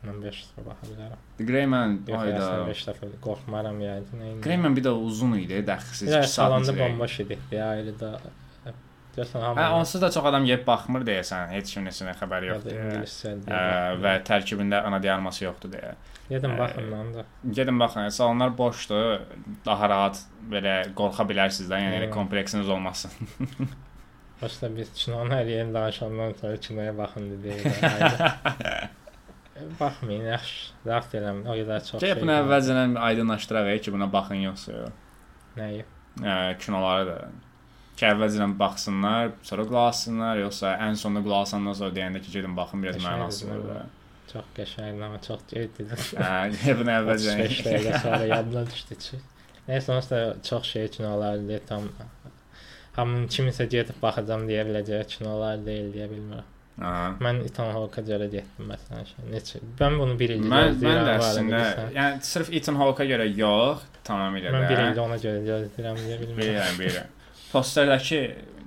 Mən 0.00 0.20
5 0.24 0.36
dəfə 0.48 0.62
baxa 0.64 0.86
bilərəm. 0.88 1.24
Greyman 1.48 1.96
ayda. 2.08 2.38
əslində 2.40 2.68
5 2.70 2.84
dəfə 2.88 3.08
qorxmaram 3.26 3.80
yəni. 3.84 4.06
Eynən. 4.20 4.38
Greyman 4.44 4.76
bir 4.78 4.86
də 4.88 4.94
uzun 4.96 5.34
idi, 5.36 5.58
dəxsiz 5.66 6.06
Bir 6.08 6.22
2 6.22 6.28
saat. 6.28 6.36
salonda 6.38 6.76
bomboş 6.78 7.18
idi. 7.26 7.38
Elə 7.52 7.96
də 8.00 8.14
Görsən 9.16 9.42
hamı 9.42 9.58
Hə, 9.58 9.70
onsuz 9.74 10.00
da 10.02 10.08
çox 10.14 10.24
adam 10.30 10.44
yeyib 10.46 10.60
baxmır 10.66 11.02
deyəsən, 11.08 11.48
heç 11.50 11.72
kimin 11.74 11.88
neçə 11.90 12.12
xəbəri 12.20 12.46
da 12.46 12.52
yoxdur. 12.52 12.76
ingiliscə 12.78 13.32
və 14.04 14.12
tərkibində 14.28 14.78
ana 14.86 15.00
diarması 15.02 15.44
yoxdur 15.44 15.72
deyə. 15.72 15.90
Yedim 16.30 16.54
Ə, 16.54 16.58
baxın 16.60 16.86
mən 16.92 17.10
də. 17.16 17.24
Gedin 17.58 17.80
baxın, 17.82 18.08
salonlar 18.14 18.54
boşdur, 18.58 19.24
daha 19.66 19.88
rahat 19.90 20.22
belə 20.54 20.76
qorxa 20.94 21.26
bilərsiniz 21.26 21.68
də, 21.74 21.82
yəni 21.82 21.98
elə 22.04 22.10
kompleksiniz 22.14 22.68
olmasın. 22.70 23.10
Başda 24.40 24.70
biz 24.76 24.94
kinonun 24.94 25.34
hər 25.36 25.50
yerini 25.56 25.74
danışandan 25.74 26.32
sonra 26.40 26.56
kinoya 26.56 26.94
baxın 26.98 27.30
dedik. 27.34 27.66
Baxmayın, 29.80 30.26
yaxşı. 30.30 30.72
Vaxt 30.86 31.14
eləmin. 31.18 31.46
O 31.50 31.54
qədər 31.58 31.86
çox 31.86 32.02
Gəl 32.04 32.20
bunu 32.22 32.34
əvvəlcədən 32.38 32.96
aydınlaşdıraq 33.08 33.70
ki, 33.84 33.94
buna 33.94 34.08
baxın 34.12 34.42
yoxsa 34.46 34.74
yox. 34.76 34.98
Nəyi? 35.58 35.86
Ə, 36.22 36.36
kinolara 36.62 37.06
da. 37.08 37.16
Ki 38.00 38.06
əvvəlcədən 38.10 38.54
baxsınlar, 38.60 39.32
sonra 39.46 39.66
qulaq 39.70 39.88
assınlar, 39.94 40.42
yoxsa 40.44 40.76
ən 40.88 40.98
sonda 41.00 41.24
qulaq 41.26 41.48
asandan 41.48 41.76
sonra 41.80 41.96
deyəndə 41.98 42.22
ki, 42.24 42.32
gedin 42.36 42.56
baxın 42.56 42.84
biraz 42.86 43.00
Qəşəngdir, 43.00 43.24
mənası 43.24 43.50
var 43.50 43.66
da. 43.68 43.82
Çox 44.32 44.54
qəşəngdir, 44.56 45.04
amma 45.08 45.20
çox 45.26 45.44
gecdir. 45.50 45.92
Hə, 46.22 46.76
bunu 46.80 46.94
35 46.94 46.96
əvvəlcədən. 47.00 47.52
dəqiqə 47.66 48.02
sonra 48.06 48.22
yadına 48.34 48.64
düşdü 48.70 49.00
ki. 49.06 49.20
Nəysə 49.68 49.96
onsuz 49.96 50.10
da 50.10 50.22
çox 50.50 50.72
şey 50.74 50.88
kinolardır 50.96 51.66
tam 51.68 51.90
hamının 52.96 53.28
kimisə 53.32 53.66
gedib 53.70 54.00
baxacam 54.02 54.46
deyə 54.48 54.64
biləcəyi 54.68 55.06
kinolar 55.14 55.60
deyil 55.66 55.92
deyə 55.94 56.08
bilmirəm. 56.10 56.48
Aha. 56.80 57.14
Mən 57.20 57.42
Ethan 57.44 57.72
Hawke-a 57.76 58.02
görə 58.08 58.26
getdim 58.32 58.70
məsələn. 58.72 59.08
Neçə? 59.34 59.60
Mən 59.80 59.98
bunu 60.00 60.18
bir 60.18 60.30
ildir 60.36 60.48
Mən 60.50 60.76
mən 60.80 61.00
də 61.08 61.16
əslində, 61.20 61.62
yəni 61.96 62.22
sırf 62.24 62.52
Ethan 62.56 62.76
Hawke-a 62.80 63.06
görə 63.10 63.26
yox, 63.36 63.82
tamamilə 64.08 64.52
Mən 64.54 64.68
bir 64.70 64.76
də. 64.76 64.86
ildir 64.90 65.02
ona 65.04 65.18
görə 65.20 65.42
gözləyirəm 65.50 66.00
deyə 66.04 66.20
bilmirəm. 66.22 66.38
Bilirəm, 66.40 66.78
bilirəm. 66.80 67.16
Posterdəki 67.50 68.18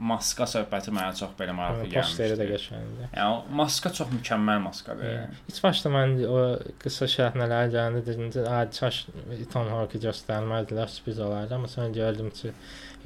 maska 0.03 0.43
söhbəti 0.49 0.91
mənə 0.91 1.13
çox 1.15 1.31
belə 1.39 1.53
maraqlı 1.55 1.85
Amma 1.85 1.93
Posteri 1.93 2.35
də 2.35 2.45
gəlmişdi. 2.49 2.73
qəşəngdir. 2.75 3.11
Yəni 3.15 3.53
maska 3.59 3.91
çox 3.97 4.09
mükəmməl 4.11 4.59
maskadır. 4.65 5.13
İlk 5.49 5.59
başda 5.63 5.91
mən 5.93 6.15
o 6.27 6.39
qısa 6.83 7.07
şərhnələr 7.13 7.69
gələndə 7.75 8.01
dedim 8.05 8.31
ki, 8.33 8.41
"A, 8.49 8.65
çaş 8.71 9.05
Ethan 9.39 9.69
Hawke 9.71 9.97
göstərməzdilər, 10.03 10.87
sürpriz 10.95 11.19
olardı." 11.19 11.55
Amma 11.55 11.67
sonra 11.67 11.89
gördüm 11.89 12.29
ki, 12.29 12.51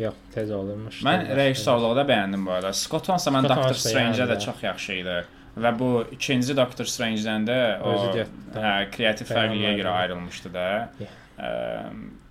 yox, 0.02 0.20
tez 0.34 0.52
olurmuş. 0.52 1.02
Mən 1.06 1.26
rejissorluğu 1.38 1.96
da 1.98 2.06
bəyəndim 2.08 2.46
bu 2.46 2.54
arada. 2.58 2.74
Scott 2.74 3.10
Hansa 3.10 3.34
mən 3.34 3.48
Doctor 3.50 3.78
yəni 3.94 4.30
də 4.32 4.40
çox 4.44 4.64
yaxşı 4.64 5.00
idi. 5.02 5.18
Və 5.58 5.72
bu 5.80 5.90
ikinci 6.14 6.54
Doctor 6.58 6.86
Strange-dən 6.86 7.48
də 7.48 7.58
o 7.82 7.96
hə, 8.14 8.74
kreativ 8.94 9.32
fərqliyə 9.32 9.74
görə 9.80 9.96
ayrılmışdı 10.04 10.54
da. 10.54 10.66
Yeah. 11.02 11.16
Ə, 11.38 11.50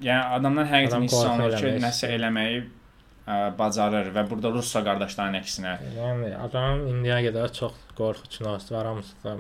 yəni 0.07 0.39
adamdan 0.39 0.69
həqiqətən 0.71 1.07
hiss 1.07 1.19
olunur 1.19 1.57
ki, 1.59 1.73
nəsə 1.83 2.13
eləməyi 2.15 2.63
ə, 2.63 3.37
bacarır 3.59 4.13
və 4.15 4.27
burada 4.31 4.55
Russo 4.55 4.83
qardaşların 4.87 5.41
əksinə. 5.41 5.75
Yəni 5.99 6.33
adam 6.39 6.87
indiyə 6.93 7.19
qədər 7.29 7.55
çox 7.59 7.75
qorxu 7.99 8.31
kinosu 8.39 8.75
var, 8.77 8.93
hamısı 8.93 9.19
da 9.25 9.37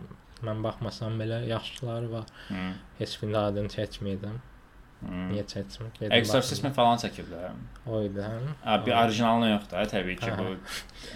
mən 0.47 0.67
baxmasam 0.67 1.15
belə 1.23 1.45
yaxşıları 1.47 2.13
var. 2.13 2.27
Hı. 2.51 2.69
Heç 2.99 3.17
birində 3.23 3.47
adını 3.53 3.71
çəkməydim. 3.73 4.43
Niyə 5.05 5.43
çəkmir? 5.45 5.91
Gedim 5.99 6.13
Exorcism 6.17 6.71
falan 6.73 6.97
baxım. 6.97 7.59
O 7.87 8.01
idi, 8.03 8.23
hə? 8.25 8.39
Ə, 8.65 8.79
bir 8.87 8.95
orijinalını 8.97 9.51
yox 9.51 9.67
da, 9.71 9.83
təbii 9.93 10.17
ki, 10.23 10.31
bu 10.39 10.47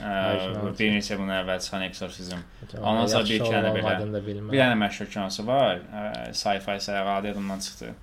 ə, 0.04 0.74
bir 0.78 0.92
neçə 0.98 1.16
bunun 1.18 1.32
əvvəl 1.38 1.62
çıxan 1.64 1.86
Exorcism. 1.88 2.44
Ondan 2.82 3.06
sonra 3.06 3.24
bir 3.24 3.40
iki 3.40 3.50
dənə 3.56 3.72
belə-. 3.78 4.22
Bir 4.52 4.60
dənə 4.60 4.76
məşhur 4.84 5.08
kinosu 5.14 5.46
var, 5.48 5.80
sci-fi 6.36 6.76
səyahəti 6.86 7.36
ondan 7.40 7.58
çıxdı. 7.66 7.94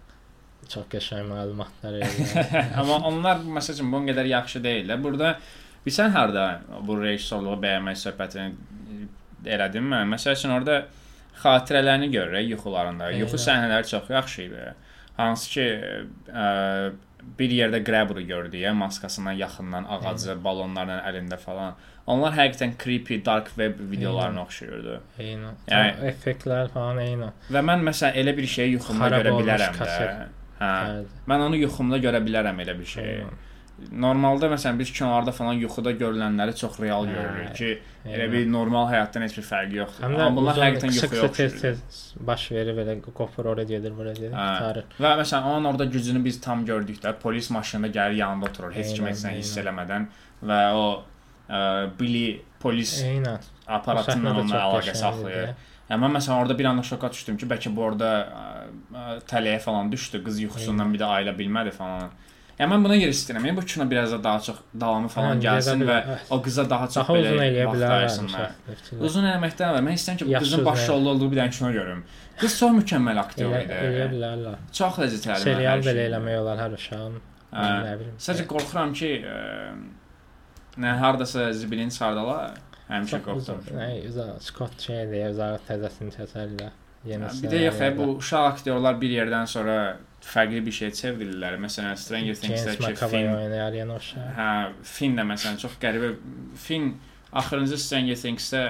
çox 0.68 0.88
qəşəng 0.92 1.30
məlumatlar 1.30 1.94
verir. 2.02 2.74
Amma 2.80 2.98
onlar 3.08 3.40
məsələn 3.58 3.92
bunun 3.92 4.10
qədər 4.10 4.28
yaxşı 4.34 4.60
deyillər. 4.64 5.00
Burada 5.04 5.38
bilsən 5.86 6.12
harda 6.16 6.48
bu 6.88 6.98
rejissorluğu 7.02 7.56
bəyənmək 7.64 8.02
söhbətini 8.02 8.48
elədim 9.46 9.88
mən. 9.94 10.10
Məsəl 10.16 10.36
üçün 10.36 10.56
orada 10.58 10.82
xatirələrini 11.44 12.10
görürük 12.12 12.50
yuxularında. 12.56 13.12
Yuxu 13.16 13.40
səhnələri 13.46 13.88
çox 13.88 14.10
yaxşı 14.10 14.42
idi. 14.42 14.66
Hansı 15.18 15.50
ki 15.50 15.68
ə, 16.30 16.48
bir 17.40 17.50
yerdə 17.52 17.80
Grabber 17.84 18.22
gördük, 18.22 18.54
ya 18.62 18.74
maskasından 18.74 19.32
yaxından 19.42 19.86
ağacı, 19.90 20.36
balonlarla 20.44 21.00
əlində 21.10 21.38
falan. 21.42 21.74
Onlar 22.08 22.32
həqiqətən 22.38 22.78
creepy 22.84 23.18
dark 23.26 23.48
web 23.58 23.80
videolarına 23.92 24.42
oxşayırdı. 24.46 25.00
Eyni. 25.20 25.50
Yəni- 25.68 25.74
Yəni 25.74 26.12
effektlər 26.12 26.70
falan 26.72 27.02
eyni. 27.04 27.32
Və 27.52 27.64
mən 27.72 27.84
məsələn 27.90 28.16
elə 28.22 28.38
bir 28.38 28.48
şeyi 28.48 28.72
yuxumda 28.78 29.10
Xarab 29.10 29.26
görə 29.26 29.34
bilərəm 29.42 29.82
də. 29.82 29.98
Hə. 30.62 30.70
Bəli. 30.88 31.06
Mən 31.28 31.44
onu 31.50 31.60
yuxumda 31.66 31.98
görə 32.06 32.22
bilərəm 32.30 32.62
elə 32.64 32.78
bir 32.80 32.86
şeyi. 32.86 33.18
Eyni. 33.18 33.36
Normalda 33.92 34.48
məsələn 34.50 34.80
biz 34.80 34.90
kinolarda 34.92 35.32
falan 35.38 35.54
yuxuda 35.62 35.92
görülənləri 36.00 36.56
çox 36.58 36.80
real 36.82 37.06
Hə, 37.06 37.12
görürük 37.14 37.52
ki, 37.60 37.68
elə 38.08 38.24
eyni. 38.24 38.32
bir 38.34 38.48
normal 38.52 38.88
həyatdan 38.90 39.22
heç 39.28 39.36
bir 39.38 39.46
fərqi 39.46 39.78
yoxdur. 39.78 40.04
Həm 40.08 40.16
Amma 40.16 40.30
bunlar 40.40 40.58
həqiqətən 40.64 40.96
yuxuya 40.96 41.28
oxşayır. 41.28 41.54
tez 41.62 41.84
baş 42.30 42.46
verir 42.56 42.74
belə 42.80 42.96
qopur 43.20 43.46
ora 43.54 43.64
gedir, 43.70 43.94
bura 43.98 44.14
gedir, 44.18 44.34
Hə. 44.34 44.48
qurtarır. 44.48 44.88
Və 45.06 45.12
məsələn 45.22 45.50
onun 45.52 45.70
orada 45.72 45.86
gücünü 45.94 46.24
biz 46.26 46.42
tam 46.42 46.66
gördük 46.66 46.98
də, 47.04 47.14
polis 47.22 47.50
maşınında 47.54 47.88
gəlir 48.00 48.18
yanında 48.24 48.50
oturur, 48.50 48.74
heç 48.74 48.96
kim 48.96 49.06
Eynən, 49.06 49.14
heç 49.14 49.24
nə 49.30 49.36
hiss 49.38 49.54
eynən. 49.58 49.64
eləmədən 49.68 50.08
və 50.50 50.60
o 50.74 50.86
ə, 51.50 51.62
Billy 52.00 52.42
polis 52.60 52.96
Eynən. 53.06 53.38
aparatı 53.68 54.12
ilə 54.12 54.18
O 54.18 54.18
səhnə 54.18 54.34
də 54.34 54.40
onunla 54.42 54.64
əlaqə 54.72 54.96
saxlayır. 55.04 55.54
Yəni 55.88 56.02
mən 56.04 56.18
məsələn 56.18 56.42
orada 56.42 56.58
bir 56.60 56.66
anda 56.66 56.82
şoka 56.84 57.12
düşdüm 57.14 57.38
ki, 57.38 57.46
bəlkə 57.48 57.70
bu 57.76 57.84
orada 57.92 58.10
ə, 58.26 58.48
ə, 58.92 59.06
tələyə 59.30 59.60
falan 59.64 59.92
düşdü, 59.92 60.24
qız 60.26 60.42
yuxusundan 60.48 60.90
bir 60.94 61.00
də 61.06 61.06
ayıla 61.20 61.38
bilmədi 61.38 61.72
falan. 61.72 62.10
Yəni 62.58 62.72
mən 62.74 62.86
buna 62.88 62.96
yer 62.98 63.12
istəyirəm. 63.14 63.44
Yəni 63.46 63.58
bu 63.60 63.64
kino 63.70 63.86
biraz 63.90 64.12
da 64.16 64.18
daha 64.24 64.40
çox 64.42 64.56
davamı 64.82 65.10
falan 65.14 65.38
Hə, 65.38 65.44
gəlsin 65.46 65.84
və 65.86 65.98
bilər. 66.08 66.22
o 66.34 66.38
qıza 66.42 66.64
daha 66.70 66.88
çox 66.88 66.96
Daha 67.04 67.14
belə 67.18 67.34
eləyə 67.36 67.66
vaxt 67.68 67.76
bilərlər. 67.78 67.98
ayırsınlar. 67.98 68.56
Uzun 69.10 69.28
eləməkdən 69.30 69.68
əvvəl 69.70 69.84
mən 69.88 69.98
istəyirəm 70.00 70.18
ki, 70.22 70.26
bu 70.26 70.34
qızın 70.40 70.56
uzun 70.58 70.66
başrolda 70.66 71.10
olduğu 71.14 71.28
bir 71.32 71.38
dənə 71.42 71.54
kino 71.58 71.72
görüm. 71.76 72.02
Qız 72.42 72.56
çox 72.60 72.74
mükəmməl 72.80 73.20
aktyor 73.22 73.54
elə, 73.54 73.62
eləyə 73.78 74.08
idi. 74.08 74.16
bilərlər. 74.16 74.58
Çox 74.80 74.98
ləzzətli. 75.04 75.38
Serial 75.44 75.86
belə 75.86 76.08
eləmək 76.10 76.40
olar 76.42 76.64
hər 76.66 76.76
uşağın. 76.80 77.20
Hə. 77.54 77.68
Nə 77.86 77.94
bilim. 78.02 78.18
Sadəcə 78.26 78.48
qorxuram 78.56 78.94
ki, 78.98 79.12
nə 80.82 80.98
hardasa 81.02 81.52
zibilin 81.54 81.90
çıxardalar. 81.94 82.58
Həmişə 82.90 83.22
qorxuram. 83.26 83.64
Nə, 83.78 83.88
Scott 84.50 84.82
şey 84.82 85.06
deyə 85.14 85.30
uzaq 85.34 85.64
təzəsini 85.70 86.14
kəsərlər. 86.16 86.76
Yeni 87.08 87.30
Bir 87.44 87.52
də 87.54 87.60
yox, 87.68 87.80
hə, 87.82 87.90
bu 87.98 88.06
uşaq 88.18 88.46
aktyorlar 88.54 88.98
bir 89.02 89.12
yerdən 89.14 89.46
sonra 89.48 89.76
fərqli 90.26 90.64
bir 90.66 90.72
şey 90.72 90.92
çevrilirlər. 91.00 91.58
Məsələn, 91.62 91.98
Stranger 92.00 92.36
Things-dəki 92.42 92.84
yeni 93.78 93.96
uşaq. 93.98 94.34
Hə, 94.38 94.50
Finn 94.96 95.18
də 95.20 95.26
məsələn 95.34 95.62
çox 95.62 95.78
qəribə 95.82 96.16
Finn 96.68 96.96
axırıncı 97.32 97.78
Stranger 97.78 98.16
Things-də 98.24 98.64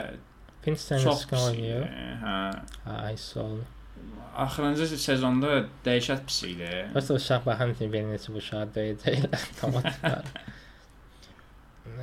çox 0.68 0.88
Tennis 0.90 1.26
pis, 1.30 1.48
oynayır. 1.48 1.88
Hə, 2.24 2.38
hiss 3.14 3.38
oldu. 3.38 3.66
axırıncı 4.38 4.86
sezonda 5.02 5.64
dəhşət 5.86 6.26
pis 6.28 6.44
idi. 6.52 6.70
Bəs 6.94 7.08
o 7.14 7.18
uşaq 7.18 7.46
baxan 7.48 7.74
kimi 7.80 7.94
bir 7.94 8.06
neçə 8.12 8.34
bu 8.36 8.42
uşaq 8.44 8.70
döyəcəklər. 8.76 9.48
Tamam. 9.62 9.84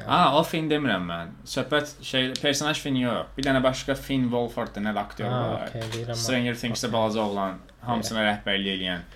Ha, 0.05 0.19
o 0.37 0.43
Finn 0.45 0.69
demirəm 0.69 1.07
mən. 1.09 1.31
Söhbət 1.49 1.95
şey 2.05 2.33
personaj 2.43 2.81
Finn 2.85 2.99
yox. 3.01 3.31
Bir 3.37 3.47
dənə 3.47 3.63
başqa 3.65 3.97
Finn 3.97 4.27
Wolford 4.33 4.75
dənə 4.77 4.93
aktyor 5.01 5.31
var. 5.33 5.71
deyirəm. 5.73 6.19
Stranger 6.21 6.59
Things-də 6.61 6.91
balaca 6.93 7.23
oğlan 7.23 7.59
hamısına 7.87 8.25
rəhbərlik 8.29 8.75
eləyən. 8.77 9.07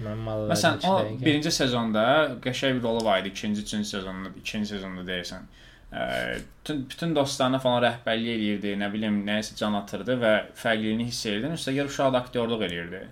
Məsələn, 0.48 0.80
o 0.88 1.24
birinci 1.24 1.52
sezonda 1.52 2.04
qəşəng 2.44 2.78
bir 2.78 2.88
rolu 2.88 3.04
var 3.04 3.20
idi, 3.20 3.34
ikinci, 3.34 3.62
üçüncü 3.66 3.88
sezonda, 3.88 4.32
ikinci 4.40 4.72
sezonda 4.74 5.04
deyirsən. 5.10 5.44
Ə, 5.88 6.00
bütün 6.40 6.82
bütün 6.88 7.14
dostlarına 7.16 7.60
falan 7.64 7.84
rəhbərlik 7.84 8.34
eləyirdi, 8.38 8.74
nə 8.80 8.90
bilim, 8.92 9.22
nəyisə 9.28 9.56
can 9.60 9.76
atırdı 9.82 10.18
və 10.20 10.34
fərqliliyini 10.62 11.08
hiss 11.08 11.26
edirdin. 11.26 11.56
Üstəgəl 11.60 11.92
uşaq 11.92 12.12
da 12.16 12.24
aktyorluq 12.24 12.64
eləyirdi. 12.68 13.04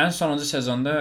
Ən 0.00 0.12
sonuncu 0.14 0.44
sezonda 0.48 0.96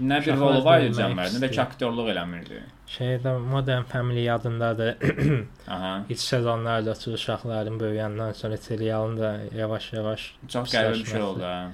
nə 0.00 0.18
bir 0.26 0.36
rolu 0.40 0.64
var 0.64 0.80
idi 0.80 1.00
nə 1.02 1.26
də 1.42 1.50
ki 1.52 1.60
aktyorluq 1.62 2.08
eləmirdi. 2.14 2.62
Şeydə 2.92 3.38
Modern 3.38 3.82
Family 3.88 4.20
yadındadır. 4.24 4.96
Aha. 5.68 6.04
İlk 6.08 6.20
sezonlarda 6.20 6.92
o 7.06 7.10
uşaqların 7.10 7.78
böyüyəndən 7.80 8.34
sonra 8.34 8.56
serialın 8.56 9.16
da 9.20 9.30
yavaş-yavaş 9.56 10.34
Çox 10.48 10.74
qəribə 10.74 10.92
bir 11.00 11.04
şey 11.04 11.22
oldu. 11.22 11.42
ha. 11.42 11.70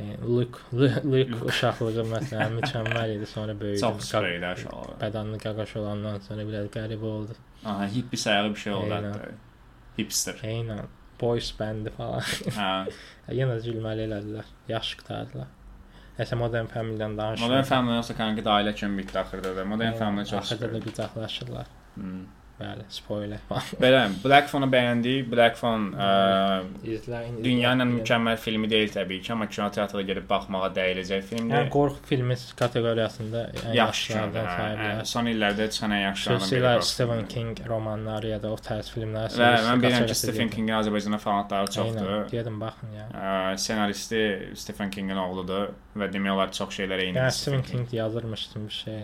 E, 0.00 0.16
Luke, 0.24 0.58
Lu- 0.72 1.12
Luke 1.12 1.44
uşaqlığı 1.44 2.04
məsələn 2.16 2.56
mükəmməl 2.60 3.16
idi, 3.18 3.26
sonra 3.26 3.60
böyüdü. 3.60 3.80
Çox 3.80 4.08
spreydə 4.12 4.52
aşağı. 4.54 4.96
Bədənli 5.02 5.38
qaqaş 5.42 5.76
olandan 5.76 6.18
sonra 6.24 6.46
biraz 6.48 6.66
qəribə 6.76 7.04
oldu. 7.04 7.36
Aha, 7.64 7.86
hippi 7.86 8.16
sayığı 8.16 8.50
bir 8.54 8.60
şey 8.60 8.72
oldu 8.72 8.94
hətta. 8.94 9.28
Hipster. 9.98 10.34
Eynən. 10.42 10.86
Boys 11.20 11.52
band 11.60 11.88
falan. 11.96 12.20
Hə. 12.56 12.68
Yenə 13.40 13.58
də 13.60 13.64
gülməli 13.66 14.06
elədilər. 14.08 14.48
Yaxşı 14.68 14.96
qutardılar. 15.02 15.50
Nəsə 16.20 16.36
Modern 16.36 16.68
Family-dən 16.68 17.16
danışırıq. 17.18 17.48
Modern 17.48 17.68
Family 17.70 17.96
yoxsa 17.96 18.16
kanka 18.18 18.44
da 18.44 18.58
ailə 18.58 18.74
kimi 18.80 19.00
bitdi 19.02 19.18
axırda 19.22 19.54
da. 19.56 19.64
Modern 19.72 19.96
Family 20.02 20.26
çox 20.32 20.40
Axırda 20.42 20.72
da 20.74 20.80
qucaqlaşırlar. 20.86 21.66
Hmm. 21.94 22.26
Bəli, 22.60 22.84
spoiler. 22.92 23.38
Belə 23.80 24.00
Black 24.24 24.48
Phone-u 24.52 24.66
bəyəndik. 24.72 25.30
Black 25.32 25.56
Phone 25.56 25.86
dünyanın 27.44 27.86
izləyin. 27.86 27.94
mükəmməl 28.00 28.36
filmi 28.36 28.68
deyil 28.70 28.90
təbii 28.92 29.22
ki, 29.24 29.32
amma 29.32 29.46
kinoteatra 29.48 30.02
gedib 30.08 30.26
baxmağa 30.28 30.68
dəyiləcək 30.76 31.22
Yəni 31.22 31.28
filmdir. 31.30 31.70
qorxu 31.72 32.02
filmi 32.10 32.36
kateqoriyasında 32.60 33.44
ən 33.46 33.74
Yaxşı 33.78 34.12
yaxşılardan 34.12 34.46
sayılır. 34.56 35.04
Son 35.14 35.30
illərdə 35.32 35.68
çıxan 35.70 35.94
ən 35.96 36.02
yaxşılardan 36.04 36.50
biri. 36.50 36.60
Xüsusilə 36.60 36.82
Stephen. 36.90 37.24
King 37.30 37.62
romanları 37.68 38.26
ya 38.34 38.42
da 38.42 38.52
o 38.52 38.56
tərz 38.56 38.92
filmlər. 38.94 39.32
Və 39.40 39.50
mən 39.68 39.82
bilirəm 39.84 40.06
ki, 40.10 40.14
Stephen 40.20 40.48
Kingin 40.52 40.74
Azərbaycanda 40.80 41.18
fanatları 41.18 41.70
çoxdur. 41.78 42.28
Gedin 42.30 42.60
baxın 42.60 42.92
ya. 42.98 43.08
Ə, 43.14 43.56
Senaristi 43.58 44.22
Stephen 44.54 44.90
Kingin 44.90 45.16
oğludur 45.16 45.70
və 45.96 46.10
demək 46.12 46.34
olar 46.36 46.52
çox 46.52 46.76
şeylərə 46.78 47.08
Yəni 47.08 47.16
eynir. 47.16 47.30
Stephen 47.30 47.62
King 47.62 47.92
yazırmışdım 47.94 48.66
bir 48.68 48.72
şey. 48.82 49.00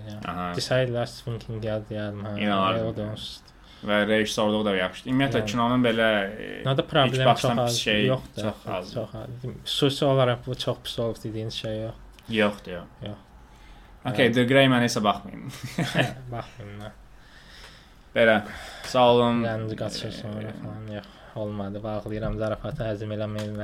Desəydilər 0.60 1.06
Stephen 1.06 1.38
King 1.38 1.64
yazdı 1.64 1.94
yazdım. 1.94 2.38
İnanardım. 2.38 2.86
O 2.86 2.96
da 2.96 3.02
onsuz. 3.12 3.40
Və 3.84 3.96
rejissorluq 4.08 4.64
da 4.64 4.72
yaxşıdır. 4.76 5.10
Ümumiyyətlə 5.12 5.40
Yəni. 5.42 5.50
kinonun 5.52 5.82
belə 5.84 6.06
e, 6.26 6.46
ilk 6.64 6.88
problem 6.90 7.34
çox 7.36 7.58
az 7.58 7.78
şey 7.78 8.06
yoxdur. 8.06 8.42
çox 8.42 8.66
az. 8.66 8.92
Çox 8.94 9.14
az. 9.14 9.44
Xüsusi 9.64 10.04
olaraq 10.04 10.38
bu 10.46 10.54
çox 10.54 10.78
pis 10.84 10.98
olub 10.98 11.16
dediyiniz 11.24 11.54
şey 11.54 11.80
yox. 11.82 11.94
yoxdur, 12.28 12.72
yox. 12.72 12.86
Yox. 13.02 13.18
Okay, 14.06 14.32
The 14.32 14.44
Grey 14.44 14.68
Man 14.68 14.82
isə 14.86 15.02
baxmayın. 15.04 15.50
Baxmayın. 16.32 16.82
Belə. 18.16 18.40
Sağ 18.84 19.04
olun. 19.12 19.44
Rənci 19.44 19.76
qaçır 19.76 20.10
sonra 20.10 20.56
falan 20.62 20.94
yox. 20.96 21.12
Olmadı. 21.36 21.82
Bağlayıram 21.84 22.38
zarafatı 22.38 22.86
həzm 22.88 23.12
eləməyin. 23.12 23.60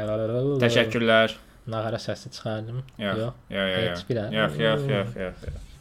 Təşəkkürlər. 0.67 1.39
Nağara 1.67 1.97
səsi 1.97 2.31
çıxardım. 2.31 2.85
Yox. 2.99 3.19
Yox. 3.19 3.35
Yox, 3.51 3.69
yox. 3.75 3.91
Heç 3.91 4.09
bir 4.09 4.17
yox, 4.39 4.59
yox, 4.69 4.89
yox. 4.91 5.17
yox. 5.17 5.72